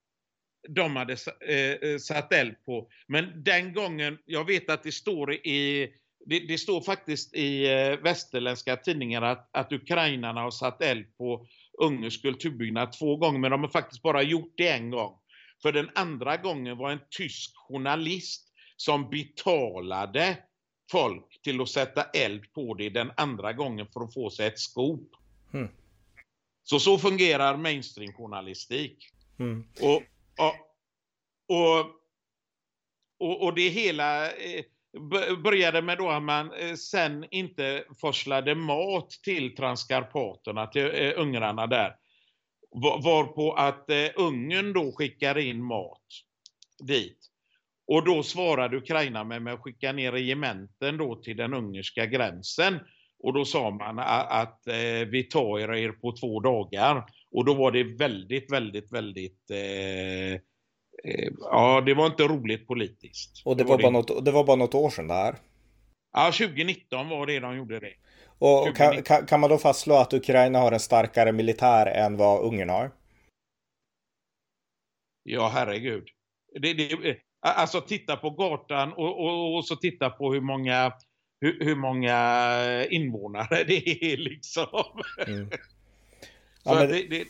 de 0.68 0.96
hade 0.96 1.16
eh, 1.48 1.90
eh, 1.90 1.98
satt 1.98 2.32
eld 2.32 2.64
på. 2.64 2.88
Men 3.06 3.44
den 3.44 3.72
gången, 3.72 4.18
jag 4.24 4.44
vet 4.44 4.70
att 4.70 4.82
det 4.82 4.92
står 4.92 5.32
i 5.32 5.92
det, 6.26 6.38
det 6.38 6.58
står 6.58 6.80
faktiskt 6.80 7.34
i 7.34 7.72
eh, 7.72 7.96
västerländska 8.02 8.76
tidningar 8.76 9.22
att, 9.22 9.48
att 9.52 9.72
ukrainarna 9.72 10.40
har 10.40 10.50
satt 10.50 10.82
eld 10.82 11.16
på 11.16 11.46
ungersk 11.78 12.22
kulturbyggnad 12.22 12.92
två 12.92 13.16
gånger, 13.16 13.38
men 13.38 13.50
de 13.50 13.60
har 13.60 13.70
faktiskt 13.70 14.02
bara 14.02 14.22
gjort 14.22 14.54
det 14.56 14.68
en 14.68 14.90
gång. 14.90 15.18
För 15.62 15.72
den 15.72 15.90
andra 15.94 16.36
gången 16.36 16.78
var 16.78 16.90
en 16.90 17.00
tysk 17.10 17.56
journalist 17.56 18.52
som 18.76 19.10
betalade 19.10 20.36
folk 20.90 21.42
till 21.42 21.60
att 21.60 21.68
sätta 21.68 22.02
eld 22.02 22.52
på 22.52 22.74
det 22.74 22.90
den 22.90 23.12
andra 23.16 23.52
gången 23.52 23.86
för 23.92 24.00
att 24.00 24.14
få 24.14 24.30
sig 24.30 24.46
ett 24.46 24.58
skop. 24.58 25.10
Mm. 25.54 25.68
Så 26.62 26.80
så 26.80 26.98
fungerar 26.98 27.56
mainstream-journalistik. 27.56 29.10
Mm. 29.38 29.64
Och, 29.80 30.02
och, 30.38 30.54
och, 31.56 31.86
och, 33.22 33.42
och 33.42 33.54
det 33.54 33.68
hela 33.68 34.30
eh, 34.30 34.64
började 35.36 35.82
med 35.82 35.98
då 35.98 36.08
att 36.08 36.22
man 36.22 36.52
eh, 36.52 36.74
sen 36.74 37.26
inte 37.30 37.84
forslade 38.00 38.54
mat 38.54 39.10
till 39.10 39.56
Transkarpaterna, 39.56 40.66
till 40.66 40.90
eh, 40.94 41.12
ungrarna 41.16 41.66
där. 41.66 41.96
Varpå 43.04 43.52
att 43.52 43.90
Ungern 44.16 44.72
då 44.72 44.92
skickar 44.92 45.38
in 45.38 45.64
mat 45.64 46.06
dit. 46.82 47.18
Och 47.86 48.04
då 48.04 48.22
svarade 48.22 48.76
Ukraina 48.76 49.24
med, 49.24 49.48
att 49.48 49.60
skicka 49.60 49.92
ner 49.92 50.12
regementen 50.12 50.96
då 50.96 51.16
till 51.16 51.36
den 51.36 51.54
ungerska 51.54 52.06
gränsen. 52.06 52.80
Och 53.18 53.32
då 53.32 53.44
sa 53.44 53.70
man 53.70 53.98
att, 53.98 54.30
att 54.30 54.60
vi 55.08 55.28
tar 55.30 55.74
er 55.74 55.92
på 55.92 56.16
två 56.16 56.40
dagar. 56.40 57.04
Och 57.32 57.44
då 57.44 57.54
var 57.54 57.72
det 57.72 57.84
väldigt, 57.84 58.52
väldigt, 58.52 58.92
väldigt 58.92 59.50
eh, 59.50 60.32
eh, 61.04 61.30
ja, 61.40 61.82
det 61.86 61.94
var 61.94 62.06
inte 62.06 62.22
roligt 62.22 62.66
politiskt. 62.66 63.42
Och 63.44 63.56
det, 63.56 63.64
var, 63.64 63.76
det... 63.76 63.82
Bara 63.82 63.92
något, 63.92 64.24
det 64.24 64.30
var 64.30 64.44
bara 64.44 64.56
något 64.56 64.74
år 64.74 64.90
sedan 64.90 65.08
det 65.08 65.14
här? 65.14 65.36
Ja, 66.12 66.32
2019 66.32 67.08
var 67.08 67.26
det 67.26 67.40
de 67.40 67.56
gjorde 67.56 67.80
det. 67.80 67.92
Och 68.38 68.76
kan, 68.76 69.02
kan, 69.02 69.26
kan, 69.26 69.40
man 69.40 69.50
då 69.50 69.58
fastslå 69.58 69.94
att 69.94 70.12
Ukraina 70.12 70.58
har 70.58 70.72
en 70.72 70.80
starkare 70.80 71.32
militär 71.32 71.86
än 71.86 72.16
vad 72.16 72.44
Ungern 72.44 72.68
har? 72.68 72.90
Ja, 75.22 75.48
herregud. 75.54 76.08
Det, 76.60 76.74
det, 76.74 77.18
alltså 77.40 77.80
titta 77.80 78.16
på 78.16 78.30
gatan 78.30 78.92
och, 78.92 79.24
och, 79.24 79.56
och 79.56 79.64
så 79.64 79.76
titta 79.76 80.10
på 80.10 80.32
hur 80.32 80.40
många 80.40 80.92
hur, 81.40 81.64
hur 81.64 81.76
många 81.76 82.86
invånare 82.90 83.64
det 83.66 84.12
är 84.12 84.16
liksom. 84.16 85.02
Mm. 85.26 85.50
Ja, 86.64 86.74
men, 86.74 86.88
det, 86.88 87.10
det, 87.10 87.28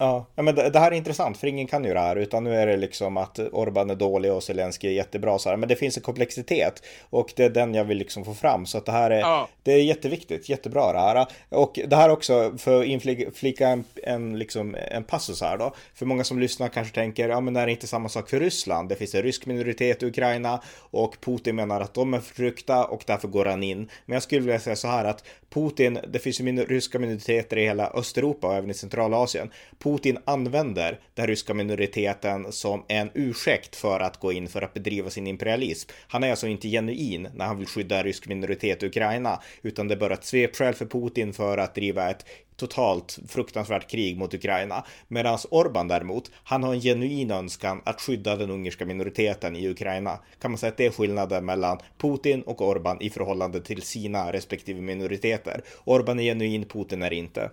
Ja, 0.00 0.26
men 0.34 0.54
det, 0.54 0.70
det, 0.70 0.78
här 0.78 0.92
är 0.92 0.96
intressant 0.96 1.36
för 1.36 1.46
ingen 1.46 1.66
kan 1.66 1.84
ju 1.84 1.94
det 1.94 2.00
här 2.00 2.16
utan 2.16 2.44
nu 2.44 2.54
är 2.54 2.66
det 2.66 2.76
liksom 2.76 3.16
att 3.16 3.38
Orban 3.38 3.90
är 3.90 3.94
dålig 3.94 4.32
och 4.32 4.42
Zelensky 4.42 4.88
är 4.88 4.92
jättebra 4.92 5.38
så 5.38 5.48
här. 5.48 5.56
Men 5.56 5.68
det 5.68 5.76
finns 5.76 5.96
en 5.96 6.02
komplexitet 6.02 6.82
och 7.10 7.32
det 7.36 7.44
är 7.44 7.50
den 7.50 7.74
jag 7.74 7.84
vill 7.84 7.98
liksom 7.98 8.24
få 8.24 8.34
fram 8.34 8.66
så 8.66 8.78
att 8.78 8.86
det 8.86 8.92
här 8.92 9.10
är, 9.10 9.20
ja. 9.20 9.48
det 9.62 9.72
är 9.72 9.82
jätteviktigt, 9.82 10.48
jättebra 10.48 10.92
det 10.92 10.98
här. 10.98 11.26
Och 11.48 11.78
det 11.86 11.96
här 11.96 12.10
också 12.10 12.54
för 12.58 12.80
att 12.80 12.86
inflika 12.86 13.68
en, 13.68 13.84
en, 14.02 14.38
liksom, 14.38 14.76
en 14.90 15.04
passus 15.04 15.40
här 15.40 15.58
då. 15.58 15.74
För 15.94 16.06
många 16.06 16.24
som 16.24 16.38
lyssnar 16.38 16.68
kanske 16.68 16.94
tänker, 16.94 17.28
ja 17.28 17.40
men 17.40 17.56
är 17.56 17.66
det 17.66 17.72
inte 17.72 17.86
samma 17.86 18.08
sak 18.08 18.30
för 18.30 18.40
Ryssland? 18.40 18.88
Det 18.88 18.94
finns 18.94 19.14
en 19.14 19.22
rysk 19.22 19.46
minoritet 19.46 20.02
i 20.02 20.06
Ukraina 20.06 20.62
och 20.90 21.16
Putin 21.20 21.56
menar 21.56 21.80
att 21.80 21.94
de 21.94 22.14
är 22.14 22.20
förtryckta 22.20 22.84
och 22.84 23.02
därför 23.06 23.28
går 23.28 23.44
han 23.44 23.62
in. 23.62 23.90
Men 24.06 24.14
jag 24.14 24.22
skulle 24.22 24.40
vilja 24.40 24.60
säga 24.60 24.76
så 24.76 24.88
här 24.88 25.04
att 25.04 25.24
Putin, 25.50 25.98
det 26.08 26.18
finns 26.18 26.40
ju 26.40 26.64
ryska 26.64 26.98
minoriteter 26.98 27.56
i 27.56 27.64
hela 27.64 27.90
Östeuropa 27.90 28.46
och 28.46 28.54
även 28.54 28.70
i 28.70 28.74
Centralasien. 28.74 29.50
Putin 29.78 29.87
Putin 29.88 30.18
använder 30.24 31.00
den 31.14 31.26
ryska 31.26 31.54
minoriteten 31.54 32.52
som 32.52 32.84
en 32.88 33.10
ursäkt 33.14 33.76
för 33.76 34.00
att 34.00 34.20
gå 34.20 34.32
in 34.32 34.48
för 34.48 34.62
att 34.62 34.74
bedriva 34.74 35.10
sin 35.10 35.26
imperialism. 35.26 35.90
Han 36.08 36.24
är 36.24 36.30
alltså 36.30 36.46
inte 36.46 36.68
genuin 36.68 37.28
när 37.34 37.46
han 37.46 37.58
vill 37.58 37.66
skydda 37.66 37.98
en 37.98 38.04
rysk 38.04 38.28
minoritet 38.28 38.82
i 38.82 38.86
Ukraina, 38.86 39.40
utan 39.62 39.88
det 39.88 39.94
är 39.94 39.98
bara 39.98 40.14
ett 40.14 40.24
svepskäl 40.24 40.74
för 40.74 40.86
Putin 40.86 41.32
för 41.32 41.58
att 41.58 41.74
driva 41.74 42.10
ett 42.10 42.24
totalt 42.56 43.18
fruktansvärt 43.28 43.90
krig 43.90 44.18
mot 44.18 44.34
Ukraina. 44.34 44.84
Medan 45.08 45.38
Orban 45.50 45.88
däremot, 45.88 46.30
han 46.44 46.62
har 46.62 46.74
en 46.74 46.80
genuin 46.80 47.30
önskan 47.30 47.82
att 47.84 48.00
skydda 48.00 48.36
den 48.36 48.50
ungerska 48.50 48.86
minoriteten 48.86 49.56
i 49.56 49.68
Ukraina. 49.68 50.18
Kan 50.40 50.50
man 50.50 50.58
säga 50.58 50.70
att 50.70 50.76
det 50.76 50.86
är 50.86 50.90
skillnaden 50.90 51.44
mellan 51.44 51.78
Putin 51.98 52.42
och 52.42 52.62
Orban 52.62 53.02
i 53.02 53.10
förhållande 53.10 53.60
till 53.60 53.82
sina 53.82 54.32
respektive 54.32 54.80
minoriteter. 54.80 55.62
Orban 55.84 56.18
är 56.18 56.24
genuin, 56.24 56.64
Putin 56.64 57.02
är 57.02 57.12
inte. 57.12 57.50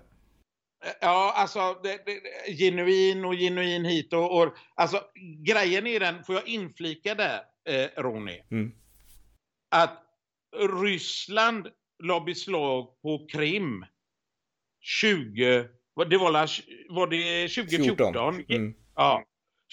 Ja, 1.01 1.33
alltså 1.35 1.79
det, 1.83 2.05
det, 2.05 2.21
genuin 2.57 3.25
och 3.25 3.33
genuin 3.33 3.85
hit 3.85 4.13
och, 4.13 4.41
och 4.41 4.53
alltså 4.75 5.01
grejen 5.45 5.87
är 5.87 5.99
den, 5.99 6.23
får 6.23 6.35
jag 6.35 6.47
inflika 6.47 7.15
där, 7.15 7.41
eh, 7.69 8.01
Ronny? 8.01 8.41
Mm. 8.51 8.71
Att 9.71 10.03
Ryssland 10.81 11.67
la 12.03 12.19
beslag 12.19 13.01
på 13.01 13.27
Krim 13.31 13.85
20, 14.81 15.67
det 16.09 16.17
var, 16.17 16.31
var 16.93 17.07
det 17.07 17.47
2014? 17.47 18.45
Mm. 18.49 18.75
Ja. 18.95 19.25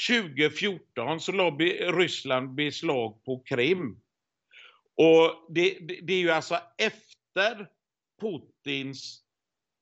2014 0.09 1.21
så 1.21 1.33
la 1.33 1.51
Ryssland 1.51 2.55
beslag 2.55 3.25
på 3.25 3.43
Krim. 3.47 4.01
Och 4.97 5.55
det, 5.55 5.79
det, 5.81 6.01
det 6.03 6.13
är 6.13 6.19
ju 6.19 6.31
alltså 6.31 6.59
efter 6.79 7.69
Putins 8.21 9.23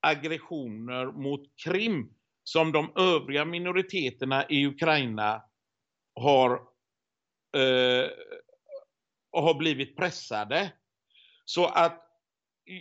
aggressioner 0.00 1.06
mot 1.06 1.42
Krim 1.64 2.14
som 2.44 2.72
de 2.72 2.92
övriga 2.96 3.44
minoriteterna 3.44 4.46
i 4.48 4.66
Ukraina 4.66 5.42
har, 6.14 6.50
eh, 7.56 8.10
har 9.32 9.54
blivit 9.58 9.96
pressade. 9.96 10.72
Så 11.44 11.66
att 11.66 12.06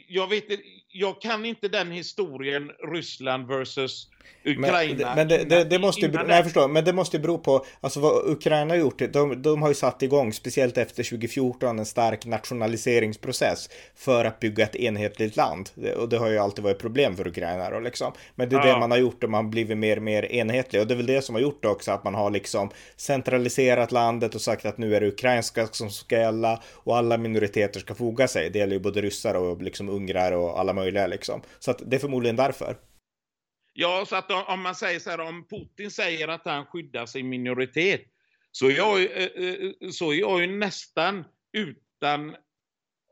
jag, 0.07 0.27
vet, 0.27 0.45
jag 0.91 1.21
kan 1.21 1.45
inte 1.45 1.67
den 1.67 1.91
historien 1.91 2.71
Ryssland 2.91 3.47
versus 3.47 4.07
Ukraina. 4.45 5.05
Men, 5.05 5.15
men 5.15 5.27
det, 5.27 5.43
det, 5.43 5.63
det 5.63 5.79
måste 5.79 6.01
ju, 6.01 6.11
nej, 6.11 6.25
jag 6.27 6.43
förstår, 6.43 6.67
men 6.67 6.85
det 6.85 6.93
måste 6.93 7.17
ju 7.17 7.21
bero 7.21 7.37
på 7.37 7.65
alltså 7.81 7.99
vad 7.99 8.29
Ukraina 8.29 8.73
har 8.73 8.79
gjort. 8.79 9.01
De, 9.13 9.41
de 9.41 9.61
har 9.61 9.69
ju 9.69 9.75
satt 9.75 10.03
igång, 10.03 10.33
speciellt 10.33 10.77
efter 10.77 11.03
2014, 11.03 11.79
en 11.79 11.85
stark 11.85 12.25
nationaliseringsprocess 12.25 13.69
för 13.95 14.25
att 14.25 14.39
bygga 14.39 14.63
ett 14.63 14.75
enhetligt 14.75 15.35
land. 15.35 15.69
Och 15.97 16.09
det 16.09 16.17
har 16.17 16.29
ju 16.29 16.37
alltid 16.37 16.63
varit 16.63 16.79
problem 16.79 17.15
för 17.15 17.27
Ukraina 17.27 17.69
då 17.69 17.79
liksom. 17.79 18.13
Men 18.35 18.49
det 18.49 18.55
är 18.55 18.67
ja. 18.67 18.73
det 18.73 18.79
man 18.79 18.91
har 18.91 18.97
gjort 18.97 19.23
och 19.23 19.29
man 19.29 19.45
har 19.45 19.51
blivit 19.51 19.77
mer 19.77 19.97
och 19.97 20.03
mer 20.03 20.25
enhetlig. 20.25 20.81
Och 20.81 20.87
det 20.87 20.93
är 20.93 20.97
väl 20.97 21.05
det 21.05 21.21
som 21.21 21.35
har 21.35 21.41
gjort 21.41 21.65
också 21.65 21.91
att 21.91 22.03
man 22.03 22.15
har 22.15 22.29
liksom 22.29 22.69
centraliserat 22.97 23.91
landet 23.91 24.35
och 24.35 24.41
sagt 24.41 24.65
att 24.65 24.77
nu 24.77 24.95
är 24.95 25.01
det 25.01 25.07
ukrainska 25.07 25.67
som 25.67 25.89
ska 25.89 26.17
gälla 26.17 26.61
och 26.73 26.97
alla 26.97 27.17
minoriteter 27.17 27.79
ska 27.79 27.95
foga 27.95 28.27
sig. 28.27 28.49
Det 28.49 28.59
gäller 28.59 28.73
ju 28.73 28.79
både 28.79 29.01
ryssar 29.01 29.35
och 29.35 29.61
liksom 29.61 29.89
ungrar 29.89 30.31
och 30.31 30.59
alla 30.59 30.73
möjliga 30.79 31.07
liksom. 31.07 31.41
Så 31.59 31.71
att 31.71 31.81
det 31.85 31.95
är 31.95 31.99
förmodligen 31.99 32.35
därför. 32.35 32.77
Ja, 33.73 34.05
så 34.07 34.15
att 34.15 34.31
om 34.49 34.61
man 34.61 34.75
säger 34.75 34.99
så 34.99 35.09
här, 35.09 35.19
om 35.19 35.47
Putin 35.47 35.91
säger 35.91 36.27
att 36.27 36.45
han 36.45 36.65
skyddar 36.65 37.05
sin 37.05 37.29
minoritet, 37.29 38.01
så 38.51 38.67
är 38.67 38.71
jag, 38.71 39.01
eh, 39.01 39.23
eh, 39.23 39.89
så 39.91 40.11
är 40.11 40.19
jag 40.19 40.41
ju 40.41 40.57
nästan 40.57 41.23
utan 41.53 42.29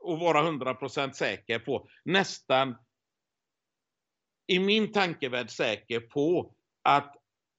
att 0.04 0.20
vara 0.20 0.42
100% 0.42 1.12
säker 1.12 1.58
på, 1.58 1.88
nästan 2.04 2.74
i 4.46 4.58
min 4.58 4.92
tankevärld 4.92 5.50
säker 5.50 6.00
på 6.00 6.54
att 6.82 7.16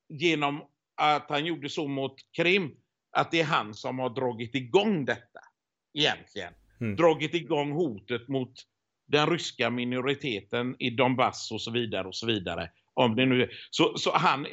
genom 0.10 0.64
att 0.95 1.30
han 1.30 1.45
gjorde 1.45 1.70
så 1.70 1.88
mot 1.88 2.16
Krim, 2.32 2.76
att 3.12 3.32
det 3.32 3.39
är 3.39 3.45
han 3.45 3.74
som 3.74 3.99
har 3.99 4.10
dragit 4.10 4.55
igång 4.55 5.05
detta. 5.05 5.39
Egentligen. 5.93 6.53
Mm. 6.82 6.95
Dragit 6.95 7.34
igång 7.34 7.72
hotet 7.72 8.28
mot 8.28 8.53
den 9.10 9.30
ryska 9.30 9.70
minoriteten 9.70 10.76
i 10.80 10.89
Donbass 10.89 11.51
och 11.51 11.62
så 11.62 11.72
vidare 11.72 12.07
och 12.07 12.16
så 12.16 12.26
vidare. 12.26 12.70
Om 12.93 13.16
det 13.16 13.26
nu 13.26 13.49
så, 13.70 13.97
så 13.97 14.12
han 14.12 14.47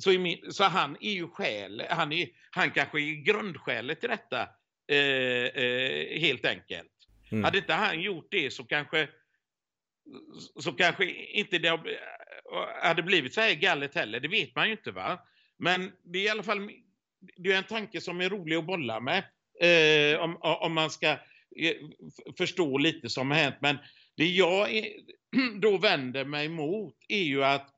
så, 0.00 0.10
min, 0.10 0.52
så, 0.52 0.64
han 0.64 0.96
är 1.00 1.12
ju 1.12 1.28
skäl, 1.28 1.82
han, 1.90 2.12
är, 2.12 2.28
han 2.50 2.70
kanske 2.70 3.00
är 3.00 3.24
grundskälet 3.24 4.00
till 4.00 4.08
detta 4.08 4.48
eh, 4.88 5.62
eh, 5.64 6.20
helt 6.20 6.44
enkelt. 6.44 6.92
Mm. 7.30 7.44
Hade 7.44 7.58
inte 7.58 7.72
han 7.72 8.00
gjort 8.00 8.28
det 8.30 8.50
så 8.50 8.64
kanske 8.64 9.08
så 10.60 10.72
kanske 10.72 11.10
inte 11.10 11.58
det 11.58 11.80
hade 12.82 13.02
blivit 13.02 13.34
så 13.34 13.40
här 13.40 13.54
galet 13.54 13.94
heller, 13.94 14.20
det 14.20 14.28
vet 14.28 14.56
man 14.56 14.66
ju 14.66 14.72
inte 14.72 14.90
va. 14.90 15.20
Men 15.58 15.92
det 16.04 16.18
är 16.18 16.22
i 16.22 16.28
alla 16.28 16.42
fall 16.42 16.70
det 17.36 17.52
är 17.52 17.58
en 17.58 17.64
tanke 17.64 18.00
som 18.00 18.20
är 18.20 18.28
rolig 18.28 18.56
att 18.56 18.66
bolla 18.66 19.00
med 19.00 19.24
eh, 19.60 20.20
om, 20.20 20.36
om 20.40 20.72
man 20.72 20.90
ska 20.90 21.16
Eh, 21.56 21.74
förstå 22.38 22.78
lite 22.78 23.08
som 23.08 23.30
har 23.30 23.38
hänt. 23.38 23.56
Men 23.60 23.78
det 24.16 24.26
jag 24.26 24.74
är, 24.74 24.86
då 25.60 25.78
vänder 25.78 26.24
mig 26.24 26.48
mot 26.48 26.96
är 27.08 27.22
ju 27.22 27.44
att 27.44 27.74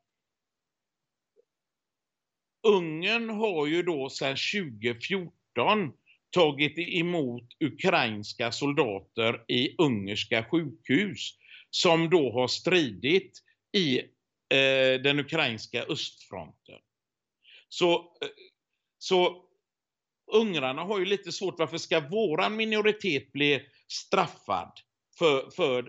Ungern 2.63 3.29
har 3.29 3.67
ju 3.67 3.83
då 3.83 4.11
sedan 4.11 4.37
2014 4.81 5.93
tagit 6.31 6.79
emot 6.79 7.49
ukrainska 7.61 8.53
soldater 8.53 9.45
i 9.49 9.75
ungerska 9.79 10.45
sjukhus 10.51 11.37
som 11.71 12.11
då 12.11 12.33
har 12.33 12.49
stridit 12.49 13.39
i 13.73 13.99
eh, 14.55 15.03
den 15.03 15.19
ukrainska 15.19 15.83
östfronten. 15.83 16.79
Så, 17.69 17.95
eh, 17.95 18.29
så 18.99 19.45
ungrarna 20.33 20.83
har 20.83 20.99
ju 20.99 21.05
lite 21.05 21.33
svårt, 21.33 21.59
varför 21.59 21.79
ska 21.79 22.01
våran 22.01 22.57
minoritet 22.57 23.33
bli 23.33 23.61
straffad? 23.89 24.73
för, 25.21 25.51
för, 25.51 25.83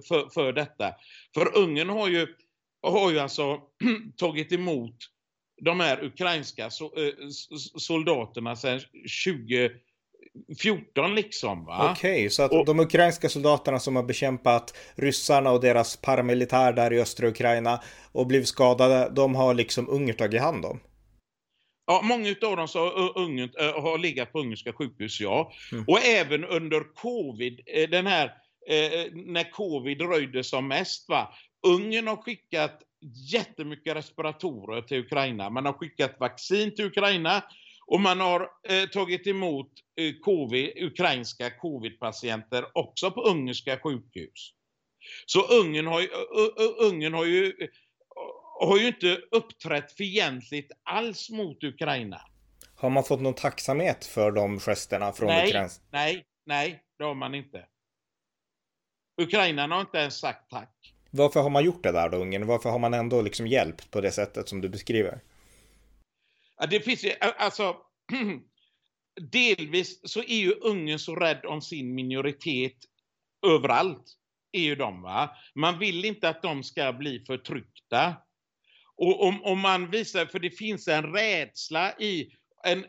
för, 0.00 0.28
för 0.28 0.52
detta. 0.52 0.94
För 1.34 1.58
Ungern 1.58 1.88
har 1.88 2.08
ju, 2.08 2.26
har 2.82 3.10
ju 3.10 3.18
alltså 3.18 3.58
tagit 4.16 4.52
emot 4.52 4.94
de 5.60 5.80
här 5.80 6.04
ukrainska 6.04 6.70
soldaterna 7.78 8.56
sedan 8.56 8.80
2014 10.50 11.14
liksom. 11.14 11.68
Okej, 11.68 11.92
okay, 11.92 12.30
så 12.30 12.42
att 12.42 12.52
och, 12.52 12.64
de 12.66 12.80
ukrainska 12.80 13.28
soldaterna 13.28 13.78
som 13.78 13.96
har 13.96 14.02
bekämpat 14.02 14.76
ryssarna 14.94 15.50
och 15.50 15.60
deras 15.60 15.96
paramilitär 15.96 16.72
där 16.72 16.92
i 16.92 17.00
östra 17.00 17.28
Ukraina 17.28 17.80
och 18.12 18.26
blivit 18.26 18.48
skadade, 18.48 19.10
de 19.14 19.34
har 19.34 19.54
liksom 19.54 19.88
Ungern 19.88 20.16
tagit 20.16 20.40
hand 20.40 20.64
om? 20.64 20.80
Ja, 21.90 22.00
många 22.04 22.34
av 22.42 22.56
dem 22.56 22.68
så 22.68 22.90
Ungern, 22.90 23.50
äh, 23.58 23.82
har 23.82 23.98
legat 23.98 24.32
på 24.32 24.40
ungerska 24.40 24.72
sjukhus, 24.72 25.20
ja. 25.20 25.52
Mm. 25.72 25.84
Och 25.88 26.00
även 26.04 26.44
under 26.44 26.94
covid, 26.94 27.60
äh, 27.66 27.90
den 27.90 28.06
här, 28.06 28.26
äh, 28.68 29.12
när 29.12 29.50
covid 29.50 30.00
röjde 30.00 30.44
som 30.44 30.68
mest, 30.68 31.08
va. 31.08 31.34
Ungern 31.66 32.06
har 32.06 32.16
skickat 32.16 32.82
jättemycket 33.32 33.96
respiratorer 33.96 34.82
till 34.82 34.98
Ukraina. 34.98 35.50
Man 35.50 35.66
har 35.66 35.72
skickat 35.72 36.20
vaccin 36.20 36.74
till 36.74 36.84
Ukraina 36.84 37.44
och 37.86 38.00
man 38.00 38.20
har 38.20 38.48
tagit 38.86 39.26
emot 39.26 39.72
COVID, 40.24 40.72
ukrainska 40.76 41.50
covid-patienter 41.50 42.64
också 42.74 43.10
på 43.10 43.22
ungerska 43.22 43.78
sjukhus. 43.78 44.52
Så 45.26 45.40
Ungern 45.60 45.86
har, 45.86 46.06
Ungern 46.80 47.14
har 47.14 47.24
ju 47.24 47.52
har 48.60 48.78
ju 48.78 48.86
inte 48.86 49.20
uppträtt 49.30 49.92
fientligt 49.92 50.72
alls 50.82 51.30
mot 51.30 51.64
Ukraina. 51.64 52.20
Har 52.74 52.90
man 52.90 53.04
fått 53.04 53.20
någon 53.20 53.34
tacksamhet 53.34 54.04
för 54.04 54.32
de 54.32 54.60
gesterna 54.60 55.12
från 55.12 55.28
nej, 55.28 55.48
Ukraina? 55.48 55.68
Nej, 55.90 56.24
nej, 56.46 56.82
det 56.98 57.04
har 57.04 57.14
man 57.14 57.34
inte. 57.34 57.66
Ukraina 59.20 59.66
har 59.66 59.80
inte 59.80 59.98
ens 59.98 60.20
sagt 60.20 60.50
tack. 60.50 60.94
Varför 61.10 61.40
har 61.40 61.50
man 61.50 61.64
gjort 61.64 61.82
det 61.82 61.92
där 61.92 62.08
då, 62.08 62.16
Ungern? 62.16 62.46
Varför 62.46 62.70
har 62.70 62.78
man 62.78 62.94
ändå 62.94 63.22
liksom 63.22 63.46
hjälpt 63.46 63.90
på 63.90 64.00
det 64.00 64.10
sättet 64.10 64.48
som 64.48 64.60
du 64.60 64.68
beskriver? 64.68 65.20
Ja, 66.56 66.66
det 66.66 66.80
finns 66.80 67.04
ju, 67.04 67.12
alltså, 67.20 67.76
delvis 69.32 70.00
så 70.10 70.20
är 70.20 70.38
ju 70.38 70.52
Ungern 70.52 70.98
så 70.98 71.14
rädd 71.14 71.44
om 71.44 71.62
sin 71.62 71.94
minoritet 71.94 72.76
överallt. 73.46 74.04
Är 74.52 74.60
ju 74.60 74.74
de, 74.74 75.02
va? 75.02 75.30
Man 75.54 75.78
vill 75.78 76.04
inte 76.04 76.28
att 76.28 76.42
de 76.42 76.62
ska 76.62 76.92
bli 76.92 77.24
förtryckta. 77.26 78.16
Och 78.98 79.22
om, 79.22 79.44
om 79.44 79.60
man 79.60 79.90
visar, 79.90 80.26
för 80.26 80.38
det 80.38 80.50
finns 80.50 80.88
en 80.88 81.12
rädsla 81.12 81.92
i, 81.98 82.30
en 82.64 82.84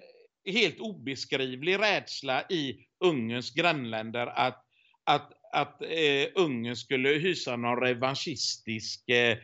helt 0.45 0.79
obeskrivlig 0.79 1.79
rädsla 1.79 2.43
i 2.49 2.85
Ungerns 3.03 3.53
grannländer 3.53 4.27
att, 4.27 4.65
att, 5.03 5.31
att 5.53 5.81
eh, 5.81 6.27
Ungern 6.35 6.75
skulle 6.75 7.09
hysa 7.09 7.55
någon 7.55 7.81
revanschistisk 7.81 9.09
eh, 9.09 9.37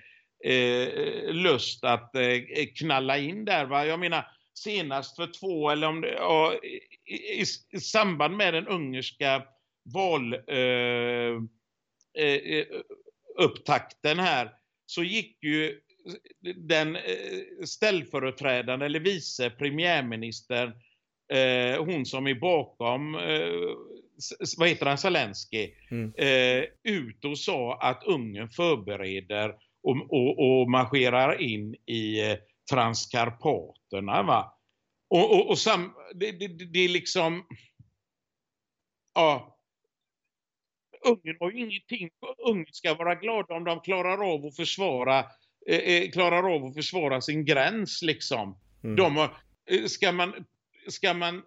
eh, 0.53 1.33
lust 1.33 1.83
att 1.83 2.15
eh, 2.15 2.65
knalla 2.75 3.17
in 3.17 3.45
där. 3.45 3.65
Va? 3.65 3.85
Jag 3.85 3.99
menar, 3.99 4.27
senast 4.53 5.15
för 5.15 5.27
två, 5.39 5.69
eller 5.69 5.87
om 5.87 6.01
det, 6.01 6.13
ja, 6.13 6.53
i, 6.63 7.13
i, 7.13 7.45
i, 7.71 7.79
samband 7.79 8.37
med 8.37 8.53
den 8.53 8.67
ungerska 8.67 9.43
val 9.93 10.33
eh, 10.33 11.35
eh, 12.17 12.33
eh 12.33 12.65
upptakten 13.37 14.19
här, 14.19 14.51
så 14.85 15.03
gick 15.03 15.43
ju 15.43 15.81
den 16.55 16.95
eh, 16.95 17.63
ställföreträdande 17.65 18.85
eller 18.85 18.99
vice 18.99 19.49
premiärministern, 19.49 20.71
eh, 21.33 21.83
hon 21.85 22.05
som 22.05 22.27
är 22.27 22.35
bakom, 22.35 23.15
eh, 23.15 23.75
vad 24.57 24.69
heter 24.69 24.85
han, 24.85 24.97
Zelensky, 24.97 25.71
mm. 25.91 26.13
ut 26.83 27.25
och 27.25 27.39
sa 27.39 27.77
att 27.81 28.03
Ungern 28.03 28.49
förbereder 28.49 29.55
och, 29.83 29.95
och, 30.09 30.39
och 30.39 30.69
marscherar 30.69 31.41
in 31.41 31.75
i 31.75 32.37
Transkarpaterna. 32.71 34.23
Va? 34.23 34.57
Och, 35.09 35.31
och, 35.35 35.49
och 35.49 35.57
sam, 35.57 35.93
det, 36.13 36.31
det, 36.31 36.47
det 36.47 36.79
är 36.79 36.89
liksom, 36.89 37.45
ja, 39.13 39.57
Ungern 41.05 41.37
har 41.39 41.51
ju 41.51 41.59
ingenting, 41.59 42.09
Ungern 42.37 42.73
ska 42.73 42.93
vara 42.93 43.15
glada 43.15 43.55
om 43.55 43.63
de 43.63 43.79
klarar 43.79 44.33
av 44.33 44.45
att 44.45 44.55
försvara 44.55 45.25
Eh, 45.69 45.79
eh, 45.79 46.11
klarar 46.11 46.55
av 46.55 46.65
att 46.65 46.73
försvara 46.73 47.21
sin 47.21 47.45
gräns 47.45 48.01
liksom. 48.01 48.57
Mm. 48.83 48.95
De 48.95 49.17
har, 49.17 49.37
eh, 49.71 49.85
ska 49.85 50.11
man, 50.11 50.33
ska 50.87 51.13
man 51.13 51.41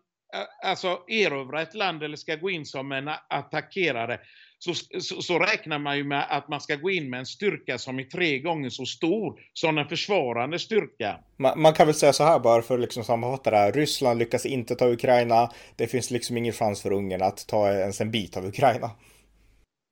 alltså 0.64 1.00
erövra 1.08 1.62
ett 1.62 1.74
land 1.74 2.02
eller 2.02 2.16
ska 2.16 2.36
gå 2.36 2.50
in 2.50 2.66
som 2.66 2.92
en 2.92 3.10
attackerare 3.28 4.20
så, 4.58 4.74
så, 5.00 5.22
så, 5.22 5.38
räknar 5.38 5.78
man 5.78 5.96
ju 5.96 6.04
med 6.04 6.26
att 6.30 6.48
man 6.48 6.60
ska 6.60 6.76
gå 6.76 6.90
in 6.90 7.10
med 7.10 7.20
en 7.20 7.26
styrka 7.26 7.78
som 7.78 7.98
är 7.98 8.04
tre 8.04 8.38
gånger 8.38 8.70
så 8.70 8.86
stor 8.86 9.40
som 9.52 9.78
en 9.78 9.88
försvarande 9.88 10.58
styrka. 10.58 11.20
Man, 11.36 11.60
man 11.60 11.72
kan 11.72 11.86
väl 11.86 11.94
säga 11.94 12.12
så 12.12 12.24
här 12.24 12.38
bara 12.38 12.62
för 12.62 12.74
att 12.74 12.80
liksom 12.80 13.04
sammanfatta 13.04 13.50
det 13.50 13.56
här. 13.56 13.72
Ryssland 13.72 14.18
lyckas 14.18 14.46
inte 14.46 14.74
ta 14.74 14.88
Ukraina. 14.88 15.52
Det 15.76 15.86
finns 15.86 16.10
liksom 16.10 16.36
ingen 16.36 16.52
chans 16.52 16.82
för 16.82 16.92
Ungern 16.92 17.22
att 17.22 17.46
ta 17.48 17.72
ens 17.72 18.00
en 18.00 18.10
bit 18.10 18.36
av 18.36 18.46
Ukraina. 18.46 18.90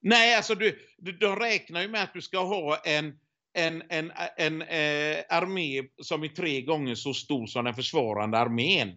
Nej, 0.02 0.34
alltså 0.34 0.54
du, 0.54 0.78
du, 0.98 1.12
de 1.12 1.36
räknar 1.36 1.82
ju 1.82 1.88
med 1.88 2.02
att 2.02 2.14
du 2.14 2.22
ska 2.22 2.38
ha 2.38 2.76
en 2.84 3.14
en, 3.56 3.82
en, 3.88 4.12
en 4.36 4.62
eh, 4.62 5.24
armé 5.28 5.82
som 6.02 6.24
är 6.24 6.28
tre 6.28 6.60
gånger 6.60 6.94
så 6.94 7.14
stor 7.14 7.46
som 7.46 7.64
den 7.64 7.74
försvarande 7.74 8.38
armén. 8.38 8.96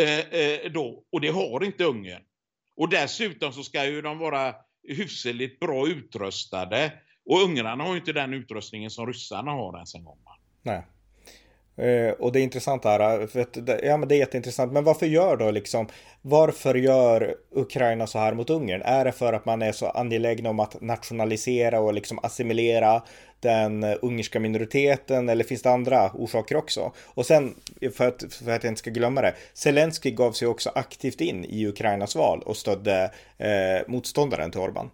Eh, 0.00 0.40
eh, 0.40 0.70
då. 0.72 1.04
Och 1.12 1.20
det 1.20 1.28
har 1.28 1.64
inte 1.64 1.84
Ungern. 1.84 2.22
Och 2.76 2.88
dessutom 2.88 3.52
så 3.52 3.62
ska 3.62 3.84
ju 3.84 4.02
de 4.02 4.18
vara 4.18 4.54
hyfsligt 4.88 5.60
bra 5.60 5.88
utrustade. 5.88 6.92
Och 7.24 7.42
ungrarna 7.42 7.84
har 7.84 7.90
ju 7.90 7.98
inte 7.98 8.12
den 8.12 8.34
utrustningen 8.34 8.90
som 8.90 9.06
ryssarna 9.06 9.50
har 9.50 9.74
ens 9.74 9.94
en 9.94 10.04
gång. 10.04 10.18
Nej. 10.62 10.82
Eh, 11.78 12.12
och 12.12 12.32
det 12.32 12.40
är 12.40 12.42
intressant 12.42 12.84
här, 12.84 13.20
eh, 13.20 13.26
för 13.26 13.40
att, 13.40 13.56
ja 13.82 13.96
men 13.96 14.08
det 14.08 14.14
är 14.14 14.18
jätteintressant, 14.18 14.72
men 14.72 14.84
varför 14.84 15.06
gör 15.06 15.36
då 15.36 15.50
liksom, 15.50 15.88
varför 16.22 16.74
gör 16.74 17.34
Ukraina 17.50 18.06
så 18.06 18.18
här 18.18 18.34
mot 18.34 18.50
Ungern? 18.50 18.82
Är 18.82 19.04
det 19.04 19.12
för 19.12 19.32
att 19.32 19.44
man 19.44 19.62
är 19.62 19.72
så 19.72 19.86
angelägen 19.86 20.46
om 20.46 20.60
att 20.60 20.80
nationalisera 20.80 21.80
och 21.80 21.94
liksom 21.94 22.18
assimilera 22.22 23.02
den 23.40 23.84
ungerska 23.84 24.40
minoriteten 24.40 25.28
eller 25.28 25.44
finns 25.44 25.62
det 25.62 25.70
andra 25.70 26.10
orsaker 26.14 26.56
också? 26.56 26.92
Och 27.06 27.26
sen, 27.26 27.54
för 27.96 28.08
att, 28.08 28.34
för 28.34 28.50
att 28.50 28.64
jag 28.64 28.70
inte 28.70 28.78
ska 28.78 28.90
glömma 28.90 29.20
det, 29.20 29.34
Zelensky 29.54 30.10
gav 30.10 30.32
sig 30.32 30.48
också 30.48 30.70
aktivt 30.74 31.20
in 31.20 31.44
i 31.44 31.66
Ukrainas 31.66 32.16
val 32.16 32.42
och 32.46 32.56
stödde 32.56 33.10
eh, 33.38 33.88
motståndaren 33.88 34.50
till 34.50 34.60
Orban. 34.60 34.90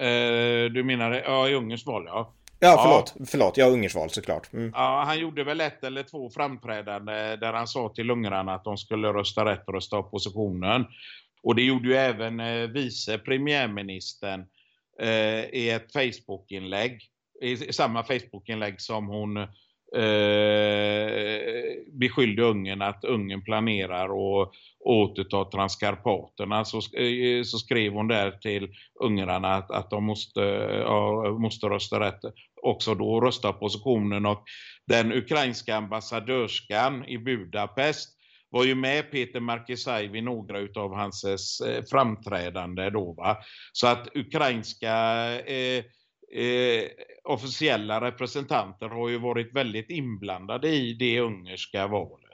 Uh, 0.00 0.72
du 0.72 0.84
menar, 0.84 1.12
ja 1.12 1.48
i 1.48 1.54
Ungerns 1.54 1.86
val 1.86 2.04
ja. 2.06 2.32
Ja, 2.58 2.80
förlåt. 2.82 3.14
Ja. 3.18 3.24
Förlåt, 3.28 3.56
jag 3.56 3.66
har 3.66 3.72
Ungersval 3.72 4.10
såklart. 4.10 4.52
Mm. 4.52 4.72
Ja, 4.74 5.04
han 5.06 5.18
gjorde 5.18 5.44
väl 5.44 5.60
ett 5.60 5.84
eller 5.84 6.02
två 6.02 6.30
framträdande 6.30 7.36
där 7.36 7.52
han 7.52 7.66
sa 7.66 7.88
till 7.88 8.10
ungrarna 8.10 8.54
att 8.54 8.64
de 8.64 8.76
skulle 8.76 9.08
rösta 9.08 9.44
rätt 9.44 9.62
och 9.66 9.74
rösta 9.74 9.98
oppositionen. 9.98 10.86
Och 11.42 11.54
det 11.54 11.62
gjorde 11.62 11.88
ju 11.88 11.94
även 11.94 12.40
eh, 12.40 12.68
vice 12.68 13.18
premiärministern 13.18 14.46
eh, 15.00 15.44
i 15.44 15.70
ett 15.70 15.92
Facebook-inlägg. 15.92 17.00
I 17.42 17.56
samma 17.56 18.02
Facebook-inlägg 18.02 18.80
som 18.80 19.06
hon 19.06 19.36
eh, 19.36 19.46
beskyllde 21.92 22.42
Ungern 22.42 22.82
att 22.82 23.04
Ungern 23.04 23.44
planerar 23.44 24.04
att 24.04 24.50
återta 24.80 25.44
Transkarpaterna 25.44 26.64
så, 26.64 26.76
eh, 26.76 27.42
så 27.44 27.58
skrev 27.58 27.92
hon 27.92 28.08
där 28.08 28.30
till 28.30 28.68
ungrarna 29.00 29.54
att, 29.54 29.70
att 29.70 29.90
de 29.90 30.04
måste, 30.04 30.40
ja, 30.84 31.30
måste 31.38 31.66
rösta 31.66 32.00
rätt 32.00 32.20
också 32.62 32.94
då 32.94 33.20
rösta 33.20 33.48
oppositionen 33.48 34.26
och 34.26 34.42
den 34.86 35.12
ukrainska 35.12 35.76
ambassadörskan 35.76 37.04
i 37.04 37.18
Budapest 37.18 38.15
var 38.50 38.64
ju 38.64 38.74
med 38.74 39.10
Peter 39.10 39.40
Markisaj 39.40 40.08
vid 40.08 40.24
några 40.24 40.58
utav 40.58 40.94
hans 40.94 41.24
eh, 41.60 41.84
framträdande 41.90 42.90
då 42.90 43.12
va. 43.12 43.36
Så 43.72 43.86
att 43.86 44.08
ukrainska 44.14 44.94
eh, 45.40 45.84
eh, 46.42 46.84
officiella 47.24 48.00
representanter 48.00 48.88
har 48.88 49.08
ju 49.08 49.18
varit 49.18 49.54
väldigt 49.54 49.90
inblandade 49.90 50.68
i 50.68 50.92
det 50.92 51.20
ungerska 51.20 51.86
valet. 51.86 52.26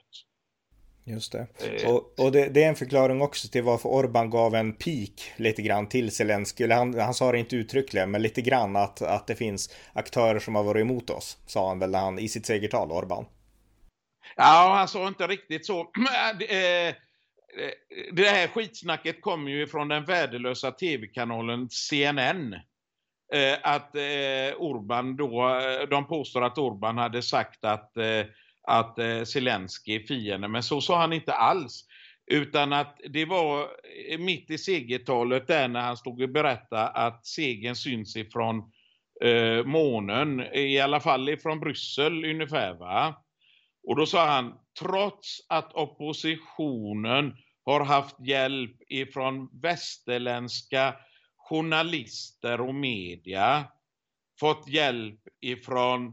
Just 1.05 1.33
det. 1.33 1.47
Eh. 1.59 1.91
Och, 1.91 2.19
och 2.19 2.33
det, 2.33 2.49
det, 2.49 2.65
är 2.65 2.69
en 2.69 2.75
förklaring 2.75 3.23
också 3.23 3.49
till 3.49 3.63
varför 3.63 3.89
Orban 3.89 4.31
gav 4.31 4.55
en 4.55 4.73
pik 4.73 5.23
lite 5.37 5.63
grann 5.63 5.89
till 5.89 6.11
Zelensky. 6.11 6.65
Eller 6.65 6.77
han, 6.77 6.99
han 6.99 7.15
sa 7.15 7.33
det 7.33 7.39
inte 7.39 7.57
uttryckligen, 7.57 8.11
men 8.11 8.23
lite 8.23 8.43
grann 8.43 8.77
att, 8.77 9.03
att 9.03 9.27
det 9.27 9.35
finns 9.35 9.75
aktörer 9.93 10.39
som 10.39 10.55
har 10.55 10.63
varit 10.63 10.81
emot 10.81 11.11
oss, 11.11 11.39
sa 11.47 11.69
han 11.69 11.79
väl 11.79 11.95
han, 11.95 12.19
i 12.19 12.29
sitt 12.29 12.47
segertal, 12.47 12.93
Orban. 12.93 13.25
Ja, 14.37 14.75
han 14.77 14.89
sa 14.89 15.09
inte 15.09 15.27
riktigt 15.27 15.67
så. 15.67 15.91
Eh, 17.55 17.75
det 18.13 18.29
här 18.29 18.49
skitsnacket 18.49 19.21
kommer 19.21 19.51
ju 19.51 19.67
från 19.67 19.89
den 19.89 20.05
värdelösa 20.05 20.71
tv-kanalen 20.71 21.69
CNN. 21.71 22.53
Eh, 23.33 23.59
att 23.63 23.97
eh, 23.97 24.57
Orban 24.57 25.17
då, 25.17 25.61
de 25.91 26.07
påstår 26.07 26.45
att 26.45 26.59
Orban 26.59 26.99
hade 26.99 27.23
sagt 27.23 27.65
att 27.65 27.93
att 28.69 28.99
Zelensky 29.25 29.95
är 29.95 30.07
fiende. 30.07 30.49
Men 30.49 30.63
så 30.63 30.81
sa 30.81 31.01
han 31.01 31.13
inte 31.13 31.33
alls. 31.33 31.87
Utan 32.27 32.73
att 32.73 33.01
det 33.09 33.25
var 33.25 33.69
mitt 34.19 34.51
i 34.51 34.59
segertalet 34.59 35.47
där 35.47 35.69
när 35.69 35.81
han 35.81 35.97
stod 35.97 36.23
och 36.23 36.29
berättade 36.29 36.89
att 36.89 37.27
segern 37.27 37.77
syns 37.77 38.17
ifrån 38.17 38.73
eh, 39.25 39.65
månen. 39.65 40.41
I 40.55 40.81
alla 40.81 41.01
fall 41.01 41.29
ifrån 41.29 41.61
Bryssel 41.61 42.25
ungefär 42.25 42.75
va. 42.75 43.22
Och 43.83 43.97
då 43.97 44.07
sa 44.07 44.27
han, 44.27 44.55
trots 44.79 45.47
att 45.49 45.73
oppositionen 45.73 47.37
har 47.65 47.85
haft 47.85 48.27
hjälp 48.27 48.77
ifrån 48.89 49.61
västerländska 49.63 50.97
journalister 51.37 52.61
och 52.61 52.75
media, 52.75 53.65
fått 54.41 54.69
hjälp 54.69 55.21
ifrån 55.41 56.07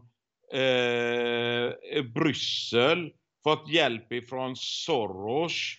eh, 0.54 2.04
Bryssel, 2.04 3.14
fått 3.44 3.70
hjälp 3.70 4.12
ifrån 4.12 4.56
Soros 4.56 5.76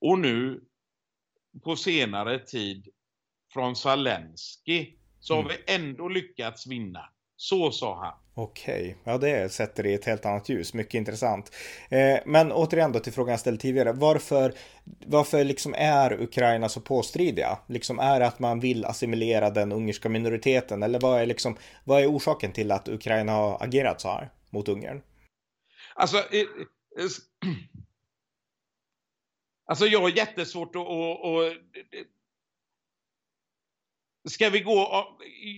och 0.00 0.18
nu 0.18 0.64
på 1.64 1.76
senare 1.76 2.38
tid 2.38 2.88
från 3.52 3.76
Zelensky 3.76 4.96
så 5.18 5.34
mm. 5.34 5.44
har 5.44 5.52
vi 5.52 5.74
ändå 5.74 6.08
lyckats 6.08 6.66
vinna. 6.66 7.08
Så 7.36 7.72
sa 7.72 8.04
han. 8.04 8.23
Okej, 8.36 8.96
ja 9.04 9.18
det 9.18 9.52
sätter 9.52 9.82
det 9.82 9.90
i 9.90 9.94
ett 9.94 10.04
helt 10.04 10.26
annat 10.26 10.48
ljus. 10.48 10.74
Mycket 10.74 10.94
intressant. 10.94 11.52
Eh, 11.88 12.18
men 12.26 12.52
återigen 12.52 12.92
då 12.92 13.00
till 13.00 13.12
frågan 13.12 13.30
jag 13.30 13.40
ställde 13.40 13.60
tidigare. 13.60 13.92
Varför, 13.92 14.54
varför 15.06 15.44
liksom 15.44 15.74
är 15.78 16.22
Ukraina 16.22 16.68
så 16.68 16.80
påstridiga? 16.80 17.58
Liksom 17.66 17.98
är 17.98 18.20
det 18.20 18.26
att 18.26 18.38
man 18.38 18.60
vill 18.60 18.84
assimilera 18.84 19.50
den 19.50 19.72
ungerska 19.72 20.08
minoriteten? 20.08 20.82
Eller 20.82 21.00
vad 21.00 21.20
är, 21.20 21.26
liksom, 21.26 21.56
vad 21.84 22.02
är 22.02 22.06
orsaken 22.06 22.52
till 22.52 22.72
att 22.72 22.88
Ukraina 22.88 23.32
har 23.32 23.64
agerat 23.64 24.00
så 24.00 24.08
här 24.08 24.30
mot 24.50 24.68
Ungern? 24.68 25.02
Alltså, 25.94 26.16
alltså 29.66 29.86
jag 29.86 30.00
har 30.00 30.08
jättesvårt 30.08 30.76
att... 30.76 30.86
Och, 30.86 31.34
och, 31.34 31.52
ska 34.28 34.50
vi 34.50 34.60
gå... 34.60 35.06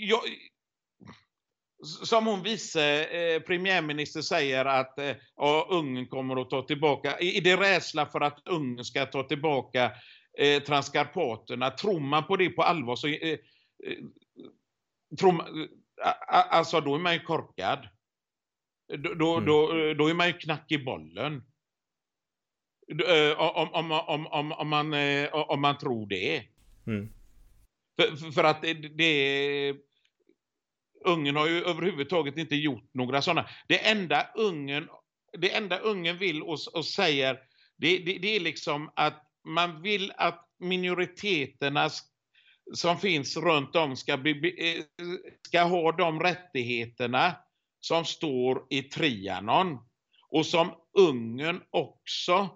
Jag, 0.09 0.21
som 1.83 2.27
hon 2.27 2.43
vice 2.43 3.05
eh, 3.05 3.43
premiärminister 3.43 4.21
säger 4.21 4.65
att 4.65 4.99
eh, 4.99 5.17
ja, 5.37 5.67
Ungern 5.71 6.07
kommer 6.07 6.41
att 6.41 6.51
ta 6.51 6.63
tillbaka, 6.63 7.17
är 7.19 7.41
det 7.41 7.57
rädsla 7.57 8.07
för 8.07 8.21
att 8.21 8.49
Ungern 8.49 8.85
ska 8.85 9.07
ta 9.07 9.23
tillbaka 9.23 9.93
eh, 10.39 10.63
Transkarpaterna? 10.63 11.71
Tror 11.71 12.01
man 12.01 12.25
på 12.25 12.37
det 12.37 12.49
på 12.49 12.63
allvar 12.63 12.97
så 12.97 13.09
eh, 13.09 13.33
eh 13.33 13.39
tror 15.19 15.33
man, 15.33 15.69
alltså 16.29 16.81
då 16.81 16.95
är 16.95 16.99
man 16.99 17.15
ju 17.15 17.21
korkad. 17.21 17.89
Då, 18.99 19.15
då, 19.15 19.35
mm. 19.35 19.47
då, 19.47 19.67
då 19.95 20.11
är 20.11 20.15
man 20.15 20.27
ju 20.27 20.33
knack 20.33 20.73
i 20.73 20.79
bollen. 20.79 21.43
Eh, 23.07 23.41
om, 23.41 23.69
om, 23.73 23.93
om, 23.93 24.27
om, 24.27 24.53
om, 24.53 24.69
man, 24.69 24.95
eh, 24.95 25.29
om 25.33 25.61
man 25.61 25.79
tror 25.79 26.07
det. 26.07 26.45
Mm. 26.87 27.09
För, 28.01 28.33
för, 28.33 28.45
att 28.45 28.63
det, 28.63 28.75
det 28.75 29.77
Ungern 31.07 31.37
har 31.37 31.47
ju 31.47 31.65
överhuvudtaget 31.65 32.39
inte 32.39 32.57
gjort 32.57 32.91
några 32.95 33.23
sådana. 33.23 33.49
Det 33.69 33.87
enda 33.87 34.27
Ungern, 34.35 34.89
det 35.39 35.55
enda 35.55 35.79
Ungern 35.79 36.19
vill 36.19 36.43
och, 36.43 36.59
och 36.75 36.85
säger, 36.85 37.39
det, 37.77 37.99
det, 37.99 38.19
det, 38.19 38.37
är 38.37 38.41
liksom 38.41 38.91
att 38.97 39.23
man 39.45 39.83
vill 39.83 40.13
att 40.17 40.49
minoriteterna 40.59 41.91
som 42.75 42.99
finns 42.99 43.37
runt 43.37 43.77
om 43.77 43.97
ska, 43.97 44.17
bli, 44.17 44.55
eh, 44.59 45.07
ska 45.49 45.63
ha 45.63 45.93
de 45.93 46.21
rättigheterna 46.21 47.37
som 47.81 48.05
står 48.05 48.67
i 48.71 48.83
Trianon 48.83 49.79
och 50.29 50.47
som 50.47 50.71
Ungern 50.99 51.63
också 51.71 52.49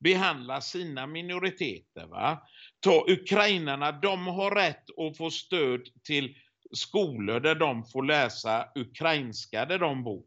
behandlar 0.00 0.60
sina 0.60 1.06
minoriteter. 1.06 2.06
Va? 2.06 2.42
Ta 2.80 3.04
ukrainarna, 3.08 3.92
de 3.92 4.26
har 4.26 4.50
rätt 4.50 4.84
att 4.98 5.16
få 5.16 5.30
stöd 5.30 5.80
till 6.04 6.36
skolor 6.72 7.40
där 7.40 7.54
de 7.54 7.84
får 7.84 8.02
läsa 8.02 8.68
ukrainska 8.74 9.64
där 9.64 9.78
de 9.78 10.04
bor. 10.04 10.22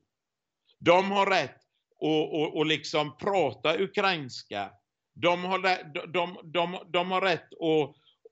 De 0.80 1.12
har 1.12 1.26
rätt 1.26 1.62
att, 2.02 2.62
att, 2.62 2.68
liksom 2.68 3.18
prata 3.18 3.82
ukrainska. 3.82 4.70
De 5.14 5.44
har, 5.44 5.60
de, 6.08 6.38
de, 6.44 6.78
de 6.88 7.12
har 7.12 7.22
rätt 7.22 7.54
att, 7.54 7.90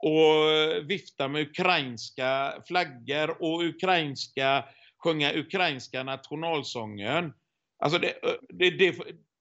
att 0.10 0.86
vifta 0.86 1.28
med 1.28 1.42
ukrainska 1.42 2.54
flaggor 2.68 3.44
och 3.44 3.64
ukrainska, 3.64 4.66
sjunga 5.04 5.34
ukrainska 5.34 6.04
nationalsången. 6.04 7.34
Alltså 7.80 8.00
det, 8.00 8.14
det, 8.50 8.70
det, 8.70 8.96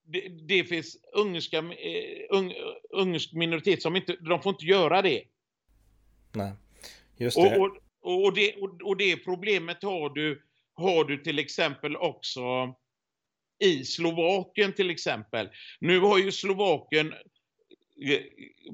det, 0.05 0.29
det 0.29 0.65
finns 0.65 0.97
ungerska, 1.13 1.59
eh, 1.59 2.27
un, 2.31 2.53
ungersk 2.91 3.33
minoritet 3.33 3.83
som 3.83 3.97
inte, 3.97 4.17
de 4.17 4.43
får 4.43 4.53
inte 4.53 4.65
göra 4.65 5.03
det. 5.03 5.23
Nej, 6.33 6.53
just 7.17 7.37
det. 7.37 7.59
Och, 7.59 7.67
och, 7.67 7.82
och 8.03 8.35
det, 8.35 8.55
och 8.85 8.97
det 8.97 9.17
problemet 9.17 9.83
har 9.83 10.11
du, 10.11 10.43
har 10.75 11.05
du 11.05 11.17
till 11.17 11.39
exempel 11.39 11.97
också 11.97 12.75
i 13.65 13.85
Slovakien 13.85 14.73
till 14.73 14.91
exempel. 14.91 15.49
Nu 15.81 16.01
har 16.01 16.19
ju 16.19 16.33
Slovakien 16.33 17.13
eh, 18.07 18.21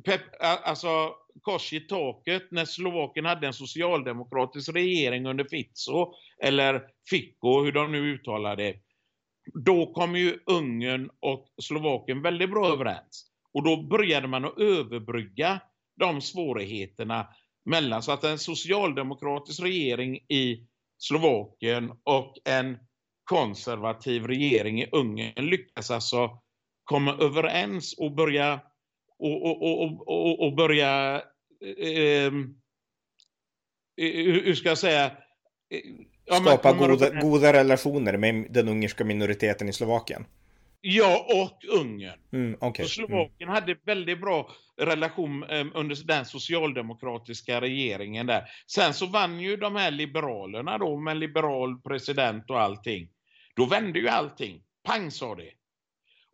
pep, 0.05 0.21
alltså 0.41 1.15
kors 1.43 1.73
i 1.73 1.81
taket 1.81 2.51
när 2.51 2.65
Slovakien 2.65 3.27
hade 3.27 3.47
en 3.47 3.53
socialdemokratisk 3.53 4.69
regering 4.75 5.27
under 5.27 5.45
Fico 5.45 6.15
eller 6.43 6.83
Fico, 7.11 7.65
hur 7.65 7.73
de 7.73 7.93
nu 7.93 7.99
uttalar 7.99 8.57
det. 8.57 8.75
Då 9.65 9.93
kom 9.93 10.17
ju 10.17 10.39
Ungern 10.47 11.11
och 11.21 11.49
Slovakien 11.63 12.23
väldigt 12.23 12.51
bra 12.51 12.73
överens. 12.73 13.31
Och 13.53 13.63
då 13.63 13.83
började 13.83 14.29
man 14.29 14.45
att 14.45 14.59
överbrygga 14.59 15.61
de 15.97 16.21
svårigheterna 16.21 17.29
mellan. 17.69 18.03
Så 18.03 18.13
att 18.13 18.25
en 18.25 18.39
socialdemokratisk 18.39 19.63
regering 19.63 20.17
i 20.17 20.67
Slovakien 20.99 21.93
och 22.05 22.35
en 22.45 22.79
konservativ 23.25 24.27
regering 24.27 24.83
i 24.83 24.89
Ungern 24.93 25.47
lyckas 25.47 25.91
alltså 25.91 26.31
komma 26.85 27.17
överens 27.21 27.95
och 27.99 28.13
börja 28.13 28.61
och, 29.19 29.47
och, 29.47 29.83
och, 29.83 30.09
och, 30.09 30.47
och 30.47 30.57
börja 30.57 31.23
eh, 31.79 32.33
hur 33.97 34.55
ska 34.55 34.69
jag 34.69 34.79
säga 34.79 35.13
ja, 36.25 36.37
skapa 36.37 36.73
goda, 36.73 37.21
goda 37.21 37.53
relationer 37.53 38.17
med 38.17 38.47
den 38.51 38.69
ungerska 38.69 39.05
minoriteten 39.05 39.69
i 39.69 39.73
Slovakien. 39.73 40.25
Ja, 40.81 41.27
och 41.45 41.65
Ungern. 41.81 42.21
Mm, 42.33 42.59
okay. 42.61 42.87
Så 42.87 42.91
Slovakien 42.91 43.49
mm. 43.49 43.55
hade 43.55 43.77
väldigt 43.85 44.21
bra 44.21 44.51
relation 44.77 45.43
eh, 45.43 45.67
under 45.75 46.07
den 46.07 46.25
socialdemokratiska 46.25 47.61
regeringen 47.61 48.27
där. 48.27 48.45
Sen 48.67 48.95
så 48.95 49.07
vann 49.07 49.41
ju 49.41 49.57
de 49.57 49.77
här 49.77 49.91
liberalerna 49.91 50.79
då 50.79 50.97
med 50.97 51.17
liberal 51.17 51.81
president 51.81 52.51
och 52.51 52.61
allting. 52.61 53.09
Då 53.57 53.67
vände 53.67 53.99
ju 53.99 54.09
allting. 54.09 54.63
Pang 54.85 55.11
sa 55.11 55.35
det. 55.35 55.51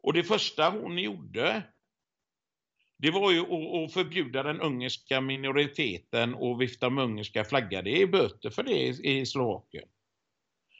Och 0.02 0.12
det 0.12 0.24
första 0.24 0.70
hon 0.70 0.98
gjorde 0.98 1.62
det 2.98 3.10
var 3.10 3.30
ju 3.30 3.40
att, 3.40 3.92
förbjuda 3.92 4.42
den 4.42 4.60
ungerska 4.60 5.20
minoriteten 5.20 6.34
och 6.34 6.60
vifta 6.60 6.90
med 6.90 7.04
ungerska 7.04 7.44
flagga. 7.44 7.82
Det 7.82 8.02
är 8.02 8.06
böter 8.06 8.50
för 8.50 8.62
det 8.62 8.86
i 8.88 9.26
Slovakien. 9.26 9.88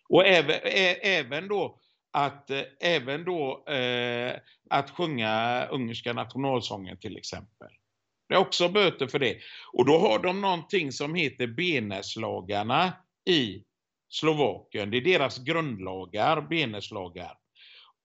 Och 0.09 0.27
även, 0.27 0.61
även 1.03 1.49
då 1.49 1.81
att, 2.15 2.51
eh, 2.51 2.62
även 2.81 3.25
då, 3.25 3.65
eh, 3.69 4.33
att 4.71 4.91
sjunga 4.91 5.65
ungerska 5.71 6.12
nationalsången 6.12 6.99
till 6.99 7.17
exempel. 7.17 7.69
Det 8.29 8.35
är 8.35 8.39
också 8.39 8.69
böter 8.69 9.07
för 9.07 9.19
det. 9.19 9.37
Och 9.73 9.87
då 9.87 9.99
har 9.99 10.19
de 10.19 10.41
någonting 10.41 10.93
som 10.93 11.15
heter 11.15 11.47
Beneslagarna 11.47 12.93
i 13.29 13.62
Slovakien. 14.09 14.91
Det 14.91 14.97
är 14.97 15.01
deras 15.01 15.39
grundlagar, 15.39 16.41
Beneslagar. 16.41 17.39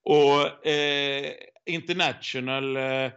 Och 0.04 0.68
eh, 0.68 1.32
International 1.66 2.78
eh, 2.78 3.12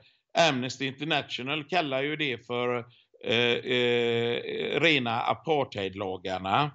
Amnesty 0.49 0.87
International 0.87 1.65
kallar 1.65 2.03
ju 2.03 2.17
det 2.17 2.47
för 2.47 2.85
eh, 3.25 3.75
eh, 3.75 4.81
rena 4.81 5.21
apartheidlagarna. 5.21 6.71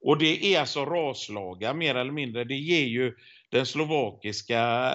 Och 0.00 0.18
det 0.18 0.54
är 0.54 0.60
alltså 0.60 0.84
raslagar 0.84 1.74
mer 1.74 1.94
eller 1.94 2.12
mindre. 2.12 2.44
Det 2.44 2.56
ger 2.56 2.86
ju 2.86 3.14
den 3.48 3.66
slovakiska 3.66 4.92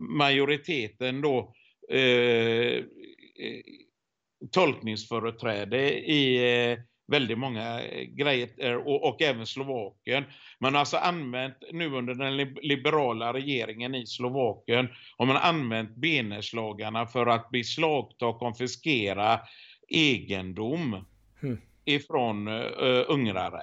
majoriteten 0.00 1.20
då 1.20 1.54
eh, 1.90 2.00
eh 2.00 2.82
tolkningsföreträde 4.52 5.92
i 5.92 6.36
eh, 6.70 6.78
väldigt 7.08 7.38
många 7.38 7.82
eh, 7.82 8.04
grejer 8.04 8.48
eh, 8.58 8.74
och, 8.74 9.08
och 9.08 9.22
även 9.22 9.46
Slovakien. 9.46 10.24
Man 10.60 10.74
har 10.74 10.80
alltså 10.80 10.96
använt, 10.96 11.56
nu 11.72 11.94
under 11.94 12.14
den 12.14 12.36
liberala 12.62 13.32
regeringen 13.32 13.94
i 13.94 14.06
Slovakien, 14.06 14.88
har 15.16 15.26
man 15.26 15.36
använt 15.36 15.96
beneslagarna 15.96 17.06
för 17.06 17.26
att 17.26 17.50
beslagta 17.50 18.26
och 18.26 18.38
konfiskera 18.38 19.40
egendom. 19.88 21.04
Mm 21.42 21.58
ifrån 21.86 22.48
uh, 22.48 23.04
ungrare. 23.08 23.62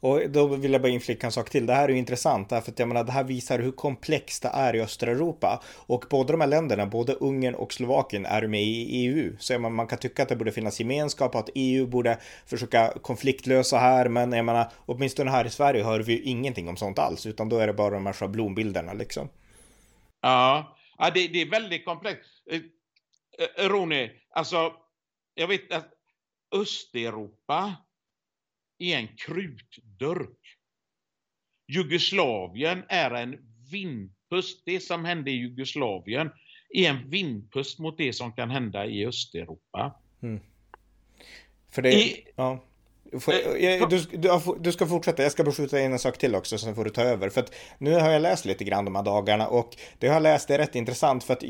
Och 0.00 0.30
då 0.30 0.46
vill 0.46 0.72
jag 0.72 0.82
bara 0.82 0.88
inflicka 0.88 1.26
en 1.26 1.32
sak 1.32 1.50
till. 1.50 1.66
Det 1.66 1.74
här 1.74 1.84
är 1.84 1.92
ju 1.92 1.98
intressant 1.98 2.48
därför 2.48 2.72
att 2.72 2.78
jag 2.78 2.88
menar 2.88 3.04
det 3.04 3.12
här 3.12 3.24
visar 3.24 3.58
hur 3.58 3.72
komplext 3.72 4.42
det 4.42 4.48
är 4.48 4.76
i 4.76 4.80
östra 4.80 5.10
Europa. 5.10 5.62
Och 5.86 6.04
båda 6.10 6.32
de 6.32 6.40
här 6.40 6.48
länderna, 6.48 6.86
både 6.86 7.12
Ungern 7.12 7.54
och 7.54 7.72
Slovakien 7.72 8.26
är 8.26 8.46
med 8.46 8.62
i 8.62 9.06
EU. 9.06 9.36
Så 9.38 9.58
man, 9.58 9.74
man 9.74 9.86
kan 9.86 9.98
tycka 9.98 10.22
att 10.22 10.28
det 10.28 10.36
borde 10.36 10.52
finnas 10.52 10.80
gemenskap 10.80 11.34
och 11.34 11.40
att 11.40 11.50
EU 11.54 11.86
borde 11.86 12.18
försöka 12.46 12.92
konfliktlösa 13.02 13.78
här. 13.78 14.08
Men 14.08 14.32
jag 14.32 14.44
menar, 14.44 14.66
åtminstone 14.86 15.30
här 15.30 15.44
i 15.44 15.50
Sverige 15.50 15.84
hör 15.84 16.00
vi 16.00 16.12
ju 16.12 16.22
ingenting 16.22 16.68
om 16.68 16.76
sånt 16.76 16.98
alls. 16.98 17.26
Utan 17.26 17.48
då 17.48 17.58
är 17.58 17.66
det 17.66 17.72
bara 17.72 17.94
de 17.94 18.06
här 18.06 18.12
schablonbilderna 18.12 18.92
liksom. 18.92 19.28
Ja, 20.22 20.76
ja 20.98 21.10
det, 21.14 21.28
det 21.28 21.42
är 21.42 21.50
väldigt 21.50 21.84
komplext. 21.84 22.30
Eh, 22.50 22.60
eh 23.58 23.68
Ronny, 23.68 24.10
alltså 24.30 24.72
jag 25.34 25.48
vet 25.48 25.72
att 25.72 25.88
Östeuropa 26.54 27.76
är 28.78 28.98
en 28.98 29.08
krutdurk. 29.16 30.38
Jugoslavien 31.68 32.82
är 32.88 33.10
en 33.10 33.38
vindpust. 33.70 34.62
Det 34.64 34.80
som 34.80 35.04
hände 35.04 35.30
i 35.30 35.34
Jugoslavien 35.34 36.30
är 36.68 36.90
en 36.90 37.10
vindpust 37.10 37.78
mot 37.78 37.98
det 37.98 38.12
som 38.12 38.32
kan 38.32 38.50
hända 38.50 38.86
i 38.86 39.06
Östeuropa. 39.06 40.00
Mm. 40.22 40.40
För 41.70 41.82
det, 41.82 41.92
I, 41.92 42.26
ja. 42.36 42.64
Jag, 43.58 43.90
du, 43.90 43.98
du, 43.98 44.40
du, 44.60 44.72
ska 44.72 44.86
fortsätta, 44.86 45.22
jag 45.22 45.32
ska 45.32 45.44
bara 45.44 45.52
skjuta 45.52 45.80
in 45.80 45.92
en 45.92 45.98
sak 45.98 46.18
till 46.18 46.34
också, 46.34 46.58
sen 46.58 46.74
får 46.74 46.84
du 46.84 46.90
ta 46.90 47.02
över. 47.02 47.28
För 47.28 47.40
att 47.40 47.54
nu 47.78 47.94
har 47.94 48.10
jag 48.10 48.22
läst 48.22 48.44
lite 48.44 48.64
grann 48.64 48.84
de 48.84 48.94
här 48.94 49.02
dagarna 49.02 49.46
och 49.46 49.76
det 49.98 50.06
jag 50.06 50.14
har 50.14 50.20
läst 50.20 50.50
är 50.50 50.58
rätt 50.58 50.74
intressant 50.74 51.24
för 51.24 51.32
att 51.32 51.42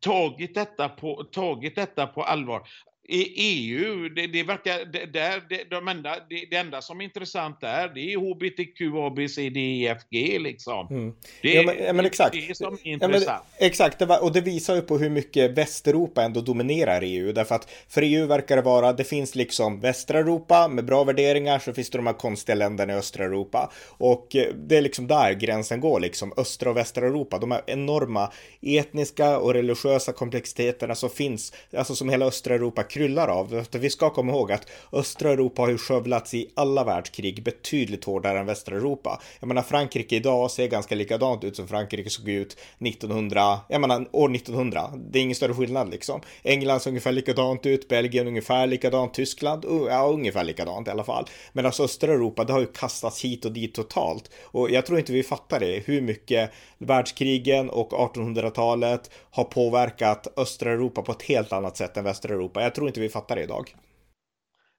tagit 0.00 0.54
detta 0.54 0.88
på, 0.88 1.24
tagit 1.24 1.76
detta 1.76 2.06
på 2.06 2.22
allvar 2.22 2.68
EU, 3.08 4.08
det, 4.08 4.26
det 4.26 4.42
verkar, 4.42 4.84
det, 4.84 5.06
där, 5.06 5.42
det, 5.48 5.70
de 5.70 5.88
enda, 5.88 6.16
det, 6.30 6.46
det, 6.50 6.56
enda 6.56 6.82
som 6.82 7.00
är 7.00 7.04
intressant 7.04 7.60
där, 7.60 7.88
det 7.94 8.12
är 8.12 8.16
HBTQ, 8.16 8.80
ABCDEFG 8.96 10.40
liksom. 10.40 10.86
Mm. 10.90 11.14
Det, 11.42 11.52
ja, 11.52 11.62
men, 11.62 11.96
men 11.96 12.06
exakt. 12.06 12.32
det 12.48 12.56
som 12.56 12.74
är 12.74 12.86
intressant. 12.88 13.24
Ja, 13.26 13.40
men, 13.58 13.66
exakt, 13.66 14.02
var, 14.02 14.22
och 14.22 14.32
det 14.32 14.40
visar 14.40 14.74
ju 14.74 14.80
på 14.80 14.98
hur 14.98 15.10
mycket 15.10 15.50
Västeuropa 15.50 16.22
ändå 16.22 16.40
dominerar 16.40 17.02
EU. 17.02 17.32
Därför 17.32 17.54
att 17.54 17.70
för 17.88 18.02
EU 18.02 18.26
verkar 18.26 18.56
det 18.56 18.62
vara, 18.62 18.92
det 18.92 19.04
finns 19.04 19.34
liksom 19.34 19.80
västra 19.80 20.18
Europa 20.18 20.68
med 20.68 20.84
bra 20.84 21.04
värderingar, 21.04 21.58
så 21.58 21.72
finns 21.72 21.90
det 21.90 21.98
de 21.98 22.06
här 22.06 22.14
konstiga 22.14 22.56
länderna 22.56 22.92
i 22.92 22.96
östra 22.96 23.24
Europa. 23.24 23.72
Och 23.88 24.36
eh, 24.36 24.54
det 24.54 24.76
är 24.76 24.82
liksom 24.82 25.06
där 25.06 25.32
gränsen 25.32 25.80
går, 25.80 26.00
liksom 26.00 26.32
östra 26.36 26.70
och 26.70 26.76
västra 26.76 27.06
Europa. 27.06 27.38
De 27.38 27.50
här 27.50 27.62
enorma 27.66 28.32
etniska 28.62 29.38
och 29.38 29.54
religiösa 29.54 30.12
komplexiteterna 30.12 30.94
som 30.94 31.10
finns, 31.10 31.52
alltså 31.76 31.94
som 31.94 32.08
hela 32.08 32.26
östra 32.26 32.54
Europa 32.54 32.82
kryllar 32.94 33.28
av. 33.28 33.66
Vi 33.72 33.90
ska 33.90 34.10
komma 34.10 34.32
ihåg 34.32 34.52
att 34.52 34.68
östra 34.92 35.30
Europa 35.30 35.62
har 35.62 35.68
ju 35.68 35.78
skövlats 35.78 36.34
i 36.34 36.50
alla 36.54 36.84
världskrig 36.84 37.42
betydligt 37.42 38.04
hårdare 38.04 38.38
än 38.38 38.46
västra 38.46 38.76
Europa. 38.76 39.20
Jag 39.40 39.46
menar 39.46 39.62
Frankrike 39.62 40.16
idag 40.16 40.50
ser 40.50 40.68
ganska 40.68 40.94
likadant 40.94 41.44
ut 41.44 41.56
som 41.56 41.68
Frankrike 41.68 42.10
såg 42.10 42.28
ut 42.28 42.56
1900, 42.80 43.60
jag 43.68 43.80
menar 43.80 44.08
år 44.12 44.34
1900. 44.34 44.92
Det 45.10 45.18
är 45.18 45.22
ingen 45.22 45.34
större 45.34 45.54
skillnad 45.54 45.90
liksom. 45.90 46.20
England 46.42 46.80
ser 46.80 46.90
ungefär 46.90 47.12
likadant 47.12 47.66
ut, 47.66 47.88
Belgien 47.88 48.26
ungefär 48.26 48.66
likadant, 48.66 49.14
Tyskland, 49.14 49.64
ja 49.88 50.10
ungefär 50.12 50.44
likadant 50.44 50.88
i 50.88 50.90
alla 50.90 51.04
fall. 51.04 51.26
Men 51.52 51.66
alltså 51.66 51.84
östra 51.84 52.12
Europa, 52.12 52.44
det 52.44 52.52
har 52.52 52.60
ju 52.60 52.66
kastats 52.66 53.24
hit 53.24 53.44
och 53.44 53.52
dit 53.52 53.74
totalt. 53.74 54.30
Och 54.42 54.70
jag 54.70 54.86
tror 54.86 54.98
inte 54.98 55.12
vi 55.12 55.22
fattar 55.22 55.60
det, 55.60 55.82
hur 55.86 56.00
mycket 56.00 56.50
världskrigen 56.78 57.70
och 57.70 57.92
1800-talet 57.92 59.10
har 59.34 59.44
påverkat 59.44 60.38
östra 60.38 60.72
Europa 60.72 61.02
på 61.02 61.12
ett 61.12 61.22
helt 61.22 61.52
annat 61.52 61.76
sätt 61.76 61.96
än 61.96 62.04
västra 62.04 62.34
Europa. 62.34 62.62
Jag 62.62 62.74
tror 62.74 62.88
inte 62.88 63.00
vi 63.00 63.08
fattar 63.08 63.36
det 63.36 63.42
idag. 63.42 63.74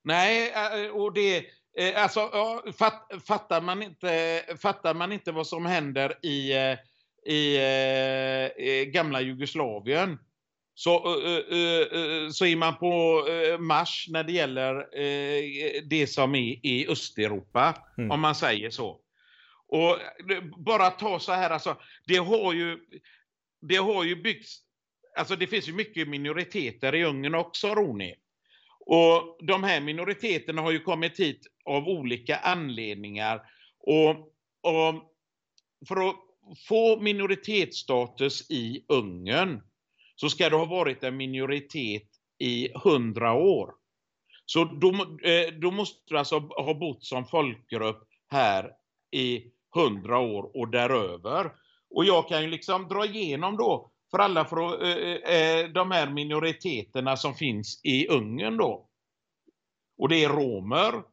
Nej, 0.04 0.54
eh, 0.56 0.92
och 0.92 1.14
det, 1.14 1.38
eh, 1.78 2.04
alltså, 2.04 2.20
ja, 2.20 2.64
fatt, 2.78 3.12
fattar, 3.28 3.62
man 3.62 3.84
inte, 3.84 4.42
fattar 4.62 4.94
man 4.94 5.12
inte 5.12 5.32
vad 5.32 5.48
som 5.48 5.66
händer 5.66 6.26
i, 6.26 6.54
eh, 6.54 6.78
i, 7.34 7.58
i 8.58 8.86
gamla 8.94 9.22
Jugoslavien 9.22 10.20
så, 10.78 11.00
så 12.34 12.46
är 12.46 12.56
man 12.56 12.76
på 12.76 13.24
marsch 13.60 14.08
när 14.10 14.24
det 14.24 14.32
gäller 14.32 14.88
det 15.90 16.08
som 16.08 16.36
är 16.36 16.66
i 16.66 16.88
Östeuropa, 16.90 17.76
mm. 17.98 18.12
om 18.12 18.22
man 18.22 18.36
säger 18.36 18.70
så. 18.70 19.00
Och 19.68 19.98
bara 20.66 20.90
ta 20.90 21.20
så 21.20 21.32
här, 21.32 21.50
alltså, 21.50 21.78
det 22.08 22.18
har 22.18 22.54
ju, 22.54 22.78
det 23.68 23.76
har 23.76 24.04
ju 24.04 24.16
byggts, 24.16 24.58
alltså 25.18 25.36
det 25.36 25.48
finns 25.48 25.70
ju 25.70 25.74
mycket 25.74 26.08
minoriteter 26.08 26.96
i 26.96 27.04
Ungern 27.04 27.36
också, 27.36 27.68
Roni. 27.68 28.16
Och 28.80 29.38
de 29.48 29.64
här 29.64 29.82
minoriteterna 29.82 30.62
har 30.62 30.72
ju 30.72 30.80
kommit 30.80 31.20
hit 31.20 31.48
av 31.66 31.88
olika 31.88 32.38
anledningar. 32.38 33.42
Och, 33.80 34.10
och 34.62 35.16
för 35.88 36.10
att 36.10 36.16
få 36.68 37.00
minoritetsstatus 37.00 38.52
i 38.52 38.86
Ungern 38.88 39.62
så 40.16 40.30
ska 40.30 40.50
det 40.50 40.56
ha 40.56 40.66
varit 40.66 41.04
en 41.04 41.18
minoritet 41.18 42.08
i 42.40 42.70
hundra 42.84 43.34
år. 43.34 43.74
Så 44.46 44.66
då, 44.66 44.90
eh, 45.30 45.54
då 45.62 45.72
måste 45.72 46.02
du 46.06 46.18
alltså 46.18 46.40
ha 46.40 46.74
bott 46.74 47.04
som 47.04 47.26
folkgrupp 47.26 48.08
här 48.28 48.72
i 49.12 49.52
hundra 49.76 50.20
år 50.20 50.58
och 50.58 50.70
däröver. 50.70 51.52
Och 51.96 52.06
jag 52.06 52.28
kan 52.28 52.42
ju 52.42 52.50
liksom 52.50 52.88
dra 52.88 53.06
igenom 53.06 53.58
då 53.58 53.92
för 54.12 54.20
alla 54.20 54.46
för, 54.46 54.84
eh, 54.84 55.36
eh, 55.36 55.70
de 55.70 55.92
här 55.92 56.10
minoriteterna 56.10 57.18
som 57.18 57.36
finns 57.36 57.82
i 57.84 58.08
Ungern 58.08 58.58
då. 58.58 58.90
Och 59.98 60.10
det 60.10 60.24
är 60.24 60.30
romer, 60.30 61.04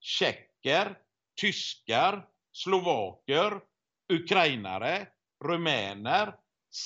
tjecker, 0.00 0.98
tyskar, 1.40 2.26
slovaker, 2.52 3.60
ukrainare, 4.12 5.06
rumäner, 5.44 6.34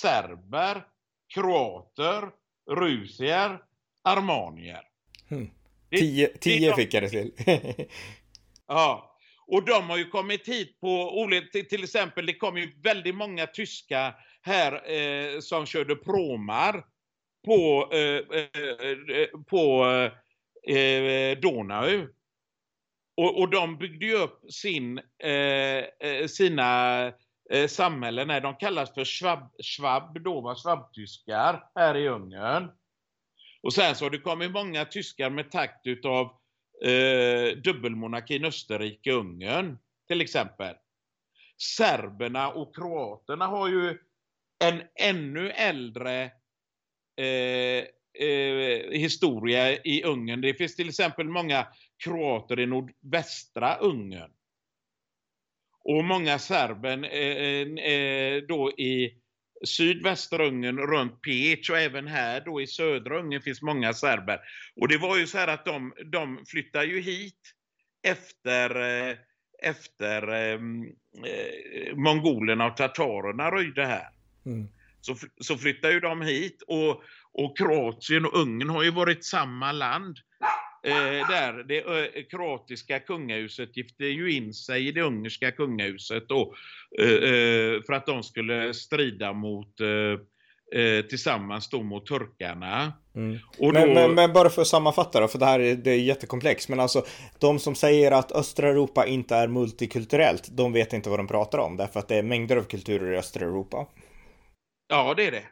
serber, 0.02 0.86
kroater, 1.34 2.30
rusier, 2.70 3.62
armanier. 4.04 4.82
Hmm. 5.28 5.50
Tio, 5.90 6.28
tio 6.38 6.76
fick 6.76 6.94
jag 6.94 7.02
det 7.02 7.08
till. 7.08 7.32
ja, 8.66 9.09
och 9.50 9.64
de 9.64 9.90
har 9.90 9.96
ju 9.96 10.10
kommit 10.10 10.48
hit 10.48 10.80
på 10.80 11.20
olika, 11.20 11.62
till 11.62 11.84
exempel 11.84 12.26
det 12.26 12.34
kom 12.34 12.56
ju 12.58 12.80
väldigt 12.82 13.14
många 13.14 13.46
tyska 13.46 14.14
här 14.42 14.90
eh, 14.90 15.40
som 15.40 15.66
körde 15.66 15.96
promar 15.96 16.84
på, 17.44 17.88
eh, 17.92 18.38
eh, 18.38 19.16
eh 19.16 19.28
på 19.46 19.84
eh, 20.68 21.38
Donau. 21.38 22.06
Och, 23.16 23.40
och 23.40 23.50
de 23.50 23.78
byggde 23.78 24.06
ju 24.06 24.14
upp 24.14 24.52
sin, 24.52 24.98
eh, 25.18 26.08
eh 26.08 26.26
sina 26.28 27.06
eh, 27.50 27.66
samhällen, 27.68 28.28
nej, 28.28 28.40
de 28.40 28.56
kallas 28.56 28.94
för 28.94 29.04
Schwab, 29.04 29.50
Schwab 29.62 30.20
då 30.24 30.40
var 30.40 30.54
Schwabtyskar 30.54 31.64
här 31.74 31.96
i 31.96 32.08
Ungern. 32.08 32.70
Och 33.62 33.72
sen 33.72 33.94
så 33.94 34.04
har 34.04 34.10
det 34.10 34.18
kommit 34.18 34.50
många 34.50 34.84
tyskar 34.84 35.30
med 35.30 35.50
takt 35.50 35.86
utav 35.86 36.39
eh, 36.84 37.56
dubbelmonarkin 37.56 38.44
Österrike-Ungern 38.44 39.78
till 40.08 40.20
exempel. 40.20 40.74
Serberna 41.76 42.48
och 42.48 42.76
kroaterna 42.76 43.46
har 43.46 43.68
ju 43.68 43.98
en 44.64 44.82
ännu 44.94 45.50
äldre 45.50 46.24
eh, 47.16 47.84
eh, 48.26 48.90
historia 48.90 49.76
i 49.76 50.02
Ungern. 50.04 50.40
Det 50.40 50.54
finns 50.54 50.76
till 50.76 50.88
exempel 50.88 51.28
många 51.28 51.66
kroater 52.04 52.60
i 52.60 52.66
nordvästra 52.66 53.74
Ungern. 53.74 54.30
Och 55.84 56.04
många 56.04 56.38
serben 56.38 57.04
eh, 57.04 57.36
eh, 57.36 57.92
eh 57.92 58.42
då 58.48 58.70
i 58.70 59.19
sydvästra 59.64 60.46
Ungern 60.46 60.78
runt 60.78 61.22
Pech 61.22 61.70
och 61.70 61.78
även 61.78 62.06
här 62.06 62.40
då 62.40 62.60
i 62.60 62.66
södra 62.66 63.18
Ungern 63.18 63.42
finns 63.42 63.62
många 63.62 63.92
serber. 63.92 64.40
Och 64.76 64.88
det 64.88 64.98
var 64.98 65.16
ju 65.16 65.26
så 65.26 65.38
här 65.38 65.48
att 65.48 65.64
de, 65.64 65.92
de 66.12 66.44
flyttade 66.46 66.84
ju 66.84 67.00
hit 67.00 67.54
efter, 68.02 68.76
eh, 68.80 69.16
efter 69.62 70.52
eh, 70.52 70.60
mongolerna 71.94 72.66
och 72.66 72.76
tatarerna 72.76 73.50
röjde 73.50 73.86
här. 73.86 74.08
Mm. 74.46 74.68
Så, 75.00 75.16
så 75.40 75.56
flyttade 75.56 75.94
ju 75.94 76.00
de 76.00 76.22
hit 76.22 76.62
och, 76.66 77.02
och 77.32 77.58
Kroatien 77.58 78.24
och 78.24 78.34
Ungern 78.34 78.68
har 78.68 78.82
ju 78.82 78.90
varit 78.90 79.24
samma 79.24 79.72
land. 79.72 80.18
Eh, 80.82 81.28
där 81.28 81.64
det 81.68 81.78
eh, 81.78 82.24
kroatiska 82.24 83.00
kungahuset 83.00 83.76
gifte 83.76 84.04
ju 84.04 84.32
in 84.32 84.54
sig 84.54 84.88
i 84.88 84.92
det 84.92 85.02
ungerska 85.02 85.50
kungahuset 85.52 86.28
då, 86.28 86.54
eh, 86.98 87.08
eh 87.08 87.82
för 87.86 87.92
att 87.92 88.06
de 88.06 88.22
skulle 88.22 88.74
strida 88.74 89.32
mot 89.32 89.80
eh, 89.80 90.80
eh, 90.80 91.04
tillsammans 91.04 91.68
då 91.68 91.82
mot 91.82 92.06
turkarna. 92.06 92.92
Mm. 93.14 93.38
Då... 93.58 93.72
Men, 93.72 93.94
men, 93.94 94.14
men, 94.14 94.32
bara 94.32 94.50
för 94.50 94.62
att 94.62 94.68
sammanfatta 94.68 95.20
då, 95.20 95.28
för 95.28 95.38
det 95.38 95.44
här 95.44 95.60
är, 95.60 95.74
det 95.74 95.90
är 95.90 95.98
jättekomplext. 95.98 96.68
Men 96.68 96.80
alltså, 96.80 97.04
de 97.38 97.58
som 97.58 97.74
säger 97.74 98.12
att 98.12 98.32
östra 98.32 98.68
Europa 98.68 99.06
inte 99.06 99.36
är 99.36 99.48
multikulturellt, 99.48 100.48
de 100.56 100.72
vet 100.72 100.92
inte 100.92 101.10
vad 101.10 101.18
de 101.18 101.26
pratar 101.28 101.58
om. 101.58 101.76
Därför 101.76 102.00
att 102.00 102.08
det 102.08 102.16
är 102.16 102.22
mängder 102.22 102.56
av 102.56 102.62
kulturer 102.62 103.12
i 103.12 103.16
östra 103.16 103.46
Europa. 103.46 103.86
Ja, 104.88 105.14
det 105.14 105.26
är 105.26 105.30
det. 105.30 105.44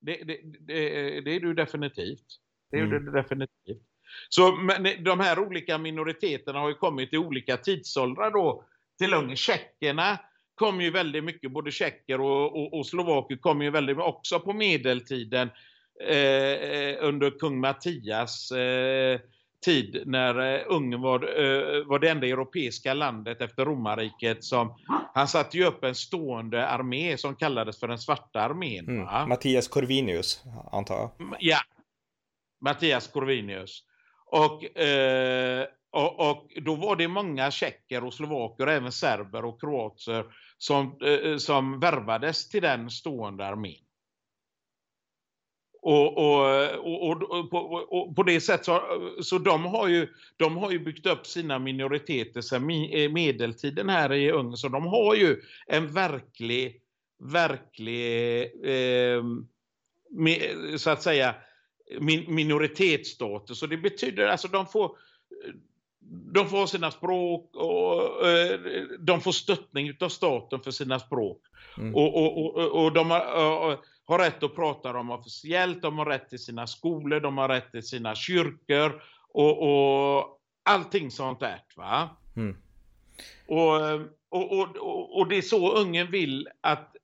Det, 0.00 0.24
det, 0.24 0.40
det, 0.66 1.20
det 1.20 1.30
är 1.30 1.40
du 1.40 1.54
definitivt. 1.54 2.26
Det 2.70 2.76
är 2.76 2.82
mm. 2.82 3.04
du 3.04 3.12
definitivt. 3.12 3.82
Så 4.28 4.52
men 4.52 5.04
de 5.04 5.20
här 5.20 5.38
olika 5.38 5.78
minoriteterna 5.78 6.58
har 6.58 6.68
ju 6.68 6.74
kommit 6.74 7.12
i 7.12 7.18
olika 7.18 7.56
tidsåldrar 7.56 8.30
då 8.30 8.64
till 8.98 9.14
Ungern. 9.14 9.36
Tjeckerna 9.36 10.18
kom 10.54 10.80
ju 10.80 10.90
väldigt 10.90 11.24
mycket, 11.24 11.52
både 11.52 11.70
tjecker 11.70 12.20
och, 12.20 12.56
och, 12.56 12.78
och 12.78 12.86
slovaker 12.86 13.36
kom 13.36 13.62
ju 13.62 13.70
väldigt 13.70 13.98
också 13.98 14.40
på 14.40 14.52
medeltiden 14.52 15.50
eh, 16.08 16.96
under 17.00 17.38
kung 17.38 17.60
Mattias 17.60 18.50
eh, 18.50 19.20
tid 19.64 20.02
när 20.06 20.54
eh, 20.54 20.60
Ungern 20.66 21.00
var, 21.00 21.20
eh, 21.20 21.84
var 21.84 21.98
det 21.98 22.08
enda 22.08 22.26
europeiska 22.26 22.94
landet 22.94 23.40
efter 23.40 23.64
romarriket 23.64 24.44
som 24.44 24.74
han 25.14 25.28
satte 25.28 25.56
ju 25.56 25.64
upp 25.64 25.84
en 25.84 25.94
stående 25.94 26.68
armé 26.68 27.16
som 27.18 27.36
kallades 27.36 27.80
för 27.80 27.88
den 27.88 27.98
svarta 27.98 28.40
armén. 28.40 28.88
Mm. 28.88 29.28
Mattias 29.28 29.68
Corvinius 29.68 30.42
antar 30.72 30.94
jag. 30.94 31.10
Ja, 31.40 31.58
Mattias 32.60 33.08
Corvinius. 33.08 33.82
Och, 34.34 34.78
eh, 34.78 35.66
och, 35.90 36.30
och, 36.30 36.52
då 36.62 36.74
var 36.74 36.96
det 36.96 37.08
många 37.08 37.50
tjecker 37.50 38.04
och 38.04 38.14
slovaker, 38.14 38.66
och 38.66 38.72
även 38.72 38.92
serber 38.92 39.44
och 39.44 39.60
kroater 39.60 40.24
som, 40.58 40.98
eh, 41.04 41.36
som 41.36 41.80
värvades 41.80 42.48
till 42.48 42.62
den 42.62 42.90
stående 42.90 43.46
armén. 43.46 43.84
Och, 45.82 46.18
och, 46.18 47.10
och, 47.10 47.50
på, 47.50 47.58
och, 47.90 48.16
på 48.16 48.22
det 48.22 48.40
sättet 48.40 48.64
så, 48.64 48.80
så 49.22 49.38
de 49.38 49.64
har, 49.64 49.88
ju, 49.88 50.08
de 50.36 50.56
har 50.56 50.70
ju 50.70 50.78
byggt 50.78 51.06
upp 51.06 51.26
sina 51.26 51.58
minoriteter 51.58 52.40
sedan 52.40 52.70
eh, 52.70 53.12
medeltiden 53.12 53.88
här 53.88 54.12
i 54.12 54.30
Ungern. 54.30 54.56
Så 54.56 54.68
de 54.68 54.86
har 54.86 55.14
ju 55.14 55.42
en 55.66 55.92
verklig, 55.92 56.82
verklig 57.32 58.42
eh, 58.64 59.24
med, 60.10 60.40
så 60.80 60.90
att 60.90 61.02
säga 61.02 61.34
min, 62.00 62.34
minoritetsstatus. 62.34 63.62
Och 63.62 63.68
det 63.68 63.76
betyder 63.76 64.26
alltså 64.26 64.48
de 64.48 64.66
får 64.66 64.96
de 66.34 66.48
får 66.48 66.66
sina 66.66 66.90
språk 66.90 67.50
och 67.56 68.28
eh, 68.28 68.60
de 68.98 69.20
får 69.20 69.32
stöttning 69.32 69.92
av 70.00 70.08
staten 70.08 70.60
för 70.60 70.70
sina 70.70 70.98
språk. 70.98 71.42
Mm. 71.78 71.94
Och, 71.94 72.16
och, 72.16 72.56
och, 72.56 72.84
och, 72.84 72.92
de 72.92 73.10
har, 73.10 73.78
har 74.04 74.18
rätt 74.18 74.42
att 74.42 74.54
prata 74.54 74.92
dem 74.92 75.10
officiellt, 75.10 75.82
de 75.82 75.98
har 75.98 76.06
rätt 76.06 76.30
till 76.30 76.44
sina 76.44 76.66
skolor, 76.66 77.20
de 77.20 77.38
har 77.38 77.48
rätt 77.48 77.70
till 77.70 77.86
sina 77.86 78.14
kyrkor 78.14 79.02
och, 79.28 79.62
och 79.62 80.40
allting 80.62 81.10
sånt 81.10 81.40
där. 81.40 81.60
Va? 81.76 82.08
Mm. 82.36 82.56
Och, 83.46 83.74
och, 84.28 84.76
och, 84.76 85.18
och 85.18 85.28
det 85.28 85.36
är 85.36 85.42
så 85.42 85.76
Ungern 85.76 86.10
vill 86.10 86.48
att 86.60 86.96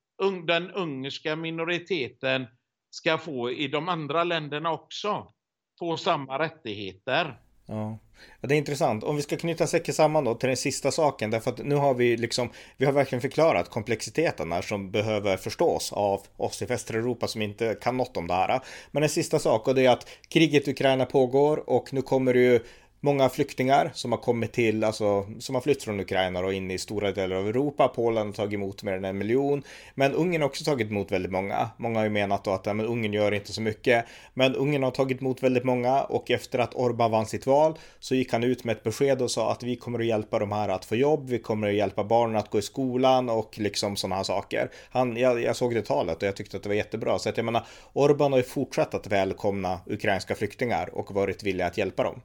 den 0.47 0.71
ungerska 0.71 1.37
minoriteten 1.37 2.47
ska 2.91 3.19
få 3.19 3.51
i 3.51 3.69
de 3.69 3.89
andra 3.89 4.25
länderna 4.25 4.73
också. 4.73 5.33
Få 5.79 5.97
samma 5.97 6.39
rättigheter. 6.39 7.41
Ja. 7.67 7.99
det 8.41 8.55
är 8.55 8.59
intressant. 8.59 9.05
Om 9.05 9.17
vi 9.17 9.23
ska 9.23 9.37
knyta 9.37 9.67
säcken 9.67 9.95
samman 9.95 10.25
då 10.25 10.35
till 10.35 10.47
den 10.47 10.57
sista 10.57 10.91
saken, 10.91 11.31
därför 11.31 11.51
att 11.51 11.65
nu 11.65 11.75
har 11.75 11.95
vi 11.95 12.17
liksom, 12.17 12.51
vi 12.77 12.87
har 12.87 12.93
verkligen 12.93 13.23
förklarat 13.23 13.71
komplexiteten 13.71 14.53
här 14.53 14.63
som 14.63 14.91
behöver 14.91 15.37
förstås 15.37 15.93
av 15.93 16.21
oss 16.37 16.63
i 16.63 16.65
västra 16.65 16.99
Europa 16.99 17.29
som 17.29 17.43
inte 17.43 17.75
kan 17.75 17.97
något 17.97 18.17
om 18.17 18.27
det 18.27 18.35
här. 18.35 18.61
Men 18.91 19.03
en 19.03 19.09
sista 19.09 19.39
sak 19.39 19.69
och 19.69 19.75
det 19.75 19.87
är 19.87 19.91
att 19.91 20.09
kriget 20.29 20.69
i 20.69 20.71
Ukraina 20.71 21.07
pågår 21.07 21.71
och 21.71 21.93
nu 21.93 22.03
kommer 22.03 22.35
det 22.35 22.41
ju 22.41 22.61
många 23.01 23.29
flyktingar 23.29 23.91
som 23.95 24.13
har 24.13 24.19
kommit 24.19 24.53
till, 24.53 24.85
alltså 24.85 25.27
som 25.39 25.55
har 25.55 25.63
flytt 25.63 25.83
från 25.83 26.01
Ukraina 26.01 26.41
och 26.41 26.55
in 26.55 26.71
i 26.71 26.79
stora 26.79 27.13
delar 27.13 27.37
av 27.37 27.49
Europa. 27.49 27.89
Polen 27.89 28.27
har 28.27 28.33
tagit 28.33 28.55
emot 28.55 28.83
mer 28.83 28.93
än 28.93 29.05
en 29.05 29.19
miljon, 29.19 29.63
men 29.95 30.15
Ungern 30.15 30.43
har 30.43 30.49
också 30.49 30.65
tagit 30.65 30.91
emot 30.91 31.13
väldigt 31.13 31.33
många. 31.33 31.71
Många 31.77 31.99
har 31.99 32.05
ju 32.05 32.11
menat 32.11 32.45
då 32.45 32.51
att 32.51 32.67
ja, 32.67 32.75
men 32.75 32.87
Ungern 32.87 33.13
gör 33.13 33.33
inte 33.33 33.53
så 33.53 33.63
mycket, 33.63 34.05
men 34.35 34.55
Ungern 34.55 34.83
har 34.83 34.91
tagit 34.91 35.21
emot 35.21 35.43
väldigt 35.43 35.65
många 35.65 36.03
och 36.03 36.31
efter 36.31 36.59
att 36.59 36.75
Orban 36.75 37.11
vann 37.11 37.27
sitt 37.27 37.47
val 37.47 37.79
så 38.01 38.15
gick 38.15 38.33
han 38.33 38.45
ut 38.45 38.65
med 38.65 38.77
ett 38.77 38.83
besked 38.83 39.23
och 39.23 39.31
sa 39.31 39.53
att 39.53 39.63
vi 39.63 39.77
kommer 39.77 39.99
att 39.99 40.07
hjälpa 40.07 40.39
de 40.39 40.53
här 40.53 40.69
att 40.69 40.85
få 40.85 40.97
jobb, 40.97 41.29
vi 41.29 41.39
kommer 41.39 41.69
att 41.69 41.75
hjälpa 41.75 42.05
barnen 42.05 42.37
att 42.37 42.51
gå 42.51 42.59
i 42.59 42.63
skolan 42.63 43.29
och 43.29 43.59
liksom 43.59 43.97
sådana 43.97 44.17
här 44.17 44.23
saker. 44.23 44.71
Han, 44.91 45.17
jag, 45.17 45.43
jag 45.43 45.57
såg 45.57 45.75
det 45.75 45.83
talet 45.83 46.17
och 46.17 46.29
jag 46.29 46.37
tyckte 46.37 46.57
att 46.57 46.63
det 46.63 46.69
var 46.69 46.77
jättebra, 46.77 47.19
så 47.19 47.29
att 47.29 47.37
jag 47.37 47.45
menar, 47.45 47.67
Orban 47.93 48.33
har 48.33 48.39
ju 48.39 48.45
fortsatt 48.45 48.95
att 48.95 49.07
välkomna 49.07 49.81
ukrainska 49.87 50.35
flyktingar 50.35 50.95
och 50.95 51.15
varit 51.15 51.43
villiga 51.43 51.67
att 51.67 51.79
hjälpa 51.79 52.03
dem. 52.03 52.21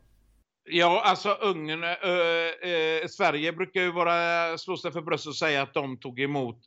Ja, 0.67 1.01
alltså 1.05 1.29
Ungern, 1.29 1.83
äh, 1.83 2.69
äh, 2.69 3.07
Sverige 3.07 3.53
brukar 3.53 3.81
ju 3.81 3.91
vara, 3.91 4.57
slå 4.57 4.77
sig 4.77 4.91
för 4.91 5.01
bröstet 5.01 5.29
och 5.29 5.35
säga 5.35 5.61
att 5.61 5.73
de 5.73 5.97
tog 5.97 6.19
emot 6.19 6.59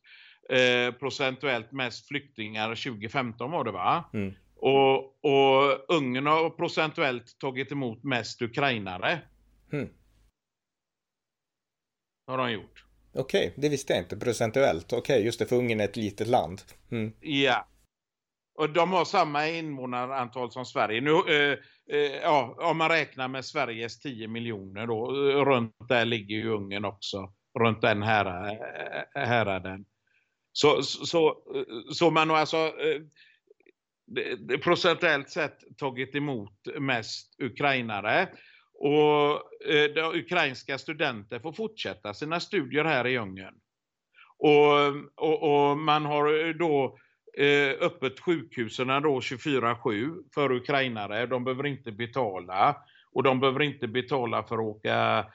äh, 0.49 0.95
procentuellt 0.95 1.73
mest 1.73 2.09
flyktingar 2.09 2.69
2015 2.69 3.51
var 3.51 3.65
det 3.65 3.71
va? 3.71 4.05
Mm. 4.15 4.35
Och, 4.57 5.25
och 5.25 5.85
Ungern 5.89 6.27
har 6.27 6.51
procentuellt 6.51 7.39
tagit 7.39 7.73
emot 7.73 8.05
mest 8.05 8.43
ukrainare. 8.43 9.21
Mm. 9.73 9.89
Har 12.27 12.39
de 12.39 12.53
gjort. 12.53 12.85
Okej, 13.13 13.49
okay, 13.49 13.63
det 13.63 13.69
visste 13.69 13.93
jag 13.93 14.03
inte. 14.03 14.17
Procentuellt. 14.17 14.93
Okej, 14.93 14.99
okay, 14.99 15.25
just 15.25 15.39
det, 15.39 15.47
för 15.47 15.57
Ungern 15.57 15.81
är 15.81 15.85
ett 15.85 15.97
litet 15.97 16.29
land. 16.29 16.63
Mm. 16.91 17.13
Ja. 17.21 17.69
Och 18.55 18.71
de 18.71 18.93
har 18.93 19.05
samma 19.05 19.49
invånarantal 19.49 20.51
som 20.51 20.65
Sverige. 20.65 21.01
Nu, 21.01 21.13
Eh, 21.93 22.17
ja, 22.23 22.57
om 22.59 22.79
man 22.79 22.89
räknar 22.89 23.29
med 23.29 23.45
Sveriges 23.45 24.01
10 24.01 24.29
miljoner 24.29 24.87
då, 24.87 25.31
eh, 25.31 25.45
runt 25.45 25.75
där 25.89 26.05
ligger 26.05 26.37
ju 26.37 26.51
Ungern 26.51 26.85
också. 26.85 27.33
Runt 27.59 27.81
den 27.81 28.03
här, 28.03 28.51
eh, 29.15 29.23
häraden. 29.23 29.85
Så, 30.53 30.83
så, 30.83 31.37
så 31.93 32.11
man 32.11 32.31
har 32.31 32.37
alltså 32.37 32.73
procentuellt 34.65 35.31
sett 35.31 35.59
tagit 35.77 36.15
emot 36.15 36.53
mest 36.81 37.41
ukrainare. 37.43 38.29
Och 38.75 39.43
ukrainska 40.15 40.79
studenter 40.79 41.39
får 41.39 41.53
fortsätta 41.53 42.15
sina 42.15 42.41
studier 42.41 42.85
här 42.85 43.07
i 43.07 43.19
Ungern. 43.19 43.55
Och, 44.39 44.73
och, 45.17 45.71
och 45.71 45.79
man 45.79 46.05
har 46.05 46.53
då 46.53 46.85
eh, 46.85 46.93
öppet 47.81 48.21
sjukhusen 48.21 48.87
då 48.87 49.21
24-7 49.21 50.23
för 50.35 50.53
ukrainare. 50.53 51.27
De 51.27 51.45
behöver 51.45 51.67
inte 51.67 51.93
betala. 51.93 52.77
Och 53.13 53.23
de 53.23 53.41
behöver 53.41 53.63
inte 53.63 53.89
betala 53.89 54.43
för 54.43 54.55
att 54.55 54.61
åka 54.61 55.27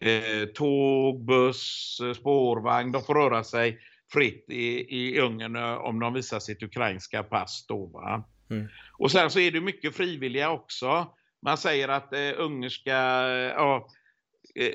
eh, 0.00 0.48
tåg, 0.54 1.24
buss, 1.24 2.00
spårvagn. 2.16 2.92
De 2.92 3.02
får 3.02 3.14
röra 3.14 3.44
sig 3.44 3.80
fritt 4.12 4.44
i, 4.48 4.96
i 4.98 5.20
Ungern 5.20 5.56
eh, 5.56 5.74
om 5.74 6.00
de 6.00 6.14
visar 6.14 6.38
sitt 6.38 6.62
ukrainska 6.62 7.22
pass 7.22 7.66
då. 7.68 8.02
Mm. 8.50 8.68
Och 8.98 9.10
sen 9.10 9.30
så 9.30 9.40
är 9.40 9.50
det 9.50 9.60
mycket 9.60 9.96
frivilliga 9.96 10.50
också. 10.50 11.14
Man 11.42 11.58
säger 11.58 11.88
att 11.88 12.12
eh, 12.12 12.32
ungerska, 12.36 12.96
ja, 13.48 13.88
eh, 14.54 14.74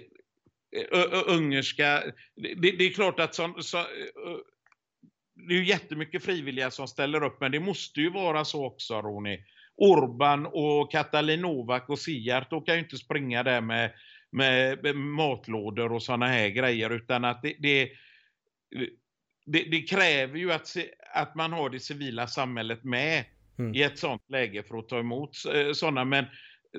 ungerska, 1.27 2.03
det, 2.35 2.71
det, 2.71 2.85
är 2.85 2.93
klart 2.93 3.19
att 3.19 3.35
så, 3.35 3.53
så, 3.59 3.77
det 5.47 5.53
är 5.53 5.57
ju 5.57 5.65
jättemycket 5.65 6.23
frivilliga 6.23 6.71
som 6.71 6.87
ställer 6.87 7.23
upp, 7.23 7.37
men 7.39 7.51
det 7.51 7.59
måste 7.59 8.01
ju 8.01 8.09
vara 8.09 8.45
så 8.45 8.65
också, 8.65 9.01
Roni. 9.01 9.45
Orban 9.75 10.45
och 10.45 10.91
Katalin 10.91 11.45
och 11.87 11.99
Siart, 11.99 12.49
kan 12.49 12.75
ju 12.75 12.79
inte 12.79 12.97
springa 12.97 13.43
där 13.43 13.61
med, 13.61 13.91
med, 14.31 14.95
matlådor 14.95 15.91
och 15.91 16.03
sådana 16.03 16.27
här 16.27 16.49
grejer, 16.49 16.89
utan 16.89 17.25
att 17.25 17.41
det, 17.41 17.55
det, 17.59 17.89
det, 19.45 19.63
det 19.63 19.81
kräver 19.81 20.39
ju 20.39 20.51
att, 20.51 20.77
att 21.13 21.35
man 21.35 21.53
har 21.53 21.69
det 21.69 21.79
civila 21.79 22.27
samhället 22.27 22.83
med 22.83 23.25
mm. 23.59 23.75
i 23.75 23.83
ett 23.83 23.99
sådant 23.99 24.29
läge 24.29 24.63
för 24.63 24.77
att 24.77 24.89
ta 24.89 24.99
emot 24.99 25.31
eh, 25.53 25.71
sådana. 25.73 26.05
Men 26.05 26.25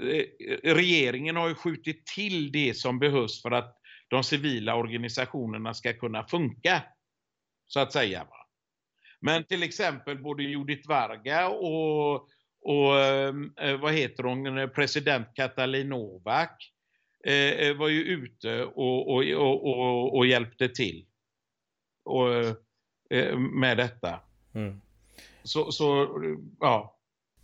eh, 0.00 0.24
regeringen 0.74 1.36
har 1.36 1.48
ju 1.48 1.54
skjutit 1.54 2.06
till 2.06 2.52
det 2.52 2.76
som 2.76 2.98
behövs 2.98 3.42
för 3.42 3.50
att 3.50 3.78
de 4.08 4.24
civila 4.24 4.76
organisationerna 4.76 5.74
ska 5.74 5.92
kunna 5.92 6.26
funka. 6.26 6.82
Så 7.66 7.80
att 7.80 7.92
säga. 7.92 8.26
Men 9.24 9.44
till 9.44 9.62
exempel 9.62 10.18
både 10.18 10.42
Judith 10.42 10.88
Varga 10.88 11.48
och, 11.48 12.28
och 12.60 13.00
eh, 13.00 13.80
vad 13.80 13.92
heter 13.92 14.22
hon, 14.22 14.70
president 14.74 15.28
Katalin 15.34 15.88
Novak 15.88 16.72
eh, 17.26 17.34
eh, 17.34 17.76
var 17.76 17.88
ju 17.88 18.02
ute 18.02 18.64
och, 18.64 19.14
och, 19.14 19.24
och, 19.32 20.16
och 20.16 20.26
hjälpte 20.26 20.68
till 20.68 21.06
och, 22.04 22.34
eh, 23.10 23.38
med 23.38 23.76
detta. 23.76 24.20
Mm. 24.54 24.80
Så, 25.42 25.72
så, 25.72 26.08
ja. 26.60 26.98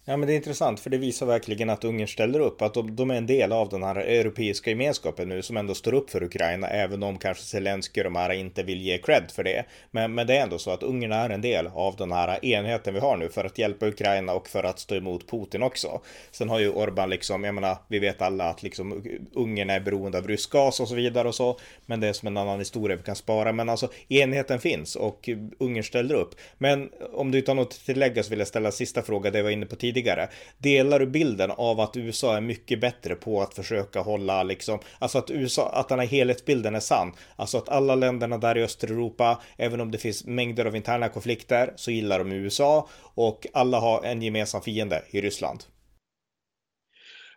Ja 0.05 0.17
men 0.17 0.27
det 0.27 0.35
är 0.35 0.37
intressant 0.37 0.81
för 0.81 0.91
det 0.91 0.99
visar 0.99 1.27
verkligen 1.27 1.71
att 1.71 1.85
Ungern 1.85 2.09
ställer 2.09 2.41
upp, 2.41 2.63
att 2.63 2.75
de, 2.75 2.97
de, 2.97 3.11
är 3.11 3.15
en 3.15 3.27
del 3.27 3.53
av 3.53 3.69
den 3.69 3.83
här 3.83 3.97
europeiska 3.97 4.71
gemenskapen 4.71 5.29
nu 5.29 5.43
som 5.43 5.57
ändå 5.57 5.75
står 5.75 5.95
upp 5.95 6.11
för 6.11 6.23
Ukraina, 6.23 6.69
även 6.69 7.03
om 7.03 7.19
kanske 7.19 7.45
Zelenskyj 7.45 8.01
och 8.01 8.05
de 8.05 8.17
här 8.17 8.33
inte 8.33 8.63
vill 8.63 8.81
ge 8.81 8.99
cred 8.99 9.31
för 9.35 9.45
det. 9.45 9.65
Men, 9.91 10.15
men 10.15 10.27
det 10.27 10.37
är 10.37 10.43
ändå 10.43 10.59
så 10.59 10.71
att 10.71 10.83
Ungern 10.83 11.13
är 11.13 11.31
en 11.31 11.41
del 11.41 11.67
av 11.67 11.97
den 11.97 12.13
här 12.13 12.45
enheten 12.45 12.95
vi 12.95 13.01
har 13.01 13.17
nu 13.17 13.29
för 13.29 13.45
att 13.45 13.59
hjälpa 13.59 13.87
Ukraina 13.87 14.33
och 14.33 14.49
för 14.49 14.65
att 14.65 14.79
stå 14.79 14.95
emot 14.95 15.31
Putin 15.31 15.63
också. 15.63 16.01
Sen 16.31 16.49
har 16.49 16.59
ju 16.59 16.71
Orban 16.71 17.11
liksom, 17.11 17.45
jag 17.45 17.55
menar, 17.55 17.77
vi 17.89 17.99
vet 17.99 18.23
alla 18.23 18.45
att 18.45 18.63
liksom 18.63 19.05
Ungern 19.33 19.71
är 19.71 19.81
beroende 19.81 20.19
av 20.19 20.29
rysk 20.29 20.51
gas 20.51 20.81
och 20.81 20.89
så 20.89 20.95
vidare 20.95 21.29
och 21.29 21.35
så, 21.35 21.59
men 21.87 22.01
det 22.01 22.09
är 22.09 22.13
som 22.13 22.27
en 22.27 22.37
annan 22.37 22.59
historia 22.59 22.97
vi 22.97 23.03
kan 23.03 23.17
spara. 23.17 23.53
Men 23.53 23.69
alltså 23.69 23.89
enheten 24.09 24.61
finns 24.61 24.97
och 24.97 25.29
Ungern 25.59 25.85
ställer 25.85 26.15
upp. 26.15 26.35
Men 26.59 26.91
om 27.13 27.31
du 27.31 27.39
inte 27.39 27.51
har 27.51 27.57
något 27.57 27.73
att 27.73 27.87
tillägga 27.87 28.23
så 28.23 28.31
vill 28.31 28.39
jag 28.39 28.49
ställa 28.49 28.73
sista 28.73 29.03
fråga, 29.03 29.31
det 29.31 29.39
jag 29.39 29.45
var 29.45 29.51
inne 29.51 29.67
på 29.67 29.77
tidigare 29.77 29.90
tidigare. 29.93 30.29
Delar 30.59 30.99
du 30.99 31.07
bilden 31.07 31.51
av 31.51 31.81
att 31.81 31.97
USA 31.97 32.37
är 32.37 32.41
mycket 32.41 32.81
bättre 32.81 33.15
på 33.15 33.43
att 33.43 33.55
försöka 33.55 34.01
hålla 34.01 34.43
liksom, 34.43 34.79
alltså 34.99 35.19
att 35.19 35.31
USA, 35.31 35.71
att 35.73 35.89
den 35.89 35.99
här 35.99 36.07
helhetsbilden 36.07 36.75
är 36.75 36.81
sann. 36.81 37.13
Alltså 37.37 37.59
att 37.59 37.69
alla 37.69 37.95
länderna 37.95 38.39
där 38.39 38.59
i 38.59 38.63
Östeuropa, 38.63 39.43
även 39.57 39.81
om 39.81 39.91
det 39.91 39.99
finns 39.99 40.27
mängder 40.27 40.65
av 40.65 40.77
interna 40.77 41.09
konflikter, 41.09 41.73
så 41.77 41.91
gillar 41.91 42.19
de 42.19 42.33
USA 42.33 42.89
och 43.15 43.47
alla 43.53 43.81
har 43.81 44.05
en 44.05 44.23
gemensam 44.23 44.63
fiende 44.63 45.03
i 45.11 45.21
Ryssland. 45.21 45.65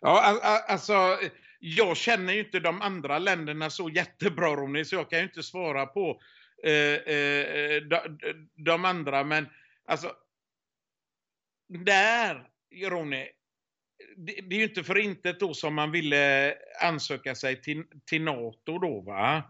Ja, 0.01 0.39
alltså 0.67 1.17
jag 1.59 1.97
känner 1.97 2.33
ju 2.33 2.39
inte 2.39 2.59
de 2.59 2.81
andra 2.81 3.19
länderna 3.19 3.69
så 3.69 3.89
jättebra 3.89 4.55
Ronny, 4.55 4.85
så 4.85 4.95
jag 4.95 5.09
kan 5.09 5.19
ju 5.19 5.25
inte 5.25 5.43
svara 5.43 5.85
på 5.85 6.21
eh, 6.63 7.15
eh, 7.15 7.81
de, 7.81 7.99
de, 8.65 8.85
andra, 8.85 9.23
men 9.23 9.47
alltså 9.87 10.11
där 11.67 12.47
Ronny, 12.89 13.27
det, 14.17 14.39
det, 14.49 14.55
är 14.55 14.59
ju 14.59 14.63
inte 14.63 14.83
för 14.83 14.97
intet 14.97 15.39
då 15.39 15.53
som 15.53 15.75
man 15.75 15.91
ville 15.91 16.55
ansöka 16.81 17.35
sig 17.35 17.61
till, 17.61 17.83
till 18.05 18.21
NATO 18.21 18.79
då 18.79 19.01
va. 19.01 19.43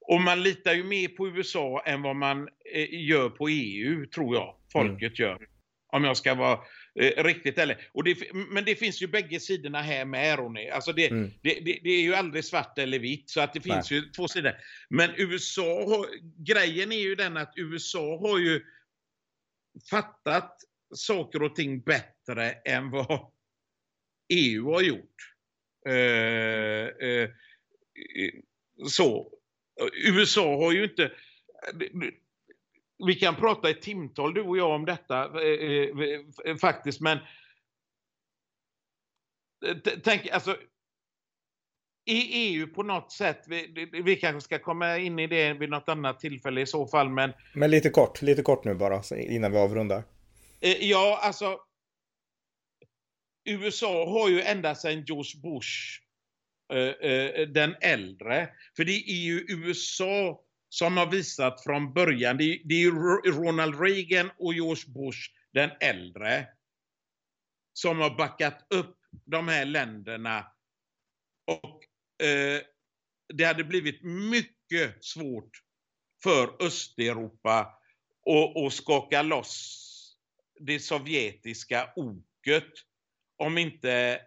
Och 0.00 0.20
man 0.20 0.42
litar 0.42 0.74
ju 0.74 0.84
mer 0.84 1.08
på 1.08 1.28
USA 1.28 1.82
än 1.86 2.02
vad 2.02 2.16
man 2.16 2.48
eh, 2.74 3.04
gör 3.08 3.30
på 3.30 3.48
EU, 3.48 4.06
tror 4.06 4.34
jag, 4.34 4.56
folket 4.72 5.18
mm. 5.18 5.30
gör. 5.30 5.48
Om 5.92 6.04
jag 6.04 6.16
ska 6.16 6.34
vara 6.34 6.58
eh, 7.00 7.24
riktigt 7.24 7.58
ärlig. 7.58 7.76
Och 7.92 8.04
det, 8.04 8.32
men 8.32 8.64
det 8.64 8.74
finns 8.74 9.02
ju 9.02 9.06
bägge 9.06 9.40
sidorna 9.40 9.82
här 9.82 10.04
med 10.04 10.38
Ronny. 10.38 10.68
Alltså 10.68 10.92
det, 10.92 11.10
mm. 11.10 11.30
det, 11.42 11.54
det, 11.54 11.78
det, 11.82 11.90
är 11.90 12.02
ju 12.02 12.14
aldrig 12.14 12.44
svart 12.44 12.78
eller 12.78 12.98
vitt, 12.98 13.30
så 13.30 13.40
att 13.40 13.52
det 13.52 13.60
finns 13.60 13.90
Nej. 13.90 14.00
ju 14.00 14.10
två 14.10 14.28
sidor. 14.28 14.52
Men 14.88 15.10
USA, 15.16 15.84
har, 15.84 16.06
grejen 16.44 16.92
är 16.92 17.00
ju 17.00 17.14
den 17.14 17.36
att 17.36 17.52
USA 17.56 18.18
har 18.18 18.38
ju 18.38 18.64
fattat 19.90 20.56
saker 20.94 21.42
och 21.42 21.54
ting 21.54 21.80
bättre 21.80 22.50
än 22.50 22.90
vad 22.90 23.30
EU 24.28 24.72
har 24.72 24.82
gjort. 24.82 25.16
Eh, 25.88 27.08
eh, 27.08 27.30
så. 28.86 29.32
USA 30.06 30.56
har 30.56 30.72
ju 30.72 30.84
inte... 30.84 31.12
Vi 33.06 33.14
kan 33.14 33.36
prata 33.36 33.70
i 33.70 33.74
timtal 33.74 34.34
du 34.34 34.42
och 34.42 34.58
jag 34.58 34.70
om 34.70 34.84
detta 34.84 35.42
eh, 35.42 35.88
eh 36.44 36.56
faktiskt, 36.56 37.00
men 37.00 37.18
tänk, 40.02 40.28
alltså 40.28 40.56
i 42.04 42.48
EU 42.48 42.66
på 42.66 42.82
något 42.82 43.12
sätt, 43.12 43.44
vi, 43.46 43.90
vi 44.04 44.16
kanske 44.16 44.40
ska 44.40 44.58
komma 44.58 44.98
in 44.98 45.18
i 45.18 45.26
det 45.26 45.52
vid 45.52 45.70
något 45.70 45.88
annat 45.88 46.20
tillfälle 46.20 46.60
i 46.60 46.66
så 46.66 46.86
fall, 46.86 47.10
men... 47.10 47.32
Men 47.54 47.70
lite 47.70 47.90
kort, 47.90 48.22
lite 48.22 48.42
kort 48.42 48.64
nu 48.64 48.74
bara 48.74 49.02
innan 49.16 49.52
vi 49.52 49.58
avrundar. 49.58 50.02
Eh, 50.60 50.84
ja, 50.90 51.20
alltså. 51.22 51.60
USA 53.44 54.10
har 54.10 54.28
ju 54.28 54.40
ända 54.40 54.74
sedan 54.74 55.04
George 55.04 55.40
Bush 55.42 56.00
eh, 56.72 57.10
eh, 57.10 57.48
den 57.48 57.76
äldre. 57.80 58.48
För 58.76 58.84
det 58.84 59.10
är 59.10 59.22
ju 59.22 59.46
USA 59.48 60.44
som 60.68 60.96
har 60.96 61.06
visat 61.06 61.64
från 61.64 61.92
början, 61.92 62.36
det 62.36 62.44
är, 62.44 62.58
det 62.64 62.74
är 62.74 62.90
Ronald 63.32 63.80
Reagan 63.80 64.30
och 64.38 64.54
George 64.54 64.84
Bush 64.86 65.18
den 65.52 65.70
äldre 65.80 66.48
som 67.72 67.98
har 67.98 68.16
backat 68.16 68.66
upp 68.74 68.96
de 69.24 69.48
här 69.48 69.64
länderna 69.64 70.52
Och 71.46 71.84
eh, 72.26 72.60
det 73.34 73.44
hade 73.44 73.64
blivit 73.64 74.02
mycket 74.02 75.04
svårt 75.04 75.50
för 76.22 76.62
Östeuropa 76.62 77.58
att, 78.26 78.56
att 78.66 78.72
skaka 78.72 79.22
loss 79.22 79.89
det 80.60 80.80
sovjetiska 80.80 81.88
oket 81.96 82.72
om 83.38 83.58
inte 83.58 84.20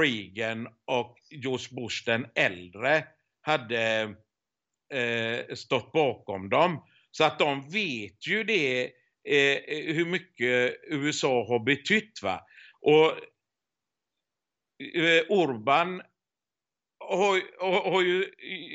Reagan 0.00 0.68
och 0.84 1.16
George 1.30 1.66
Bush 1.70 2.04
den 2.06 2.26
äldre 2.34 3.04
hade 3.40 4.14
eh, 4.92 5.54
stått 5.54 5.92
bakom 5.92 6.48
dem. 6.48 6.84
Så 7.10 7.24
att 7.24 7.38
de 7.38 7.70
vet 7.70 8.26
ju 8.26 8.44
det 8.44 8.84
eh, 9.24 9.94
hur 9.94 10.06
mycket 10.06 10.74
USA 10.82 11.46
har 11.48 11.58
betytt. 11.58 12.22
Va? 12.22 12.46
Och 12.80 13.06
eh, 14.96 15.22
Orban 15.28 16.02
har, 16.98 17.42
har, 17.60 17.90
har, 17.90 18.02
ju 18.02 18.24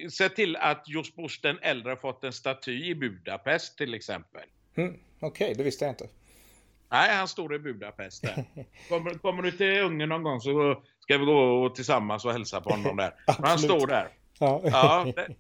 sett 0.10 0.36
till 0.36 0.56
att 0.56 0.90
George 0.90 1.12
Bush 1.16 1.40
den 1.42 1.60
äldre 1.62 1.96
fått 1.96 2.24
en 2.24 2.34
staty 2.34 2.86
i 2.86 2.96
Budapest 2.96 3.78
till 3.78 3.94
exempel. 3.94 4.44
Mm, 4.76 5.00
Okej, 5.20 5.46
okay, 5.46 5.54
det 5.54 5.64
visste 5.64 5.86
jag 5.86 5.92
inte. 5.92 6.10
Nej, 6.91 7.16
han 7.16 7.28
står 7.28 7.56
i 7.56 7.60
Budapest 7.60 8.22
där. 8.22 8.45
Kommer, 8.90 9.14
kommer 9.14 9.44
du 9.44 9.52
till 9.52 9.80
Ungern 9.80 10.10
någon 10.10 10.24
gång 10.24 10.41
så 10.41 10.84
ska 10.99 11.18
vi 11.18 11.26
gå 11.26 11.70
tillsammans 11.70 12.26
och 12.26 12.32
hälsa 12.32 12.61
på 12.61 12.70
honom 12.70 12.98
där. 12.98 13.14
han 13.28 13.60
står 13.60 13.88
där. 13.88 14.07
Ja. 14.40 14.61
ja 14.64 15.11
det, 15.16 15.36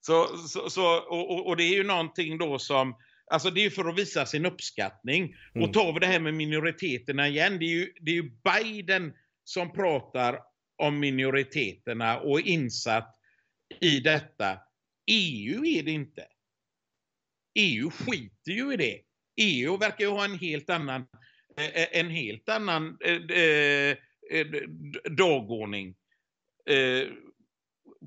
så, 0.00 0.26
så, 0.48 0.70
så 0.70 0.96
och, 0.96 1.46
och, 1.46 1.56
det 1.56 1.64
är 1.64 1.74
ju 1.74 1.84
någonting 1.84 2.38
då 2.38 2.58
som, 2.58 2.96
alltså 3.30 3.50
det 3.50 3.60
är 3.60 3.62
ju 3.62 3.70
för 3.70 3.88
att 3.88 3.98
visa 3.98 4.26
sin 4.26 4.46
uppskattning. 4.46 5.34
Mm. 5.54 5.68
Och 5.68 5.74
tar 5.74 5.92
vi 5.92 5.98
det 5.98 6.06
här 6.06 6.20
med 6.20 6.34
minoriteterna 6.34 7.28
igen, 7.28 7.58
det 7.58 7.64
är 7.64 7.76
ju, 7.76 7.92
det 8.00 8.10
är 8.10 8.14
ju 8.14 8.30
Biden 8.30 9.12
som 9.44 9.72
pratar 9.72 10.38
om 10.76 11.00
minoriteterna 11.00 12.18
och 12.18 12.38
är 12.38 12.48
insatt 12.48 13.16
i 13.80 14.00
detta. 14.00 14.58
EU 15.06 15.64
är 15.64 15.82
det 15.82 15.90
inte. 15.90 16.26
EU 17.54 17.90
skiter 17.90 18.52
ju 18.52 18.74
i 18.74 18.76
det. 18.76 19.00
EU 19.40 19.76
verkar 19.76 20.04
ju 20.04 20.10
ha 20.10 20.24
en 20.24 20.38
helt 20.38 20.70
annan, 20.70 21.06
eh, 21.56 21.82
eh, 21.82 21.88
en 21.92 22.10
helt 22.10 22.48
annan 22.48 22.98
eh, 23.00 23.96
dagordning 25.10 25.94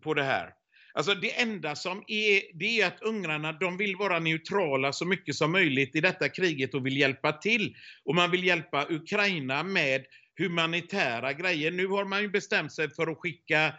på 0.04 0.14
det 0.14 0.24
här. 0.24 0.54
Alltså 0.94 1.14
det 1.14 1.42
enda 1.42 1.76
som 1.76 2.04
är, 2.08 2.42
det 2.54 2.82
är 2.82 2.88
att 2.88 3.02
ungrarna, 3.02 3.52
de 3.52 3.78
vill 3.78 3.96
vara 3.96 4.20
neutrala 4.20 4.94
så 4.94 5.06
mycket 5.06 5.36
som 5.36 5.52
möjligt 5.52 5.96
i 5.96 6.02
detta 6.02 6.30
kriget 6.30 6.74
och 6.74 6.86
vill 6.86 6.98
hjälpa 6.98 7.32
till. 7.32 7.76
Och 8.06 8.16
man 8.16 8.32
vill 8.32 8.44
hjälpa 8.44 8.88
Ukraina 8.90 9.64
med 9.64 10.06
humanitära 10.38 11.34
grejer. 11.34 11.72
Nu 11.72 11.88
har 11.88 12.06
man 12.06 12.22
ju 12.22 12.30
bestämt 12.30 12.74
sig 12.74 12.90
för 12.90 13.12
att 13.12 13.18
skicka 13.18 13.74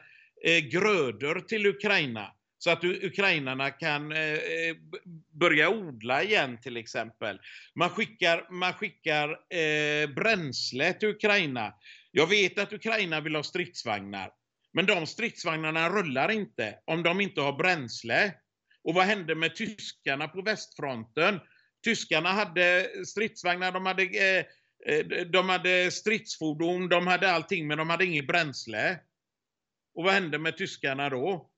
eh, 0.44 0.58
grödor 0.58 1.40
till 1.40 1.66
Ukraina. 1.66 2.33
Så 2.64 2.70
att 2.70 2.84
ukrainarna 2.84 3.70
kan 3.70 4.12
eh, 4.12 4.32
eh 4.32 4.76
börja 5.32 5.68
odla 5.70 6.22
igen 6.22 6.58
till 6.60 6.76
exempel. 6.76 7.40
Man 7.74 7.90
skickar, 7.90 8.46
man 8.50 8.72
skickar 8.72 9.28
eh, 9.30 10.14
bränsle 10.14 10.92
till 10.92 11.08
Ukraina. 11.08 11.74
Jag 12.10 12.26
vet 12.26 12.58
att 12.58 12.72
Ukraina 12.72 13.20
vill 13.20 13.34
ha 13.34 13.42
stridsvagnar. 13.42 14.30
Men 14.72 14.86
de 14.86 15.06
stridsvagnarna 15.06 15.90
rullar 15.90 16.30
inte 16.30 16.78
om 16.84 17.02
de 17.02 17.20
inte 17.20 17.40
har 17.40 17.52
bränsle. 17.52 18.34
Och 18.84 18.94
vad 18.94 19.04
hände 19.04 19.34
med 19.34 19.56
tyskarna 19.56 20.28
på 20.28 20.42
västfronten? 20.42 21.40
Tyskarna 21.84 22.28
hade 22.28 22.90
stridsvagnar, 23.06 23.72
de 23.72 23.86
hade, 23.86 24.02
eh, 24.02 24.44
eh 24.86 25.06
de 25.26 25.48
hade 25.48 25.90
stridsfordon, 25.90 26.88
de 26.88 27.06
hade 27.06 27.32
allting, 27.32 27.66
men 27.66 27.78
de 27.78 27.90
hade 27.90 28.04
inget 28.04 28.26
bränsle. 28.26 28.98
Och 29.94 30.04
vad 30.04 30.12
hände 30.12 30.38
med 30.38 30.56
tyskarna 30.56 31.08
då? 31.08 31.50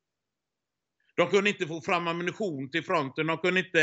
De 1.16 1.30
kunde 1.30 1.50
inte 1.50 1.66
få 1.66 1.80
fram 1.80 2.08
ammunition 2.08 2.70
till 2.70 2.84
fronten, 2.84 3.26
de 3.26 3.38
kunde 3.38 3.60
inte, 3.60 3.82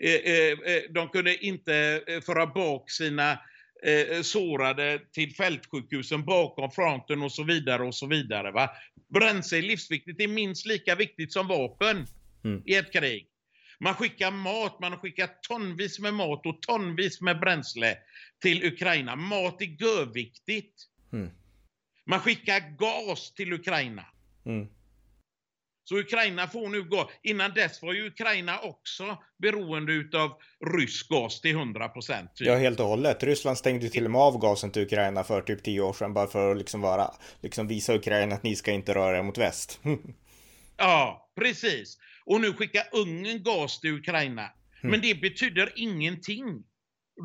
eh, 0.00 0.14
eh, 0.14 0.52
eh 0.52 0.82
de 0.90 1.08
kunde 1.08 1.44
inte 1.44 2.02
föra 2.26 2.46
bak 2.46 2.90
sina 2.90 3.38
sårade 4.22 5.00
till 5.12 5.34
fältsjukhusen 5.34 6.24
bakom 6.24 6.70
fronten 6.70 7.22
och 7.22 7.32
så 7.32 7.44
vidare 7.44 7.82
och 7.82 7.94
så 7.94 8.06
vidare. 8.06 8.52
Va? 8.52 8.70
Bränsle 9.14 9.58
är 9.58 9.62
livsviktigt, 9.62 10.18
det 10.18 10.24
är 10.24 10.28
minst 10.28 10.66
lika 10.66 10.94
viktigt 10.94 11.32
som 11.32 11.48
vapen 11.48 12.06
mm. 12.44 12.62
i 12.66 12.74
ett 12.74 12.92
krig. 12.92 13.28
Man 13.80 13.94
skickar 13.94 14.30
mat, 14.30 14.80
man 14.80 14.92
har 14.92 14.98
skickat 14.98 15.42
tonvis 15.42 15.98
med 15.98 16.14
mat 16.14 16.46
och 16.46 16.62
tonvis 16.62 17.20
med 17.20 17.40
bränsle 17.40 17.96
till 18.42 18.64
Ukraina. 18.64 19.16
Mat 19.16 19.62
är 19.62 19.82
görviktigt. 19.82 20.74
Mm. 21.12 21.30
Man 22.06 22.20
skickar 22.20 22.76
gas 22.78 23.34
till 23.34 23.52
Ukraina. 23.52 24.06
Mm. 24.46 24.66
Så 25.84 25.98
Ukraina 25.98 26.48
får 26.48 26.68
nu 26.68 26.82
gå. 26.82 27.10
Innan 27.22 27.54
dess 27.54 27.82
var 27.82 27.92
ju 27.92 28.06
Ukraina 28.06 28.58
också 28.58 29.18
beroende 29.38 29.92
utav 29.92 30.30
rysk 30.76 31.08
gas 31.08 31.40
till 31.40 31.50
100 31.50 31.88
procent. 31.88 32.36
Typ. 32.36 32.46
Ja, 32.46 32.56
helt 32.56 32.80
och 32.80 32.86
hållet. 32.86 33.22
Ryssland 33.22 33.58
stängde 33.58 33.88
till 33.88 34.04
och 34.04 34.10
med 34.10 34.20
av 34.20 34.38
gasen 34.38 34.70
till 34.70 34.82
Ukraina 34.82 35.24
för 35.24 35.42
typ 35.42 35.62
tio 35.62 35.80
år 35.80 35.92
sedan 35.92 36.14
bara 36.14 36.26
för 36.26 36.50
att 36.50 36.56
liksom 36.56 36.80
vara, 36.80 37.10
liksom 37.42 37.68
visa 37.68 37.94
Ukraina 37.94 38.34
att 38.34 38.42
ni 38.42 38.56
ska 38.56 38.72
inte 38.72 38.94
röra 38.94 39.18
er 39.18 39.22
mot 39.22 39.38
väst. 39.38 39.80
ja, 40.76 41.30
precis. 41.36 41.98
Och 42.26 42.40
nu 42.40 42.52
skickar 42.52 42.82
Ungern 42.92 43.42
gas 43.42 43.80
till 43.80 43.94
Ukraina. 43.94 44.42
Mm. 44.42 44.90
Men 44.90 45.00
det 45.00 45.14
betyder 45.14 45.72
ingenting 45.76 46.64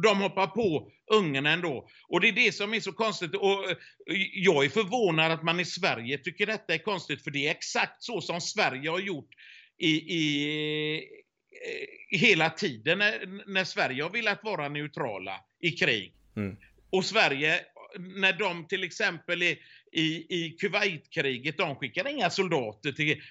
de 0.04 0.22
hoppar 0.22 0.48
på 0.48 0.92
ungen 1.12 1.46
ändå. 1.46 1.90
Och 2.08 2.22
det 2.22 2.28
är 2.28 2.32
det 2.32 2.52
som 2.52 2.74
är 2.74 2.80
så 2.80 2.92
konstigt. 2.92 3.36
Och 3.36 3.70
eh, 3.70 3.78
jag 4.34 4.66
är 4.66 4.70
förvånad 4.70 5.32
att 5.32 5.44
man 5.44 5.60
i 5.60 5.66
Sverige 5.66 6.18
tycker 6.18 6.46
detta 6.46 6.74
är 6.74 6.78
konstigt, 6.78 7.24
för 7.24 7.32
det 7.32 7.48
är 7.48 7.52
exakt 7.52 8.04
så 8.04 8.22
som 8.22 8.42
Sverige 8.42 8.90
har 8.90 9.00
gjort 9.00 9.30
i, 9.78 10.16
i, 10.18 11.04
i 12.12 12.18
hela 12.18 12.50
tiden 12.50 12.98
när, 12.98 13.44
när, 13.48 13.64
Sverige 13.64 14.04
har 14.04 14.10
velat 14.10 14.44
vara 14.44 14.70
neutrala 14.70 15.36
i 15.60 15.72
krig. 15.72 16.14
Mm. 16.36 16.58
Och 16.90 17.06
Sverige, 17.06 17.60
när 18.00 18.34
de 18.34 18.68
till 18.68 18.84
exempel 18.84 19.42
är 19.42 19.58
i, 19.92 20.36
i 20.36 20.58
Kuwaitkriget, 20.60 21.58
de 21.58 21.76
skickade 21.76 22.12
inga 22.12 22.30
soldater 22.30 22.92
till, 22.92 23.22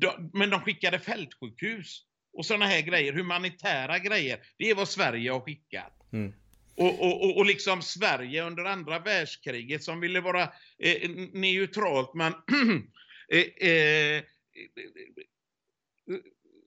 de, 0.00 0.30
men 0.32 0.50
de 0.50 0.60
skickade 0.60 0.98
fältsjukhus 0.98 2.02
och 2.32 2.46
sådana 2.46 2.66
här 2.66 2.80
grejer, 2.80 3.12
humanitära 3.12 3.98
grejer. 3.98 4.38
Det 4.58 4.70
är 4.70 4.74
vad 4.74 4.88
Sverige 4.88 5.30
har 5.30 5.40
skickat. 5.40 5.92
Mm. 6.14 6.32
Och, 6.76 7.00
och, 7.00 7.24
och, 7.24 7.36
och, 7.36 7.46
liksom 7.46 7.82
Sverige 7.82 8.44
under 8.44 8.64
andra 8.64 8.98
världskriget 8.98 9.82
som 9.82 10.00
ville 10.00 10.20
vara 10.20 10.42
eh, 10.78 11.10
neutralt, 11.32 12.14
men 12.14 12.32
eh, 13.28 13.68
eh, 13.70 14.16
eh, 14.16 14.22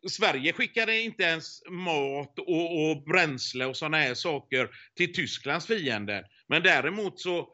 Sverige 0.10 0.54
skickade 0.54 1.02
inte 1.02 1.24
ens 1.24 1.64
mat 1.70 2.40
och, 2.40 2.90
och 2.90 3.04
bränsle 3.04 3.66
och 3.66 3.78
sådana 3.78 3.98
här 3.98 4.14
saker 4.14 4.70
till 4.96 5.14
Tysklands 5.14 5.68
fiender. 5.68 6.26
Men 6.48 6.64
däremot 6.64 7.20
så 7.20 7.54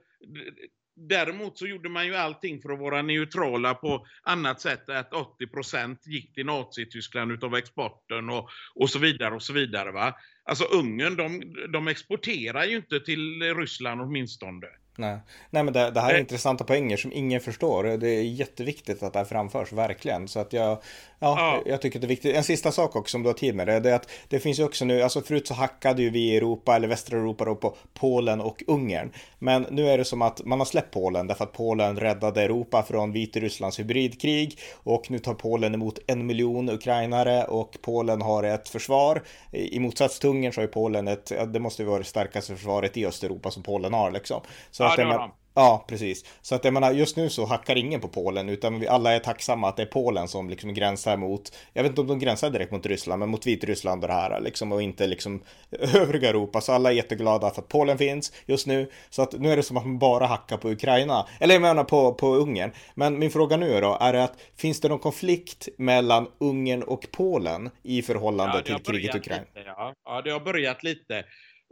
Däremot 0.95 1.57
så 1.57 1.67
gjorde 1.67 1.89
man 1.89 2.05
ju 2.05 2.15
allting 2.15 2.61
för 2.61 2.69
att 2.69 2.79
vara 2.79 3.01
neutrala 3.01 3.73
på 3.73 4.05
annat 4.23 4.61
sätt. 4.61 4.89
Att 4.89 5.11
80% 5.11 5.97
gick 6.05 6.33
till 6.33 6.45
Nazityskland 6.45 7.31
utav 7.31 7.55
exporten 7.55 8.29
och, 8.29 8.49
och 8.75 8.89
så 8.89 8.99
vidare 8.99 9.35
och 9.35 9.43
så 9.43 9.53
vidare. 9.53 9.91
Va? 9.91 10.15
Alltså 10.45 10.63
Ungern, 10.63 11.15
de, 11.15 11.53
de 11.73 11.87
exporterar 11.87 12.63
ju 12.63 12.75
inte 12.75 12.99
till 12.99 13.55
Ryssland 13.55 14.01
åtminstone. 14.01 14.67
Nej, 14.97 15.19
Nej 15.49 15.63
men 15.63 15.73
det, 15.73 15.91
det 15.91 16.01
här 16.01 16.09
är 16.09 16.13
Nej. 16.13 16.21
intressanta 16.21 16.63
poänger 16.63 16.97
som 16.97 17.11
ingen 17.13 17.41
förstår. 17.41 17.83
Det 17.83 18.09
är 18.09 18.23
jätteviktigt 18.23 19.03
att 19.03 19.13
det 19.13 19.19
här 19.19 19.25
framförs, 19.25 19.71
verkligen. 19.71 20.27
Så 20.27 20.39
att 20.39 20.53
jag, 20.53 20.81
ja, 21.23 21.61
ja. 21.65 21.71
jag 21.71 21.81
tycker 21.81 21.99
det 21.99 22.05
är 22.05 22.09
viktigt. 22.09 22.35
En 22.35 22.43
sista 22.43 22.71
sak 22.71 22.95
också 22.95 23.17
om 23.17 23.23
du 23.23 23.29
har 23.29 23.33
tid 23.33 23.55
med 23.55 23.67
det, 23.67 23.79
det 23.79 23.91
är 23.91 23.95
att 23.95 24.09
det 24.27 24.39
finns 24.39 24.59
ju 24.59 24.63
också 24.63 24.85
nu, 24.85 25.01
alltså 25.01 25.21
förut 25.21 25.47
så 25.47 25.53
hackade 25.53 26.01
ju 26.01 26.09
vi 26.09 26.19
i 26.19 26.37
Europa, 26.37 26.75
eller 26.75 26.87
västra 26.87 27.17
Europa 27.17 27.45
då 27.45 27.55
på 27.55 27.75
Polen 27.93 28.41
och 28.41 28.63
Ungern. 28.67 29.11
Men 29.39 29.65
nu 29.69 29.89
är 29.89 29.97
det 29.97 30.05
som 30.05 30.21
att 30.21 30.45
man 30.45 30.59
har 30.59 30.65
släppt 30.65 30.93
Polen 30.93 31.27
därför 31.27 31.43
att 31.43 31.53
Polen 31.53 31.99
räddade 31.99 32.41
Europa 32.41 32.83
från 32.83 33.11
Vitrysslands 33.11 33.79
hybridkrig 33.79 34.59
och 34.83 35.11
nu 35.11 35.19
tar 35.19 35.33
Polen 35.33 35.73
emot 35.73 35.99
en 36.07 36.25
miljon 36.25 36.69
ukrainare 36.69 37.43
och 37.43 37.77
Polen 37.81 38.21
har 38.21 38.43
ett 38.43 38.69
försvar. 38.69 39.23
I 39.51 39.79
motsats 39.79 40.19
till 40.19 40.29
Ungern 40.29 40.53
så 40.53 40.61
har 40.61 40.65
ju 40.65 40.71
Polen 40.71 41.07
ett, 41.07 41.31
det 41.53 41.59
måste 41.59 41.81
ju 41.81 41.87
vara 41.87 41.99
det 41.99 42.03
starkaste 42.03 42.55
försvaret 42.55 42.97
i 42.97 43.05
Östeuropa 43.05 43.51
som 43.51 43.63
Polen 43.63 43.93
har 43.93 44.11
liksom. 44.11 44.41
Så 44.71 44.83
ja, 44.83 44.95
det 44.95 45.03
har 45.03 45.19
de. 45.19 45.31
Ja, 45.55 45.85
precis. 45.87 46.25
Så 46.41 46.55
att 46.55 46.63
jag 46.65 46.73
menar, 46.73 46.91
just 46.91 47.17
nu 47.17 47.29
så 47.29 47.45
hackar 47.45 47.75
ingen 47.75 48.01
på 48.01 48.07
Polen, 48.07 48.49
utan 48.49 48.79
vi 48.79 48.87
alla 48.87 49.11
är 49.13 49.19
tacksamma 49.19 49.69
att 49.69 49.77
det 49.77 49.83
är 49.83 49.87
Polen 49.87 50.27
som 50.27 50.49
liksom 50.49 50.73
gränsar 50.73 51.17
mot, 51.17 51.55
jag 51.73 51.83
vet 51.83 51.89
inte 51.89 52.01
om 52.01 52.07
de 52.07 52.19
gränsar 52.19 52.49
direkt 52.49 52.71
mot 52.71 52.85
Ryssland, 52.85 53.19
men 53.19 53.29
mot 53.29 53.47
Vitryssland 53.47 54.03
och 54.03 54.07
det 54.07 54.13
här 54.13 54.41
liksom, 54.41 54.71
och 54.71 54.81
inte 54.81 55.07
liksom 55.07 55.43
övriga 55.95 56.29
Europa. 56.29 56.61
Så 56.61 56.71
alla 56.71 56.91
är 56.91 56.95
jätteglada 56.95 57.49
för 57.49 57.61
att 57.61 57.67
Polen 57.67 57.97
finns 57.97 58.33
just 58.45 58.67
nu. 58.67 58.91
Så 59.09 59.21
att 59.21 59.33
nu 59.33 59.51
är 59.51 59.57
det 59.57 59.63
som 59.63 59.77
att 59.77 59.85
man 59.85 59.99
bara 59.99 60.25
hackar 60.25 60.57
på 60.57 60.69
Ukraina, 60.69 61.27
eller 61.39 61.55
jag 61.55 61.61
menar 61.61 61.83
på, 61.83 62.13
på 62.13 62.35
Ungern. 62.35 62.71
Men 62.95 63.19
min 63.19 63.31
fråga 63.31 63.57
nu 63.57 63.81
då, 63.81 63.97
är 64.01 64.13
det 64.13 64.23
att 64.23 64.41
finns 64.57 64.81
det 64.81 64.89
någon 64.89 64.99
konflikt 64.99 65.69
mellan 65.77 66.27
Ungern 66.39 66.83
och 66.83 67.07
Polen 67.11 67.69
i 67.83 68.01
förhållande 68.01 68.63
ja, 68.65 68.77
till 68.77 68.85
kriget 68.85 69.15
i 69.15 69.17
Ukraina? 69.17 69.43
Lite, 69.55 69.67
ja. 69.67 69.93
ja, 70.05 70.21
det 70.21 70.31
har 70.31 70.39
börjat 70.39 70.83
lite. 70.83 71.23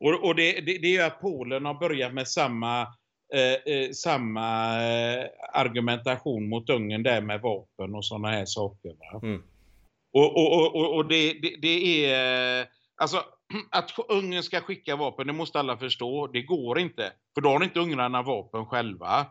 Och, 0.01 0.23
och 0.23 0.35
det, 0.35 0.51
det, 0.51 0.77
det 0.77 0.87
är 0.87 0.91
ju 0.91 1.01
att 1.01 1.21
Polen 1.21 1.65
har 1.65 1.73
börjat 1.73 2.13
med 2.13 2.27
samma 2.27 2.87
eh, 3.33 3.73
eh, 3.73 3.91
samma 3.91 4.77
eh, 4.83 5.27
argumentation 5.53 6.49
mot 6.49 6.69
Ungern 6.69 7.03
där 7.03 7.21
med 7.21 7.41
vapen 7.41 7.95
och 7.95 8.05
sådana 8.05 8.29
här 8.29 8.45
saker. 8.45 8.95
Mm. 9.23 9.43
Och, 10.13 10.37
och, 10.37 10.75
och, 10.75 10.95
och 10.95 11.07
det, 11.07 11.33
det, 11.33 11.55
det, 11.61 12.05
är... 12.05 12.67
Alltså, 12.95 13.25
att 13.71 13.91
Ungern 14.09 14.43
ska 14.43 14.61
skicka 14.61 14.95
vapen, 14.95 15.27
det 15.27 15.33
måste 15.33 15.59
alla 15.59 15.77
förstå. 15.77 16.27
Det 16.27 16.41
går 16.41 16.79
inte. 16.79 17.13
För 17.33 17.41
då 17.41 17.49
har 17.49 17.63
inte 17.63 17.79
ungrarna 17.79 18.21
vapen 18.21 18.65
själva. 18.65 19.27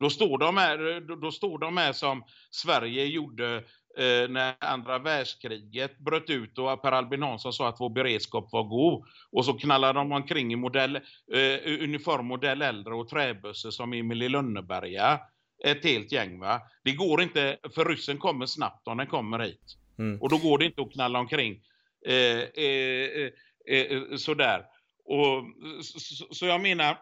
Då 0.00 0.10
står 0.10 0.38
de 0.38 0.56
här, 0.56 1.00
då 1.20 1.30
står 1.30 1.58
de 1.58 1.76
här 1.76 1.92
som 1.92 2.24
Sverige 2.50 3.04
gjorde 3.04 3.64
när 4.28 4.54
andra 4.58 4.98
världskriget 4.98 5.98
bröt 5.98 6.30
ut 6.30 6.58
och 6.58 6.82
Per 6.82 6.92
Albin 6.92 7.22
Hansson 7.22 7.52
sa 7.52 7.68
att 7.68 7.80
vår 7.80 7.90
beredskap 7.90 8.48
var 8.52 8.62
god. 8.62 9.04
Och 9.30 9.44
så 9.44 9.52
knallade 9.52 9.98
de 9.98 10.12
omkring 10.12 10.52
i 10.52 10.56
modell, 10.56 10.96
eh, 10.96 11.82
uniform 11.84 12.26
modell 12.26 12.62
äldre 12.62 12.94
och 12.94 13.08
träbössor 13.08 13.70
som 13.70 13.92
Emil 13.92 14.22
i 14.22 14.28
Lönneberga. 14.28 15.20
Ett 15.64 15.84
helt 15.84 16.12
gäng 16.12 16.38
va. 16.38 16.62
Det 16.84 16.92
går 16.92 17.22
inte, 17.22 17.58
för 17.74 17.84
ryssen 17.84 18.18
kommer 18.18 18.46
snabbt 18.46 18.88
om 18.88 18.96
den 18.96 19.06
kommer 19.06 19.38
hit. 19.38 19.76
Mm. 19.98 20.20
Och 20.20 20.28
då 20.28 20.38
går 20.38 20.58
det 20.58 20.64
inte 20.64 20.82
att 20.82 20.92
knalla 20.92 21.18
omkring 21.18 21.62
eh, 22.06 22.14
eh, 22.14 23.30
eh, 23.66 23.82
eh 23.82 24.16
sådär. 24.16 24.64
Och, 25.04 25.44
så, 25.84 26.34
så 26.34 26.46
jag 26.46 26.60
menar 26.60 26.98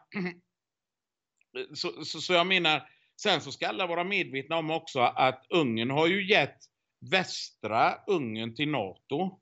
så, 1.74 2.04
så, 2.04 2.20
så, 2.20 2.32
jag 2.32 2.46
menar, 2.46 2.88
sen 3.20 3.40
så 3.40 3.52
ska 3.52 3.68
alla 3.68 3.86
vara 3.86 4.04
medvetna 4.04 4.56
om 4.56 4.70
också 4.70 5.00
att 5.00 5.46
Ungern 5.48 5.90
har 5.90 6.06
ju 6.06 6.28
gett 6.28 6.58
västra 7.00 7.94
Ungern 8.06 8.54
till 8.54 8.68
NATO. 8.68 9.40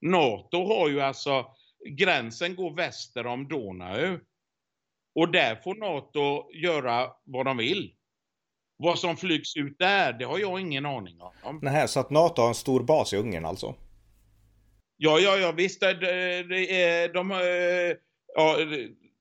NATO 0.00 0.64
har 0.66 0.88
ju 0.88 1.00
alltså, 1.00 1.46
gränsen 1.88 2.56
går 2.56 2.76
väster 2.76 3.26
om 3.26 3.48
Donau. 3.48 4.18
Och 5.14 5.32
där 5.32 5.56
får 5.56 5.74
NATO 5.74 6.52
göra 6.52 7.10
vad 7.24 7.46
de 7.46 7.56
vill. 7.56 7.94
Vad 8.76 8.98
som 8.98 9.16
flygs 9.16 9.56
ut 9.56 9.78
där, 9.78 10.12
det 10.12 10.24
har 10.24 10.38
jag 10.38 10.60
ingen 10.60 10.86
aning 10.86 11.20
om. 11.42 11.58
Nej, 11.62 11.88
så 11.88 12.00
att 12.00 12.10
NATO 12.10 12.42
har 12.42 12.48
en 12.48 12.54
stor 12.54 12.82
bas 12.82 13.12
i 13.12 13.16
Ungern 13.16 13.44
alltså? 13.44 13.74
Ja, 14.96 15.18
ja, 15.18 15.36
ja 15.36 15.52
visst. 15.52 15.80
Det, 15.80 15.92
det 16.42 16.82
är, 16.82 17.12
de, 17.12 17.30
ja, 18.34 18.56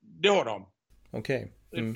det 0.01 0.29
har 0.29 0.45
de. 0.45 0.69
Okej. 1.11 1.53
Okay. 1.71 1.79
Mm. 1.79 1.95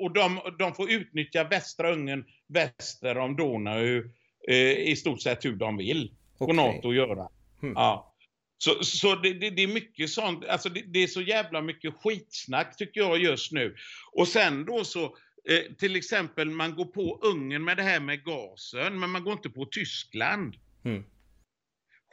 och 0.00 0.12
de, 0.12 0.40
de, 0.58 0.74
får 0.74 0.90
utnyttja 0.90 1.44
västra 1.44 1.92
Ungern 1.92 2.24
väster 2.52 3.18
om 3.18 3.36
Donau 3.36 4.10
eh, 4.48 4.72
i 4.72 4.96
stort 4.96 5.22
sett 5.22 5.44
hur 5.44 5.56
de 5.56 5.76
vill. 5.76 6.14
Okay. 6.38 6.46
På 6.46 6.52
NATO 6.52 6.92
göra. 6.92 7.28
Mm. 7.62 7.74
Ja. 7.74 8.14
Så, 8.58 8.84
så 8.84 9.14
det, 9.14 9.32
det, 9.32 9.50
det, 9.50 9.62
är 9.62 9.74
mycket 9.74 10.10
sånt, 10.10 10.44
alltså 10.44 10.68
det, 10.68 10.82
det, 10.86 10.98
är 10.98 11.06
så 11.06 11.22
jävla 11.22 11.62
mycket 11.62 11.94
skitsnack 11.94 12.76
tycker 12.76 13.00
jag 13.00 13.18
just 13.18 13.52
nu. 13.52 13.76
Och 14.12 14.28
sen 14.28 14.64
då 14.64 14.84
så, 14.84 15.04
eh, 15.48 15.74
till 15.78 15.96
exempel 15.96 16.50
man 16.50 16.74
går 16.74 16.84
på 16.84 17.20
Ungern 17.22 17.64
med 17.64 17.76
det 17.76 17.82
här 17.82 18.00
med 18.00 18.24
gasen, 18.24 19.00
men 19.00 19.10
man 19.10 19.24
går 19.24 19.32
inte 19.32 19.50
på 19.50 19.66
Tyskland. 19.66 20.54
Mm. 20.84 21.04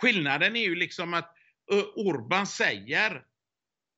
Skillnaden 0.01 0.55
är 0.55 0.63
ju 0.63 0.75
liksom 0.75 1.13
att 1.13 1.33
uh, 1.73 1.83
Orban 1.95 2.47
säger 2.47 3.23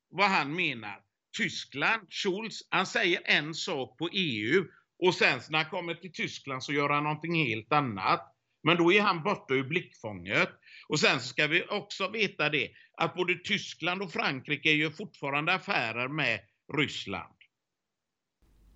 vad 0.10 0.30
han 0.30 0.56
menar. 0.56 1.00
Tyskland, 1.38 2.08
Schulz, 2.10 2.68
han 2.70 2.86
säger 2.86 3.22
en 3.26 3.54
sak 3.54 3.98
på 3.98 4.10
EU 4.14 4.66
och 5.00 5.16
sen 5.16 5.40
när 5.50 5.58
han 5.60 5.70
kommer 5.70 5.94
till 5.94 6.12
Tyskland 6.12 6.64
så 6.64 6.74
gör 6.74 6.90
han 6.90 7.04
någonting 7.04 7.36
helt 7.36 7.74
annat. 7.74 8.36
Men 8.64 8.78
då 8.78 8.94
är 8.94 9.02
han 9.02 9.24
borta 9.24 9.54
ur 9.54 9.64
blickfånget. 9.64 10.50
Och 10.88 11.00
sen 11.00 11.20
ska 11.20 11.48
vi 11.48 11.64
också 11.70 12.10
veta 12.10 12.50
det, 12.50 12.70
att 12.98 13.16
både 13.16 13.36
Tyskland 13.36 14.02
och 14.02 14.12
Frankrike 14.12 14.72
gör 14.72 14.90
fortfarande 14.90 15.54
affärer 15.54 16.08
med 16.08 16.40
Ryssland. 16.74 17.36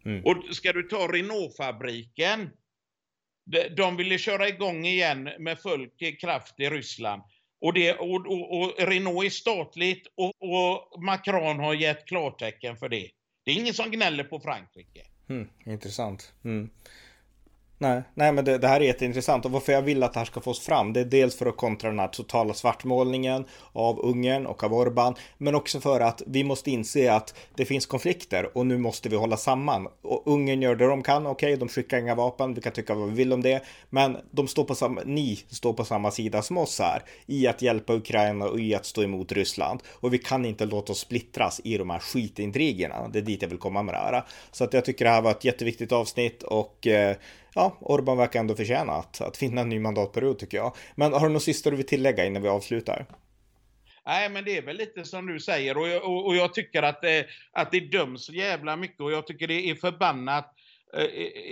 Mm. 0.05 0.23
Och 0.25 0.55
ska 0.55 0.73
du 0.73 0.83
ta 0.83 1.07
Renault-fabriken, 1.07 2.49
de 3.77 3.97
ville 3.97 4.17
köra 4.17 4.47
igång 4.47 4.85
igen 4.85 5.29
med 5.39 5.59
full 5.59 5.89
kraft 6.21 6.59
i 6.59 6.69
Ryssland. 6.69 7.21
Och, 7.61 7.73
det, 7.73 7.93
och, 7.93 8.27
och, 8.27 8.61
och 8.61 8.73
Renault 8.79 9.25
är 9.25 9.29
statligt 9.29 10.07
och, 10.15 10.33
och, 10.39 11.03
Macron 11.03 11.59
har 11.59 11.73
gett 11.73 12.05
klartecken 12.05 12.77
för 12.77 12.89
det. 12.89 13.09
Det 13.43 13.51
är 13.51 13.55
ingen 13.55 13.73
som 13.73 13.91
gnäller 13.91 14.23
på 14.23 14.39
Frankrike. 14.39 15.01
Mm, 15.29 15.47
intressant. 15.65 16.31
Mm. 16.45 16.69
Nej, 17.83 18.01
nej 18.13 18.31
men 18.31 18.45
det, 18.45 18.57
det, 18.57 18.67
här 18.67 18.81
är 18.81 18.85
jätteintressant 18.85 19.45
och 19.45 19.51
varför 19.51 19.73
jag 19.73 19.81
vill 19.81 20.03
att 20.03 20.13
det 20.13 20.19
här 20.19 20.25
ska 20.25 20.41
fås 20.41 20.59
fram 20.59 20.93
det 20.93 20.99
är 20.99 21.05
dels 21.05 21.35
för 21.35 21.45
att 21.45 21.57
kontra 21.57 21.89
den 21.89 21.99
här 21.99 22.07
totala 22.07 22.53
svartmålningen 22.53 23.45
av 23.73 23.99
Ungern 23.99 24.45
och 24.45 24.63
av 24.63 24.73
Orban 24.73 25.15
men 25.37 25.55
också 25.55 25.79
för 25.79 25.99
att 25.99 26.21
vi 26.27 26.43
måste 26.43 26.71
inse 26.71 27.13
att 27.13 27.35
det 27.55 27.65
finns 27.65 27.85
konflikter 27.85 28.57
och 28.57 28.65
nu 28.65 28.77
måste 28.77 29.09
vi 29.09 29.15
hålla 29.15 29.37
samman. 29.37 29.87
Och 30.01 30.23
Ungern 30.25 30.61
gör 30.61 30.75
det 30.75 30.87
de 30.87 31.03
kan, 31.03 31.27
okej, 31.27 31.53
okay, 31.53 31.59
de 31.59 31.69
skickar 31.69 31.97
inga 31.97 32.15
vapen, 32.15 32.53
vi 32.53 32.61
kan 32.61 32.73
tycka 32.73 32.93
vad 32.93 33.09
vi 33.09 33.15
vill 33.15 33.33
om 33.33 33.41
det, 33.41 33.63
men 33.89 34.17
de 34.31 34.47
står 34.47 34.63
på 34.63 34.75
samma, 34.75 35.01
ni 35.05 35.39
står 35.49 35.73
på 35.73 35.85
samma 35.85 36.11
sida 36.11 36.41
som 36.41 36.57
oss 36.57 36.79
här 36.79 37.03
i 37.25 37.47
att 37.47 37.61
hjälpa 37.61 37.93
Ukraina 37.93 38.45
och 38.45 38.59
i 38.59 38.75
att 38.75 38.85
stå 38.85 39.03
emot 39.03 39.31
Ryssland 39.31 39.79
och 39.89 40.13
vi 40.13 40.17
kan 40.17 40.45
inte 40.45 40.65
låta 40.65 40.91
oss 40.91 40.99
splittras 40.99 41.61
i 41.63 41.77
de 41.77 41.89
här 41.89 41.99
skitintrigerna. 41.99 43.07
Det 43.07 43.19
är 43.19 43.23
dit 43.23 43.41
jag 43.41 43.49
vill 43.49 43.57
komma 43.57 43.83
med 43.83 43.95
det 43.95 43.99
här. 43.99 44.23
Så 44.51 44.63
att 44.63 44.73
jag 44.73 44.85
tycker 44.85 45.05
det 45.05 45.11
här 45.11 45.21
var 45.21 45.31
ett 45.31 45.45
jätteviktigt 45.45 45.91
avsnitt 45.91 46.43
och 46.43 46.87
eh, 46.87 47.15
ja, 47.55 47.77
Orban 47.81 48.17
verkar 48.17 48.39
ändå 48.39 48.55
förtjäna 48.55 48.93
att, 48.93 49.21
att 49.21 49.37
finna 49.37 49.61
en 49.61 49.69
ny 49.69 49.79
mandatperiod 49.79 50.39
tycker 50.39 50.57
jag. 50.57 50.75
Men 50.95 51.13
har 51.13 51.27
du 51.27 51.33
något 51.33 51.43
sista 51.43 51.69
du 51.69 51.75
vill 51.75 51.85
tillägga 51.85 52.25
innan 52.25 52.41
vi 52.41 52.49
avslutar? 52.49 53.05
Nej, 54.05 54.29
men 54.29 54.45
det 54.45 54.57
är 54.57 54.61
väl 54.61 54.77
lite 54.77 55.05
som 55.05 55.27
du 55.27 55.39
säger 55.39 55.77
och 55.77 55.87
jag, 55.87 56.03
och, 56.03 56.25
och 56.25 56.35
jag 56.35 56.53
tycker 56.53 56.83
att 56.83 57.01
det, 57.01 57.25
att 57.51 57.71
det 57.71 57.79
döms 57.79 58.29
jävla 58.29 58.75
mycket 58.75 59.01
och 59.01 59.11
jag 59.11 59.27
tycker 59.27 59.47
det 59.47 59.69
är 59.69 59.75
förbannat. 59.75 60.53
Eh, 60.97 61.05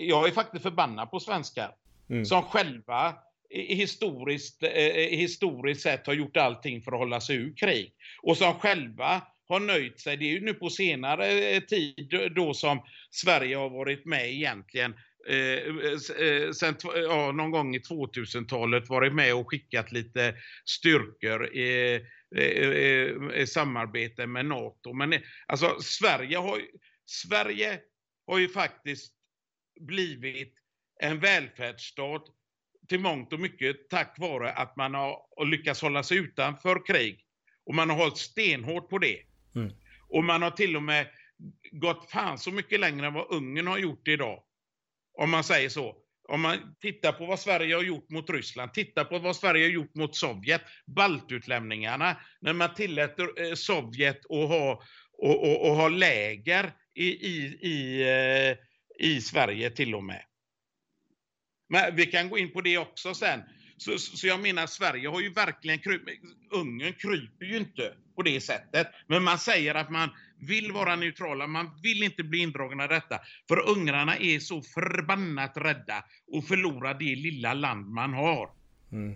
jag 0.07 0.28
är 0.28 0.32
faktiskt 0.32 0.64
förbannad 0.64 1.11
på 1.11 1.19
svenskar 1.19 1.72
mm. 2.10 2.26
som 2.26 2.44
själva 2.44 3.15
historiskt, 3.49 4.64
eh, 4.64 4.69
historiskt 5.10 5.82
sett 5.82 6.07
har 6.07 6.14
gjort 6.14 6.38
allting 6.38 6.82
för 6.82 6.91
att 6.91 6.99
hålla 6.99 7.22
sig 7.22 7.36
ur 7.36 7.56
krig 7.56 7.94
och 8.22 8.38
som 8.38 8.53
själva 8.53 9.22
har 9.48 9.60
nöjt 9.60 9.99
sig. 9.99 10.18
Det 10.18 10.26
är 10.26 10.34
ju 10.34 10.45
nu 10.45 10.53
på 10.53 10.69
senare 10.69 11.61
tid 11.61 12.32
då 12.36 12.53
som 12.53 12.82
Sverige 13.10 13.56
har 13.56 13.69
varit 13.69 14.06
med 14.06 14.32
egentligen 14.32 14.94
eh, 15.27 15.38
eh 15.38 16.52
sen 16.52 16.76
ja, 16.95 17.31
någon 17.31 17.52
gång 17.52 17.76
i 17.76 17.80
2000-talet 17.80 18.89
varit 18.89 19.14
med 19.14 19.35
och 19.35 19.49
skickat 19.49 19.91
lite 19.91 20.35
styrkor 20.65 21.53
i, 21.53 22.02
i, 22.35 22.41
i, 22.41 23.18
i 23.35 23.48
samarbete 23.48 24.27
med 24.27 24.45
NATO. 24.45 24.93
Men 24.93 25.14
alltså 25.48 25.77
Sverige 25.80 26.38
har, 26.38 26.61
Sverige 27.06 27.80
har 28.27 28.38
ju 28.38 28.49
faktiskt 28.49 29.14
blivit 29.80 30.53
en 30.99 31.19
välfärdsstat 31.19 32.23
till 32.89 32.99
mångt 32.99 33.34
och 33.34 33.39
mycket 33.39 33.89
tack 33.89 34.15
vare 34.19 34.52
att 34.52 34.76
man 34.76 34.93
har 34.93 35.45
lyckats 35.45 35.81
hålla 35.81 36.03
sig 36.03 36.18
utanför 36.18 36.85
krig. 36.85 37.26
Och 37.65 37.76
man 37.76 37.89
har 37.89 37.98
hållit 37.98 38.18
stenhårt 38.18 38.89
på 38.89 38.98
det. 38.98 39.19
Mm. 39.56 39.72
Och 40.07 40.23
man 40.23 40.41
har 40.41 40.52
till 40.52 40.76
och 40.76 40.84
med 40.84 41.07
gått 41.72 42.11
fan 42.11 42.38
så 42.38 42.52
mycket 42.52 42.80
längre 42.80 43.07
än 43.07 43.14
vad 43.14 43.31
Ungern 43.31 43.68
har 43.68 43.77
gjort 43.77 44.07
idag. 44.07 44.43
Om 45.13 45.31
man 45.31 45.43
säger 45.43 45.69
så. 45.69 45.97
Om 46.27 46.41
man 46.41 46.75
tittar 46.81 47.11
på 47.11 47.25
vad 47.25 47.39
Sverige 47.39 47.75
har 47.75 47.83
gjort 47.83 48.09
mot 48.09 48.29
Ryssland, 48.29 48.73
tittar 48.73 49.05
på 49.05 49.19
vad 49.19 49.35
Sverige 49.35 49.65
har 49.65 49.71
gjort 49.71 49.95
mot 49.95 50.15
Sovjet, 50.15 50.61
baltutlämningarna, 50.95 52.17
när 52.41 52.53
man 52.53 52.73
tillät 52.73 53.19
eh, 53.19 53.53
Sovjet 53.55 54.25
att 54.25 54.49
ha, 54.49 54.83
och, 55.17 55.43
och, 55.43 55.69
och 55.69 55.75
ha 55.75 55.89
läger 55.89 56.73
i, 56.95 57.07
i, 57.07 57.57
i, 57.61 58.01
eh, 58.01 58.57
i 59.07 59.21
Sverige 59.21 59.69
till 59.69 59.95
och 59.95 60.03
med. 60.03 60.23
Men 61.69 61.95
vi 61.95 62.05
kan 62.05 62.29
gå 62.29 62.38
in 62.38 62.51
på 62.53 62.61
det 62.61 62.77
också 62.77 63.13
sen. 63.13 63.41
Så, 63.77 63.97
så 63.97 64.27
jag 64.27 64.39
menar, 64.39 64.67
Sverige 64.67 65.07
har 65.07 65.21
ju 65.21 65.33
verkligen 65.33 65.79
kryp, 65.79 66.01
Ungern 66.51 66.93
kryper 66.93 67.45
ju 67.45 67.57
inte 67.57 67.93
på 68.22 68.26
det 68.26 68.41
sättet. 68.41 68.88
Men 69.07 69.23
man 69.23 69.38
säger 69.38 69.76
att 69.76 69.89
man 69.89 70.10
vill 70.39 70.72
vara 70.72 70.95
neutrala, 70.95 71.48
man 71.48 71.69
vill 71.84 72.03
inte 72.03 72.23
bli 72.23 72.39
indragna 72.39 72.85
i 72.85 72.88
detta. 72.88 73.19
För 73.48 73.69
ungrarna 73.69 74.18
är 74.18 74.39
så 74.39 74.61
förbannat 74.61 75.52
rädda 75.56 76.03
och 76.31 76.43
förlora 76.45 76.93
det 76.93 77.15
lilla 77.15 77.53
land 77.53 77.88
man 77.88 78.14
har. 78.14 78.49
Mm. 78.91 79.15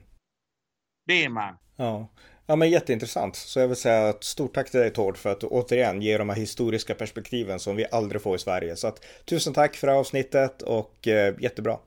Det 1.06 1.26
är 1.26 1.30
man. 1.30 1.58
Ja. 1.76 2.12
Ja 2.48 2.56
men 2.56 2.70
jätteintressant. 2.70 3.36
Så 3.36 3.60
jag 3.60 3.68
vill 3.68 3.78
säga 3.78 4.10
ett 4.10 4.24
stort 4.24 4.54
tack 4.54 4.72
till 4.72 4.80
dig 4.80 4.94
Tord 4.94 5.18
för 5.18 5.32
att 5.32 5.40
du 5.40 5.48
återigen 5.48 6.02
ger 6.02 6.20
de 6.20 6.30
här 6.30 6.36
historiska 6.36 6.96
perspektiven 6.96 7.60
som 7.60 7.76
vi 7.76 7.86
aldrig 7.92 8.22
får 8.22 8.36
i 8.36 8.40
Sverige. 8.40 8.76
Så 8.76 8.88
att 8.88 9.06
tusen 9.26 9.54
tack 9.54 9.76
för 9.76 9.88
det 9.88 9.94
här 9.94 10.00
avsnittet 10.00 10.62
och 10.62 11.08
eh, 11.08 11.36
jättebra. 11.40 11.78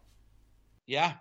Ja, 0.84 1.12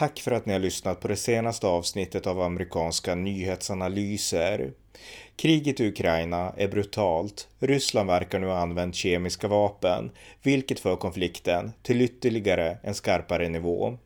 Tack 0.00 0.20
för 0.20 0.30
att 0.30 0.46
ni 0.46 0.52
har 0.52 0.60
lyssnat 0.60 1.00
på 1.00 1.08
det 1.08 1.16
senaste 1.16 1.66
avsnittet 1.66 2.26
av 2.26 2.40
amerikanska 2.40 3.14
nyhetsanalyser. 3.14 4.72
Kriget 5.36 5.80
i 5.80 5.88
Ukraina 5.88 6.52
är 6.56 6.68
brutalt. 6.68 7.48
Ryssland 7.58 8.10
verkar 8.10 8.38
nu 8.38 8.46
ha 8.46 8.56
använt 8.56 8.94
kemiska 8.94 9.48
vapen, 9.48 10.10
vilket 10.42 10.80
för 10.80 10.96
konflikten 10.96 11.72
till 11.82 12.02
ytterligare 12.02 12.78
en 12.82 12.94
skarpare 12.94 13.48
nivå. 13.48 13.98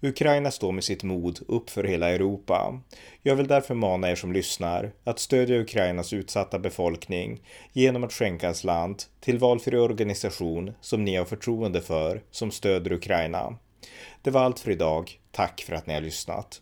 Ukraina 0.00 0.50
står 0.50 0.72
med 0.72 0.84
sitt 0.84 1.02
mod 1.02 1.38
upp 1.48 1.70
för 1.70 1.84
hela 1.84 2.08
Europa. 2.08 2.80
Jag 3.22 3.36
vill 3.36 3.48
därför 3.48 3.74
mana 3.74 4.10
er 4.10 4.16
som 4.16 4.32
lyssnar 4.32 4.92
att 5.04 5.18
stödja 5.18 5.60
Ukrainas 5.60 6.12
utsatta 6.12 6.58
befolkning 6.58 7.40
genom 7.72 8.04
att 8.04 8.12
skänka 8.12 8.48
en 8.48 8.54
slant 8.54 9.08
till 9.20 9.38
valfri 9.38 9.78
organisation 9.78 10.72
som 10.80 11.04
ni 11.04 11.16
har 11.16 11.24
förtroende 11.24 11.80
för 11.80 12.22
som 12.30 12.50
stöder 12.50 12.92
Ukraina. 12.92 13.56
Det 14.22 14.30
var 14.30 14.40
allt 14.40 14.58
för 14.58 14.70
idag. 14.70 15.20
Tack 15.30 15.60
för 15.66 15.72
att 15.74 15.86
ni 15.86 15.94
har 15.94 16.00
lyssnat. 16.00 16.60